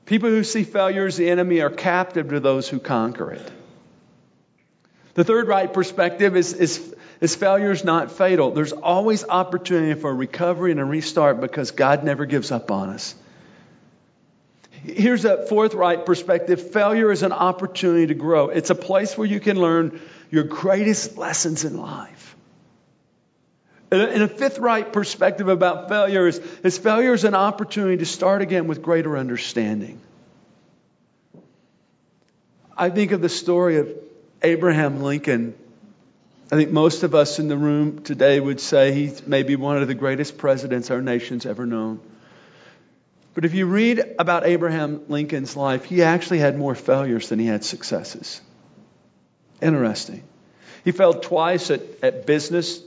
People 0.06 0.30
who 0.30 0.44
see 0.44 0.62
failure 0.62 1.06
as 1.06 1.16
the 1.16 1.28
enemy 1.28 1.60
are 1.60 1.70
captive 1.70 2.28
to 2.28 2.38
those 2.38 2.68
who 2.68 2.78
conquer 2.78 3.32
it. 3.32 3.52
The 5.14 5.24
third 5.24 5.48
right 5.48 5.72
perspective 5.72 6.36
is, 6.36 6.52
is 6.52 6.94
his 7.20 7.34
failure 7.34 7.70
is 7.70 7.84
not 7.84 8.12
fatal. 8.12 8.50
There's 8.50 8.72
always 8.72 9.24
opportunity 9.24 9.98
for 9.98 10.10
a 10.10 10.14
recovery 10.14 10.70
and 10.70 10.80
a 10.80 10.84
restart 10.84 11.40
because 11.40 11.70
God 11.70 12.04
never 12.04 12.26
gives 12.26 12.50
up 12.50 12.70
on 12.70 12.90
us. 12.90 13.14
Here's 14.70 15.24
a 15.24 15.46
forthright 15.46 16.06
perspective 16.06 16.72
failure 16.72 17.10
is 17.10 17.22
an 17.22 17.32
opportunity 17.32 18.08
to 18.08 18.14
grow, 18.14 18.50
it's 18.50 18.70
a 18.70 18.74
place 18.74 19.16
where 19.16 19.26
you 19.26 19.40
can 19.40 19.58
learn 19.58 20.00
your 20.30 20.44
greatest 20.44 21.16
lessons 21.16 21.64
in 21.64 21.78
life. 21.78 22.36
And 23.90 24.22
a 24.22 24.28
fifth 24.28 24.58
right 24.58 24.92
perspective 24.92 25.48
about 25.48 25.88
failure 25.88 26.26
is, 26.26 26.38
is 26.64 26.76
failure 26.76 27.14
is 27.14 27.22
an 27.22 27.36
opportunity 27.36 27.98
to 27.98 28.06
start 28.06 28.42
again 28.42 28.66
with 28.66 28.82
greater 28.82 29.16
understanding. 29.16 30.00
I 32.76 32.90
think 32.90 33.12
of 33.12 33.20
the 33.20 33.28
story 33.28 33.78
of 33.78 33.88
Abraham 34.42 35.02
Lincoln 35.02 35.54
I 36.50 36.54
think 36.54 36.70
most 36.70 37.02
of 37.02 37.14
us 37.14 37.40
in 37.40 37.48
the 37.48 37.56
room 37.56 38.02
today 38.02 38.38
would 38.38 38.60
say 38.60 38.92
he's 38.92 39.26
maybe 39.26 39.56
one 39.56 39.78
of 39.78 39.88
the 39.88 39.94
greatest 39.94 40.38
presidents 40.38 40.92
our 40.92 41.02
nation's 41.02 41.44
ever 41.44 41.66
known. 41.66 42.00
But 43.34 43.44
if 43.44 43.52
you 43.52 43.66
read 43.66 44.14
about 44.18 44.46
Abraham 44.46 45.02
Lincoln's 45.08 45.56
life, 45.56 45.84
he 45.84 46.04
actually 46.04 46.38
had 46.38 46.56
more 46.56 46.76
failures 46.76 47.28
than 47.28 47.40
he 47.40 47.46
had 47.46 47.64
successes. 47.64 48.40
Interesting. 49.60 50.22
He 50.84 50.92
failed 50.92 51.24
twice 51.24 51.70
at, 51.72 51.82
at 52.02 52.26
business, 52.26 52.78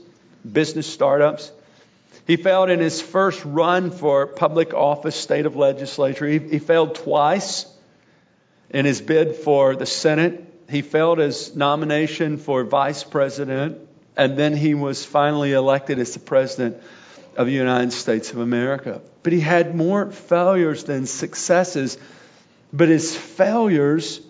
business 0.50 0.86
startups. 0.86 1.52
He 2.26 2.36
failed 2.36 2.70
in 2.70 2.80
his 2.80 3.02
first 3.02 3.44
run 3.44 3.90
for 3.90 4.26
public 4.26 4.72
office, 4.72 5.16
state 5.16 5.44
of 5.44 5.54
legislature. 5.54 6.26
He, 6.26 6.38
he 6.38 6.58
failed 6.58 6.94
twice 6.94 7.66
in 8.70 8.86
his 8.86 9.02
bid 9.02 9.36
for 9.36 9.76
the 9.76 9.86
Senate. 9.86 10.49
He 10.70 10.82
failed 10.82 11.18
his 11.18 11.56
nomination 11.56 12.38
for 12.38 12.62
vice 12.64 13.02
president, 13.02 13.78
and 14.16 14.36
then 14.36 14.56
he 14.56 14.74
was 14.74 15.04
finally 15.04 15.52
elected 15.52 15.98
as 15.98 16.14
the 16.14 16.20
president 16.20 16.76
of 17.36 17.46
the 17.46 17.52
United 17.52 17.92
States 17.92 18.30
of 18.32 18.38
America. 18.38 19.00
But 19.22 19.32
he 19.32 19.40
had 19.40 19.74
more 19.74 20.10
failures 20.10 20.84
than 20.84 21.06
successes. 21.06 21.98
But 22.72 22.88
his 22.88 23.16
failures 23.16 24.20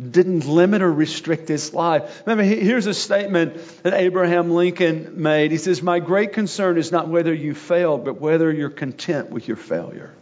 didn't 0.00 0.46
limit 0.46 0.80
or 0.80 0.90
restrict 0.90 1.48
his 1.48 1.74
life. 1.74 2.22
Remember, 2.24 2.44
here's 2.44 2.86
a 2.86 2.94
statement 2.94 3.82
that 3.82 3.92
Abraham 3.92 4.50
Lincoln 4.50 5.22
made. 5.22 5.50
He 5.50 5.58
says, 5.58 5.82
My 5.82 6.00
great 6.00 6.32
concern 6.32 6.78
is 6.78 6.90
not 6.90 7.08
whether 7.08 7.34
you 7.34 7.54
failed, 7.54 8.04
but 8.06 8.18
whether 8.20 8.50
you're 8.50 8.70
content 8.70 9.30
with 9.30 9.46
your 9.46 9.58
failure. 9.58 10.14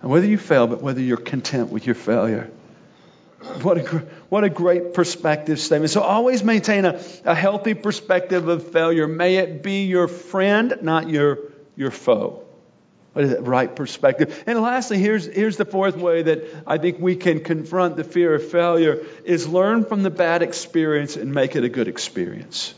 And 0.00 0.10
whether 0.10 0.26
you 0.26 0.38
fail, 0.38 0.68
but 0.68 0.82
whether 0.82 1.00
you're 1.00 1.16
content 1.16 1.70
with 1.70 1.86
your 1.86 1.96
failure. 1.96 2.50
What 3.62 3.78
a, 3.78 3.82
what 4.28 4.44
a 4.44 4.50
great 4.50 4.94
perspective 4.94 5.58
statement. 5.60 5.90
So 5.90 6.00
always 6.00 6.42
maintain 6.42 6.84
a, 6.84 7.00
a 7.24 7.34
healthy 7.34 7.74
perspective 7.74 8.48
of 8.48 8.70
failure. 8.70 9.06
May 9.06 9.36
it 9.36 9.62
be 9.62 9.84
your 9.84 10.08
friend, 10.08 10.78
not 10.82 11.08
your, 11.08 11.38
your 11.76 11.90
foe. 11.90 12.42
What 13.12 13.24
is 13.24 13.32
it? 13.32 13.42
Right 13.42 13.74
perspective. 13.74 14.44
And 14.46 14.60
lastly, 14.60 14.98
here's, 14.98 15.24
here's 15.24 15.56
the 15.56 15.64
fourth 15.64 15.96
way 15.96 16.22
that 16.22 16.44
I 16.66 16.76
think 16.76 16.98
we 16.98 17.16
can 17.16 17.40
confront 17.40 17.96
the 17.96 18.04
fear 18.04 18.34
of 18.34 18.50
failure 18.50 19.06
is 19.24 19.48
learn 19.48 19.86
from 19.86 20.02
the 20.02 20.10
bad 20.10 20.42
experience 20.42 21.16
and 21.16 21.32
make 21.32 21.56
it 21.56 21.64
a 21.64 21.70
good 21.70 21.88
experience. 21.88 22.74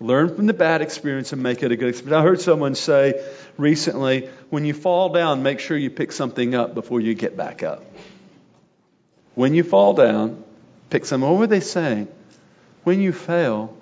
Learn 0.00 0.34
from 0.34 0.46
the 0.46 0.54
bad 0.54 0.80
experience 0.80 1.32
and 1.32 1.42
make 1.42 1.62
it 1.62 1.72
a 1.72 1.76
good 1.76 1.88
experience. 1.88 2.18
I 2.18 2.22
heard 2.22 2.40
someone 2.40 2.74
say 2.74 3.22
recently, 3.58 4.30
when 4.48 4.64
you 4.64 4.72
fall 4.72 5.10
down, 5.10 5.42
make 5.42 5.60
sure 5.60 5.76
you 5.76 5.90
pick 5.90 6.12
something 6.12 6.54
up 6.54 6.72
before 6.74 7.00
you 7.00 7.14
get 7.14 7.36
back 7.36 7.62
up. 7.62 7.84
When 9.38 9.54
you 9.54 9.62
fall 9.62 9.94
down, 9.94 10.42
pick 10.90 11.06
some. 11.06 11.20
What 11.20 11.36
were 11.36 11.46
they 11.46 11.60
saying? 11.60 12.08
When 12.82 13.00
you 13.00 13.12
fail, 13.12 13.72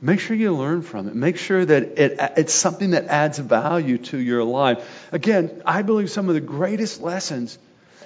make 0.00 0.18
sure 0.18 0.34
you 0.34 0.56
learn 0.56 0.80
from 0.80 1.08
it. 1.08 1.14
Make 1.14 1.36
sure 1.36 1.62
that 1.62 1.98
it, 1.98 2.16
it's 2.38 2.54
something 2.54 2.92
that 2.92 3.04
adds 3.08 3.38
value 3.38 3.98
to 3.98 4.16
your 4.16 4.42
life. 4.42 4.82
Again, 5.12 5.60
I 5.66 5.82
believe 5.82 6.10
some 6.10 6.30
of 6.30 6.34
the 6.34 6.40
greatest 6.40 7.02
lessons, 7.02 7.58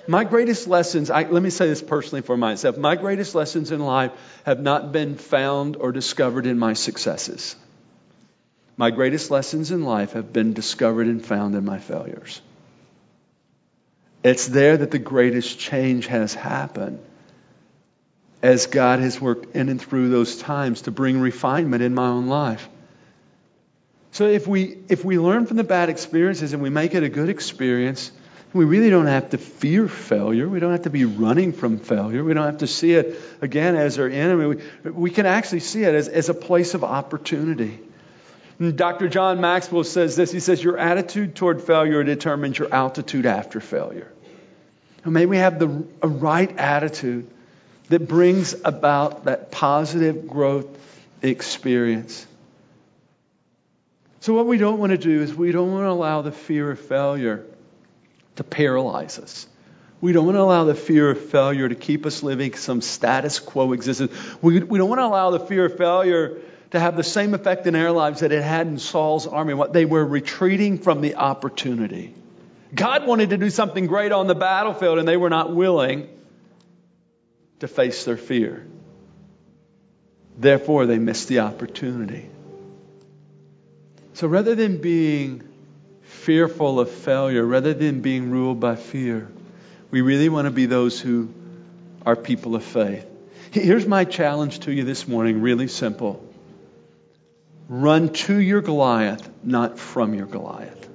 my 0.09 0.25
greatest 0.25 0.67
lessons, 0.67 1.09
I, 1.09 1.23
let 1.23 1.41
me 1.41 1.51
say 1.51 1.69
this 1.69 1.83
personally 1.83 2.23
for 2.23 2.37
myself, 2.37 2.77
my 2.77 2.97
greatest 2.97 3.37
lessons 3.37 3.71
in 3.71 3.79
life 3.79 4.11
have 4.45 4.59
not 4.59 4.91
been 4.91 5.15
found 5.15 5.77
or 5.77 5.93
discovered 5.93 6.47
in 6.47 6.59
my 6.59 6.73
successes. 6.73 7.55
My 8.77 8.91
greatest 8.91 9.31
lessons 9.31 9.71
in 9.71 9.85
life 9.85 10.15
have 10.15 10.33
been 10.33 10.53
discovered 10.53 11.07
and 11.07 11.25
found 11.25 11.55
in 11.55 11.65
my 11.65 11.79
failures. 11.79 12.41
It's 14.23 14.47
there 14.47 14.77
that 14.77 14.91
the 14.91 14.99
greatest 14.99 15.59
change 15.59 16.07
has 16.07 16.35
happened 16.35 17.01
as 18.43 18.67
God 18.67 19.01
has 19.01 19.21
worked 19.21 19.55
in 19.57 19.69
and 19.69 19.81
through 19.81 20.11
those 20.11 20.37
times 20.39 20.83
to 20.83 20.91
bring 20.91 21.21
refinement 21.21 21.83
in 21.83 21.95
my 21.95 22.09
own 22.09 22.29
life. 22.29 22.69
So 24.13 24.27
if 24.27 24.47
we 24.47 24.79
if 24.89 25.05
we 25.05 25.19
learn 25.19 25.47
from 25.47 25.57
the 25.57 25.65
bad 25.65 25.89
experiences 25.89 26.53
and 26.53 26.63
we 26.63 26.71
make 26.71 26.95
it 26.95 27.03
a 27.03 27.09
good 27.09 27.29
experience, 27.29 28.11
we 28.53 28.65
really 28.65 28.91
don't 28.91 29.07
have 29.07 29.31
to 29.31 29.39
fear 29.39 29.87
failure. 29.89 30.49
We 30.49 30.61
don't 30.61 30.73
have 30.73 30.83
to 30.83 30.91
be 30.91 31.05
running 31.05 31.53
from 31.53 31.79
failure. 31.79 32.25
We 32.25 32.35
don't 32.35 32.47
have 32.47 32.59
to 32.59 32.67
see 32.67 32.95
it 32.95 33.21
again 33.41 33.77
as 33.77 33.99
our 33.99 34.09
enemy. 34.09 34.47
We, 34.85 34.91
we 34.91 35.11
can 35.11 35.27
actually 35.27 35.61
see 35.61 35.83
it 35.83 35.95
as, 35.95 36.09
as 36.09 36.29
a 36.29 36.35
place 36.35 36.75
of 36.75 36.83
opportunity. 36.83 37.79
Dr. 38.59 39.09
John 39.09 39.41
Maxwell 39.41 39.85
says 39.85 40.17
this. 40.17 40.33
He 40.33 40.41
says, 40.41 40.63
Your 40.63 40.79
attitude 40.79 41.37
toward 41.37 41.63
failure 41.63 42.03
determines 42.03 42.59
your 42.59 42.73
altitude 42.75 43.25
after 43.25 43.61
failure. 43.61 44.13
And 45.05 45.15
may 45.15 45.27
we 45.27 45.37
have 45.37 45.61
the, 45.61 45.69
right 45.69 46.59
attitude 46.59 47.31
that 47.89 48.09
brings 48.09 48.55
about 48.65 49.25
that 49.25 49.53
positive 49.53 50.27
growth 50.27 50.67
experience. 51.23 52.27
So, 54.21 54.35
what 54.35 54.47
we 54.47 54.59
don't 54.59 54.81
want 54.81 54.91
to 54.91 54.99
do 54.99 55.23
is 55.23 55.33
we 55.33 55.53
don't 55.53 55.71
want 55.71 55.85
to 55.85 55.91
allow 55.91 56.23
the 56.23 56.33
fear 56.33 56.73
of 56.73 56.81
failure 56.81 57.47
to 58.37 58.45
paralyze 58.45 59.21
us. 59.21 59.47
We 60.01 60.13
don't 60.13 60.27
want 60.27 60.37
to 60.37 60.43
allow 60.43 60.65
the 60.65 60.75
fear 60.75 61.11
of 61.11 61.31
failure 61.31 61.69
to 61.69 61.75
keep 61.77 62.07
us 62.07 62.25
living 62.25 62.55
some 62.55 62.81
status 62.81 63.39
quo 63.39 63.73
existence. 63.73 64.13
We, 64.43 64.61
we 64.61 64.79
don't 64.79 64.89
want 64.89 65.01
to 65.01 65.07
allow 65.07 65.31
the 65.31 65.41
fear 65.41 65.67
of 65.67 65.77
failure 65.77 66.39
to 66.71 66.81
have 66.81 66.97
the 66.97 67.05
same 67.05 67.35
effect 67.35 67.67
in 67.67 67.75
our 67.75 67.91
lives 67.91 68.21
that 68.21 68.33
it 68.33 68.43
had 68.43 68.67
in 68.67 68.79
Saul's 68.79 69.27
army. 69.27 69.55
What 69.55 69.73
they 69.73 69.85
were 69.85 70.05
retreating 70.05 70.79
from 70.79 71.01
the 71.01 71.17
opportunity. 71.17 72.15
God 72.75 73.07
wanted 73.07 73.31
to 73.31 73.39
do 73.39 73.49
something 73.49 73.87
great 73.87 74.13
on 74.13 74.27
the 74.27 74.35
battlefield, 74.35 74.99
and 74.99 75.09
they 75.09 75.17
were 75.17 75.31
not 75.31 75.55
willing 75.55 76.09
to 77.61 77.69
face 77.69 78.05
their 78.05 78.19
fear. 78.19 78.67
Therefore, 80.37 80.87
they 80.87 80.99
missed 80.99 81.29
the 81.29 81.41
opportunity. 81.41 82.29
So 84.13 84.29
rather 84.29 84.55
than 84.55 84.81
being 84.81 85.49
fearful 86.03 86.81
of 86.81 86.91
failure, 86.91 87.45
rather 87.45 87.73
than 87.73 88.01
being 88.03 88.31
ruled 88.31 88.61
by 88.61 88.77
fear, 88.77 89.29
we 89.91 90.03
really 90.03 90.29
want 90.29 90.45
to 90.45 90.51
be 90.51 90.67
those 90.67 91.01
who 91.01 91.33
are 92.05 92.17
people 92.17 92.55
of 92.55 92.65
faith. 92.65 93.07
Here's 93.51 93.87
my 93.87 94.05
challenge 94.05 94.61
to 94.61 94.73
you 94.73 94.85
this 94.85 95.09
morning, 95.09 95.41
really 95.41 95.69
simple. 95.69 96.28
Run 97.69 98.09
to 98.15 98.39
your 98.39 98.63
Goliath, 98.63 99.29
not 99.45 99.79
from 99.79 100.15
your 100.15 100.27
Goliath. 100.27 100.89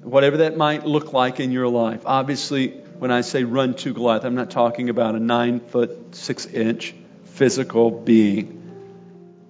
Whatever 0.00 0.38
that 0.38 0.56
might 0.56 0.86
look 0.86 1.12
like 1.12 1.40
in 1.40 1.50
your 1.50 1.66
life. 1.66 2.02
Obviously, 2.06 2.68
when 2.68 3.10
I 3.10 3.22
say 3.22 3.42
run 3.42 3.74
to 3.74 3.92
Goliath, 3.92 4.24
I'm 4.24 4.36
not 4.36 4.50
talking 4.52 4.90
about 4.90 5.16
a 5.16 5.18
nine 5.18 5.58
foot, 5.58 6.14
six 6.14 6.46
inch 6.46 6.94
physical 7.24 7.90
being. 7.90 8.60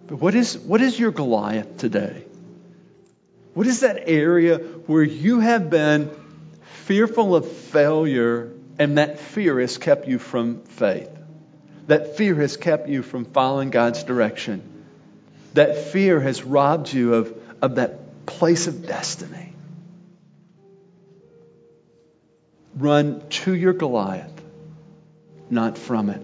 But 0.07 0.17
what 0.17 0.35
is, 0.35 0.57
what 0.57 0.81
is 0.81 0.99
your 0.99 1.11
Goliath 1.11 1.77
today? 1.77 2.25
What 3.53 3.67
is 3.67 3.81
that 3.81 4.09
area 4.09 4.57
where 4.57 5.03
you 5.03 5.41
have 5.41 5.69
been 5.69 6.11
fearful 6.87 7.37
of 7.37 7.51
failure 7.51 8.51
and 8.79 8.97
that 8.97 9.19
fear 9.19 9.61
has 9.61 9.77
kept 9.77 10.09
you 10.09 10.19
from 10.19 10.63
faith? 10.63 11.11
That 11.89 12.17
fear 12.17 12.35
has 12.37 12.57
kept 12.57 12.89
you 12.89 13.03
from 13.03 13.27
following 13.27 13.69
God's 13.69 14.03
direction? 14.03 14.74
That 15.55 15.79
fear 15.79 16.21
has 16.21 16.43
robbed 16.45 16.93
you 16.93 17.15
of, 17.15 17.37
of 17.63 17.77
that 17.77 18.27
place 18.27 18.67
of 18.67 18.87
destiny. 18.87 19.53
Run 22.77 23.23
to 23.29 23.55
your 23.55 23.73
Goliath, 23.73 24.33
not 25.49 25.79
from 25.79 26.11
it. 26.11 26.21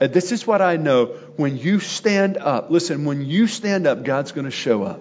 And 0.00 0.12
this 0.12 0.32
is 0.32 0.46
what 0.46 0.60
I 0.60 0.76
know. 0.76 1.06
When 1.36 1.56
you 1.56 1.80
stand 1.80 2.36
up, 2.36 2.70
listen, 2.70 3.04
when 3.04 3.24
you 3.24 3.46
stand 3.46 3.86
up, 3.86 4.04
God's 4.04 4.32
going 4.32 4.44
to 4.44 4.50
show 4.50 4.84
up. 4.84 5.00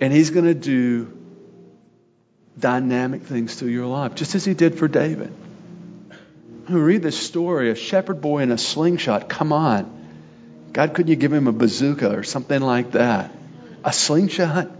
And 0.00 0.12
He's 0.12 0.30
going 0.30 0.44
to 0.44 0.54
do 0.54 1.16
dynamic 2.58 3.22
things 3.22 3.54
through 3.54 3.70
your 3.70 3.86
life, 3.86 4.14
just 4.14 4.34
as 4.34 4.44
He 4.44 4.54
did 4.54 4.78
for 4.78 4.86
David. 4.86 5.32
We 6.68 6.78
read 6.78 7.02
this 7.02 7.18
story 7.18 7.70
a 7.70 7.74
shepherd 7.74 8.20
boy 8.20 8.42
in 8.42 8.52
a 8.52 8.58
slingshot. 8.58 9.28
Come 9.28 9.52
on. 9.52 9.99
God, 10.72 10.94
couldn't 10.94 11.10
you 11.10 11.16
give 11.16 11.32
him 11.32 11.46
a 11.46 11.52
bazooka 11.52 12.14
or 12.16 12.22
something 12.22 12.60
like 12.60 12.92
that? 12.92 13.32
A 13.84 13.92
slingshot 13.92 14.70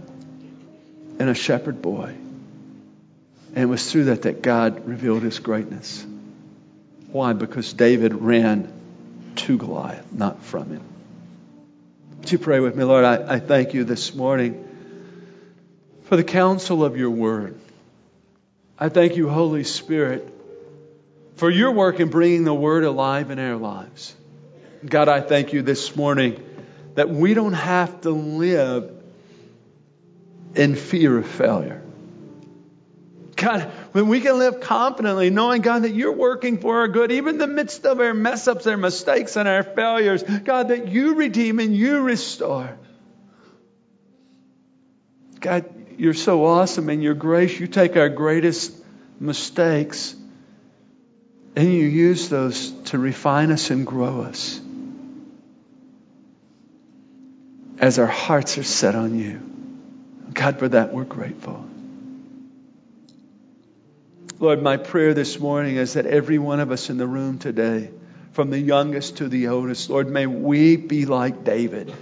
and 1.19 1.29
a 1.29 1.33
shepherd 1.33 1.81
boy. 1.81 2.15
And 3.53 3.57
it 3.57 3.65
was 3.65 3.91
through 3.91 4.05
that 4.05 4.21
that 4.23 4.41
God 4.41 4.87
revealed 4.87 5.23
his 5.23 5.39
greatness. 5.39 6.05
Why? 7.11 7.33
Because 7.33 7.73
David 7.73 8.13
ran 8.13 8.71
to 9.35 9.57
Goliath, 9.57 10.11
not 10.13 10.43
from 10.43 10.69
him. 10.69 10.83
Would 12.19 12.31
you 12.31 12.37
pray 12.37 12.59
with 12.59 12.75
me, 12.75 12.83
Lord? 12.83 13.03
I, 13.03 13.35
I 13.35 13.39
thank 13.39 13.73
you 13.73 13.83
this 13.83 14.15
morning 14.15 14.67
for 16.03 16.15
the 16.15 16.23
counsel 16.23 16.85
of 16.85 16.95
your 16.95 17.09
word. 17.09 17.59
I 18.79 18.89
thank 18.89 19.17
you, 19.17 19.27
Holy 19.27 19.63
Spirit, 19.63 20.27
for 21.35 21.49
your 21.49 21.71
work 21.71 21.99
in 21.99 22.09
bringing 22.09 22.45
the 22.45 22.53
word 22.53 22.83
alive 22.83 23.31
in 23.31 23.39
our 23.39 23.57
lives. 23.57 24.15
God, 24.85 25.09
I 25.09 25.21
thank 25.21 25.53
you 25.53 25.61
this 25.61 25.95
morning 25.95 26.43
that 26.95 27.09
we 27.09 27.33
don't 27.33 27.53
have 27.53 28.01
to 28.01 28.09
live 28.09 28.91
in 30.55 30.75
fear 30.75 31.17
of 31.17 31.27
failure. 31.27 31.81
God, 33.35 33.61
when 33.91 34.07
we 34.07 34.21
can 34.21 34.37
live 34.37 34.59
confidently, 34.59 35.29
knowing, 35.29 35.61
God, 35.61 35.83
that 35.83 35.93
you're 35.93 36.11
working 36.11 36.59
for 36.59 36.79
our 36.79 36.87
good, 36.87 37.11
even 37.11 37.35
in 37.35 37.37
the 37.39 37.47
midst 37.47 37.85
of 37.85 37.99
our 37.99 38.13
mess 38.13 38.47
ups, 38.47 38.67
our 38.67 38.77
mistakes, 38.77 39.35
and 39.35 39.47
our 39.47 39.63
failures, 39.63 40.23
God, 40.23 40.67
that 40.69 40.87
you 40.89 41.15
redeem 41.15 41.59
and 41.59 41.75
you 41.75 42.01
restore. 42.01 42.77
God, 45.39 45.65
you're 45.97 46.13
so 46.13 46.45
awesome 46.45 46.89
in 46.89 47.01
your 47.01 47.15
grace. 47.15 47.59
You 47.59 47.67
take 47.67 47.97
our 47.97 48.09
greatest 48.09 48.75
mistakes 49.19 50.15
and 51.55 51.67
you 51.67 51.85
use 51.85 52.29
those 52.29 52.71
to 52.85 52.97
refine 52.97 53.51
us 53.51 53.71
and 53.71 53.85
grow 53.85 54.21
us 54.21 54.61
as 57.81 57.97
our 57.97 58.05
hearts 58.05 58.59
are 58.59 58.63
set 58.63 58.93
on 58.93 59.17
you. 59.17 59.41
God, 60.33 60.59
for 60.59 60.69
that 60.69 60.93
we're 60.93 61.03
grateful. 61.03 61.65
Lord, 64.39 64.61
my 64.61 64.77
prayer 64.77 65.13
this 65.15 65.39
morning 65.39 65.75
is 65.75 65.93
that 65.93 66.05
every 66.05 66.37
one 66.37 66.59
of 66.59 66.71
us 66.71 66.89
in 66.91 66.97
the 66.97 67.07
room 67.07 67.39
today, 67.39 67.89
from 68.33 68.51
the 68.51 68.59
youngest 68.59 69.17
to 69.17 69.27
the 69.27 69.47
oldest, 69.47 69.89
Lord, 69.89 70.07
may 70.07 70.27
we 70.27 70.77
be 70.77 71.05
like 71.05 71.43
David. 71.43 71.93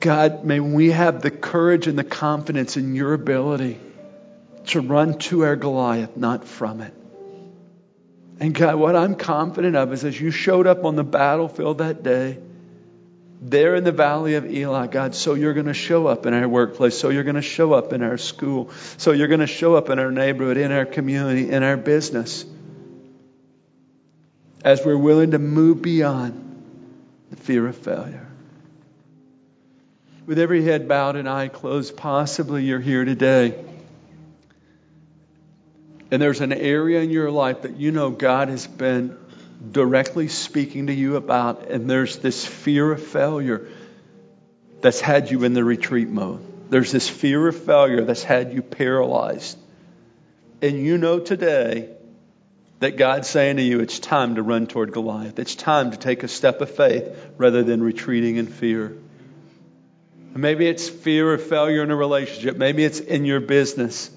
God, 0.00 0.44
may 0.44 0.60
we 0.60 0.90
have 0.90 1.22
the 1.22 1.30
courage 1.30 1.86
and 1.86 1.98
the 1.98 2.04
confidence 2.04 2.76
in 2.76 2.94
your 2.94 3.14
ability 3.14 3.78
to 4.66 4.80
run 4.80 5.18
to 5.18 5.44
our 5.44 5.56
Goliath, 5.56 6.16
not 6.16 6.44
from 6.44 6.80
it. 6.80 6.92
And 8.40 8.54
God, 8.54 8.74
what 8.74 8.96
I'm 8.96 9.14
confident 9.14 9.76
of 9.76 9.92
is 9.92 10.04
as 10.04 10.20
you 10.20 10.32
showed 10.32 10.66
up 10.66 10.84
on 10.84 10.96
the 10.96 11.04
battlefield 11.04 11.78
that 11.78 12.02
day, 12.02 12.38
there 13.44 13.74
in 13.74 13.84
the 13.84 13.92
valley 13.92 14.36
of 14.36 14.46
Elah, 14.46 14.88
God, 14.88 15.14
so 15.14 15.34
you're 15.34 15.52
going 15.52 15.66
to 15.66 15.74
show 15.74 16.06
up 16.06 16.24
in 16.24 16.32
our 16.32 16.48
workplace, 16.48 16.98
so 16.98 17.10
you're 17.10 17.24
going 17.24 17.36
to 17.36 17.42
show 17.42 17.74
up 17.74 17.92
in 17.92 18.02
our 18.02 18.16
school, 18.16 18.70
so 18.96 19.12
you're 19.12 19.28
going 19.28 19.40
to 19.40 19.46
show 19.46 19.74
up 19.74 19.90
in 19.90 19.98
our 19.98 20.10
neighborhood, 20.10 20.56
in 20.56 20.72
our 20.72 20.86
community, 20.86 21.50
in 21.50 21.62
our 21.62 21.76
business, 21.76 22.46
as 24.64 24.82
we're 24.82 24.96
willing 24.96 25.32
to 25.32 25.38
move 25.38 25.82
beyond 25.82 26.40
the 27.28 27.36
fear 27.36 27.68
of 27.68 27.76
failure. 27.76 28.26
With 30.24 30.38
every 30.38 30.64
head 30.64 30.88
bowed 30.88 31.16
and 31.16 31.28
eye 31.28 31.48
closed, 31.48 31.98
possibly 31.98 32.64
you're 32.64 32.80
here 32.80 33.04
today. 33.04 33.62
And 36.10 36.22
there's 36.22 36.40
an 36.40 36.52
area 36.52 37.02
in 37.02 37.10
your 37.10 37.30
life 37.30 37.62
that 37.62 37.76
you 37.76 37.92
know 37.92 38.08
God 38.08 38.48
has 38.48 38.66
been 38.66 39.18
directly 39.72 40.28
speaking 40.28 40.88
to 40.88 40.94
you 40.94 41.16
about, 41.16 41.70
and 41.70 41.88
there's 41.88 42.18
this 42.18 42.44
fear 42.44 42.92
of 42.92 43.02
failure 43.02 43.68
that's 44.80 45.00
had 45.00 45.30
you 45.30 45.44
in 45.44 45.54
the 45.54 45.64
retreat 45.64 46.08
mode. 46.08 46.70
There's 46.70 46.92
this 46.92 47.08
fear 47.08 47.46
of 47.48 47.56
failure 47.64 48.04
that's 48.04 48.22
had 48.22 48.52
you 48.52 48.62
paralyzed. 48.62 49.58
And 50.60 50.76
you 50.76 50.98
know 50.98 51.20
today 51.20 51.90
that 52.80 52.96
God's 52.96 53.28
saying 53.28 53.56
to 53.56 53.62
you, 53.62 53.80
it's 53.80 53.98
time 53.98 54.34
to 54.34 54.42
run 54.42 54.66
toward 54.66 54.92
Goliath. 54.92 55.38
It's 55.38 55.54
time 55.54 55.90
to 55.92 55.96
take 55.96 56.22
a 56.22 56.28
step 56.28 56.60
of 56.60 56.70
faith 56.70 57.04
rather 57.36 57.62
than 57.62 57.82
retreating 57.82 58.36
in 58.36 58.46
fear. 58.46 58.96
Maybe 60.34 60.66
it's 60.66 60.88
fear 60.88 61.32
of 61.32 61.42
failure 61.42 61.82
in 61.82 61.90
a 61.90 61.96
relationship. 61.96 62.56
Maybe 62.56 62.84
it's 62.84 62.98
in 62.98 63.24
your 63.24 63.40
business. 63.40 64.10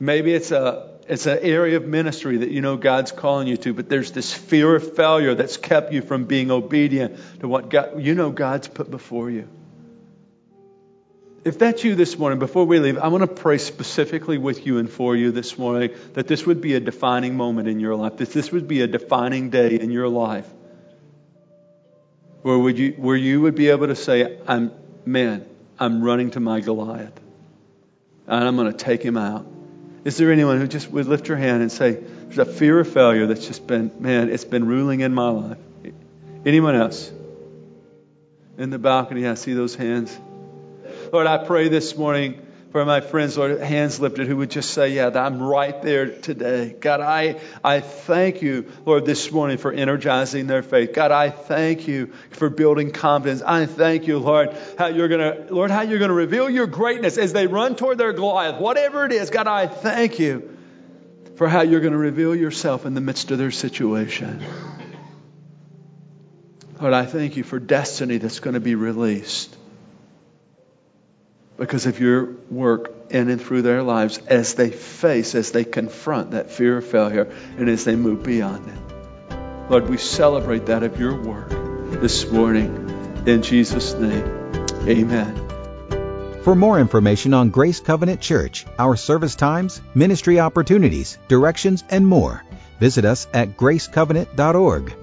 Maybe 0.00 0.34
it's 0.34 0.50
a 0.50 0.93
it's 1.08 1.26
an 1.26 1.38
area 1.40 1.76
of 1.76 1.86
ministry 1.86 2.38
that 2.38 2.50
you 2.50 2.60
know 2.60 2.76
God's 2.76 3.12
calling 3.12 3.48
you 3.48 3.56
to, 3.58 3.74
but 3.74 3.88
there's 3.88 4.12
this 4.12 4.32
fear 4.32 4.74
of 4.76 4.96
failure 4.96 5.34
that's 5.34 5.56
kept 5.56 5.92
you 5.92 6.02
from 6.02 6.24
being 6.24 6.50
obedient 6.50 7.18
to 7.40 7.48
what 7.48 7.68
God, 7.68 8.00
you 8.00 8.14
know 8.14 8.30
God's 8.30 8.68
put 8.68 8.90
before 8.90 9.30
you. 9.30 9.48
If 11.44 11.58
that's 11.58 11.84
you 11.84 11.94
this 11.94 12.18
morning, 12.18 12.38
before 12.38 12.64
we 12.64 12.78
leave, 12.78 12.96
I 12.96 13.08
want 13.08 13.22
to 13.22 13.42
pray 13.42 13.58
specifically 13.58 14.38
with 14.38 14.66
you 14.66 14.78
and 14.78 14.88
for 14.88 15.14
you 15.14 15.30
this 15.30 15.58
morning 15.58 15.90
that 16.14 16.26
this 16.26 16.46
would 16.46 16.62
be 16.62 16.74
a 16.74 16.80
defining 16.80 17.36
moment 17.36 17.68
in 17.68 17.80
your 17.80 17.94
life, 17.96 18.16
that 18.16 18.32
this 18.32 18.50
would 18.50 18.66
be 18.66 18.80
a 18.80 18.86
defining 18.86 19.50
day 19.50 19.78
in 19.78 19.90
your 19.90 20.08
life 20.08 20.48
where, 22.44 22.58
would 22.58 22.78
you, 22.78 22.92
where 22.98 23.16
you 23.16 23.40
would 23.40 23.54
be 23.54 23.70
able 23.70 23.86
to 23.86 23.96
say, 23.96 24.38
I'm, 24.46 24.70
man, 25.06 25.46
I'm 25.78 26.04
running 26.04 26.32
to 26.32 26.40
my 26.40 26.60
Goliath 26.60 27.18
and 28.26 28.44
I'm 28.44 28.54
going 28.56 28.70
to 28.70 28.76
take 28.76 29.02
him 29.02 29.16
out. 29.16 29.46
Is 30.04 30.18
there 30.18 30.30
anyone 30.30 30.60
who 30.60 30.66
just 30.66 30.90
would 30.90 31.06
lift 31.06 31.28
your 31.28 31.38
hand 31.38 31.62
and 31.62 31.72
say, 31.72 31.92
There's 31.92 32.38
a 32.38 32.44
fear 32.44 32.78
of 32.78 32.92
failure 32.92 33.26
that's 33.26 33.46
just 33.46 33.66
been, 33.66 33.90
man, 33.98 34.30
it's 34.30 34.44
been 34.44 34.66
ruling 34.66 35.00
in 35.00 35.14
my 35.14 35.30
life? 35.30 35.58
Anyone 36.44 36.74
else? 36.74 37.10
In 38.58 38.70
the 38.70 38.78
balcony, 38.78 39.26
I 39.26 39.34
see 39.34 39.54
those 39.54 39.74
hands. 39.74 40.16
Lord, 41.10 41.26
I 41.26 41.44
pray 41.44 41.68
this 41.68 41.96
morning 41.96 42.46
for 42.74 42.84
my 42.84 43.00
friends, 43.00 43.38
Lord, 43.38 43.60
hands 43.60 44.00
lifted, 44.00 44.26
who 44.26 44.38
would 44.38 44.50
just 44.50 44.70
say, 44.70 44.94
Yeah, 44.94 45.08
I'm 45.14 45.40
right 45.40 45.80
there 45.80 46.06
today. 46.08 46.74
God, 46.80 47.00
I, 47.00 47.40
I 47.62 47.78
thank 47.78 48.42
you, 48.42 48.68
Lord, 48.84 49.06
this 49.06 49.30
morning 49.30 49.58
for 49.58 49.72
energizing 49.72 50.48
their 50.48 50.64
faith. 50.64 50.92
God, 50.92 51.12
I 51.12 51.30
thank 51.30 51.86
you 51.86 52.08
for 52.30 52.50
building 52.50 52.90
confidence. 52.90 53.42
I 53.42 53.66
thank 53.66 54.08
you, 54.08 54.18
Lord, 54.18 54.56
how 54.76 54.88
you're 54.88 55.06
gonna, 55.06 55.46
Lord, 55.50 55.70
how 55.70 55.82
you're 55.82 56.00
gonna 56.00 56.14
reveal 56.14 56.50
your 56.50 56.66
greatness 56.66 57.16
as 57.16 57.32
they 57.32 57.46
run 57.46 57.76
toward 57.76 57.96
their 57.96 58.12
Goliath. 58.12 58.60
Whatever 58.60 59.06
it 59.06 59.12
is, 59.12 59.30
God, 59.30 59.46
I 59.46 59.68
thank 59.68 60.18
you 60.18 60.58
for 61.36 61.46
how 61.46 61.60
you're 61.60 61.80
gonna 61.80 61.96
reveal 61.96 62.34
yourself 62.34 62.86
in 62.86 62.94
the 62.94 63.00
midst 63.00 63.30
of 63.30 63.38
their 63.38 63.52
situation. 63.52 64.42
Lord, 66.80 66.92
I 66.92 67.06
thank 67.06 67.36
you 67.36 67.44
for 67.44 67.60
destiny 67.60 68.18
that's 68.18 68.40
going 68.40 68.54
to 68.54 68.60
be 68.60 68.74
released 68.74 69.56
because 71.56 71.86
of 71.86 72.00
your 72.00 72.32
work 72.50 72.92
in 73.10 73.30
and 73.30 73.40
through 73.40 73.62
their 73.62 73.82
lives 73.82 74.18
as 74.26 74.54
they 74.54 74.70
face, 74.70 75.34
as 75.34 75.52
they 75.52 75.64
confront 75.64 76.32
that 76.32 76.50
fear 76.50 76.78
of 76.78 76.86
failure, 76.86 77.32
and 77.56 77.68
as 77.68 77.84
they 77.84 77.96
move 77.96 78.22
beyond 78.22 78.68
it. 78.68 79.70
Lord, 79.70 79.88
we 79.88 79.96
celebrate 79.96 80.66
that 80.66 80.82
of 80.82 80.98
your 80.98 81.20
work 81.20 81.48
this 82.00 82.30
morning. 82.30 83.22
In 83.26 83.42
Jesus' 83.42 83.94
name, 83.94 84.24
amen. 84.86 85.44
For 86.42 86.54
more 86.54 86.78
information 86.78 87.32
on 87.32 87.48
Grace 87.48 87.80
Covenant 87.80 88.20
Church, 88.20 88.66
our 88.78 88.96
service 88.96 89.34
times, 89.34 89.80
ministry 89.94 90.40
opportunities, 90.40 91.16
directions, 91.28 91.82
and 91.88 92.06
more, 92.06 92.44
visit 92.80 93.06
us 93.06 93.26
at 93.32 93.56
gracecovenant.org. 93.56 94.94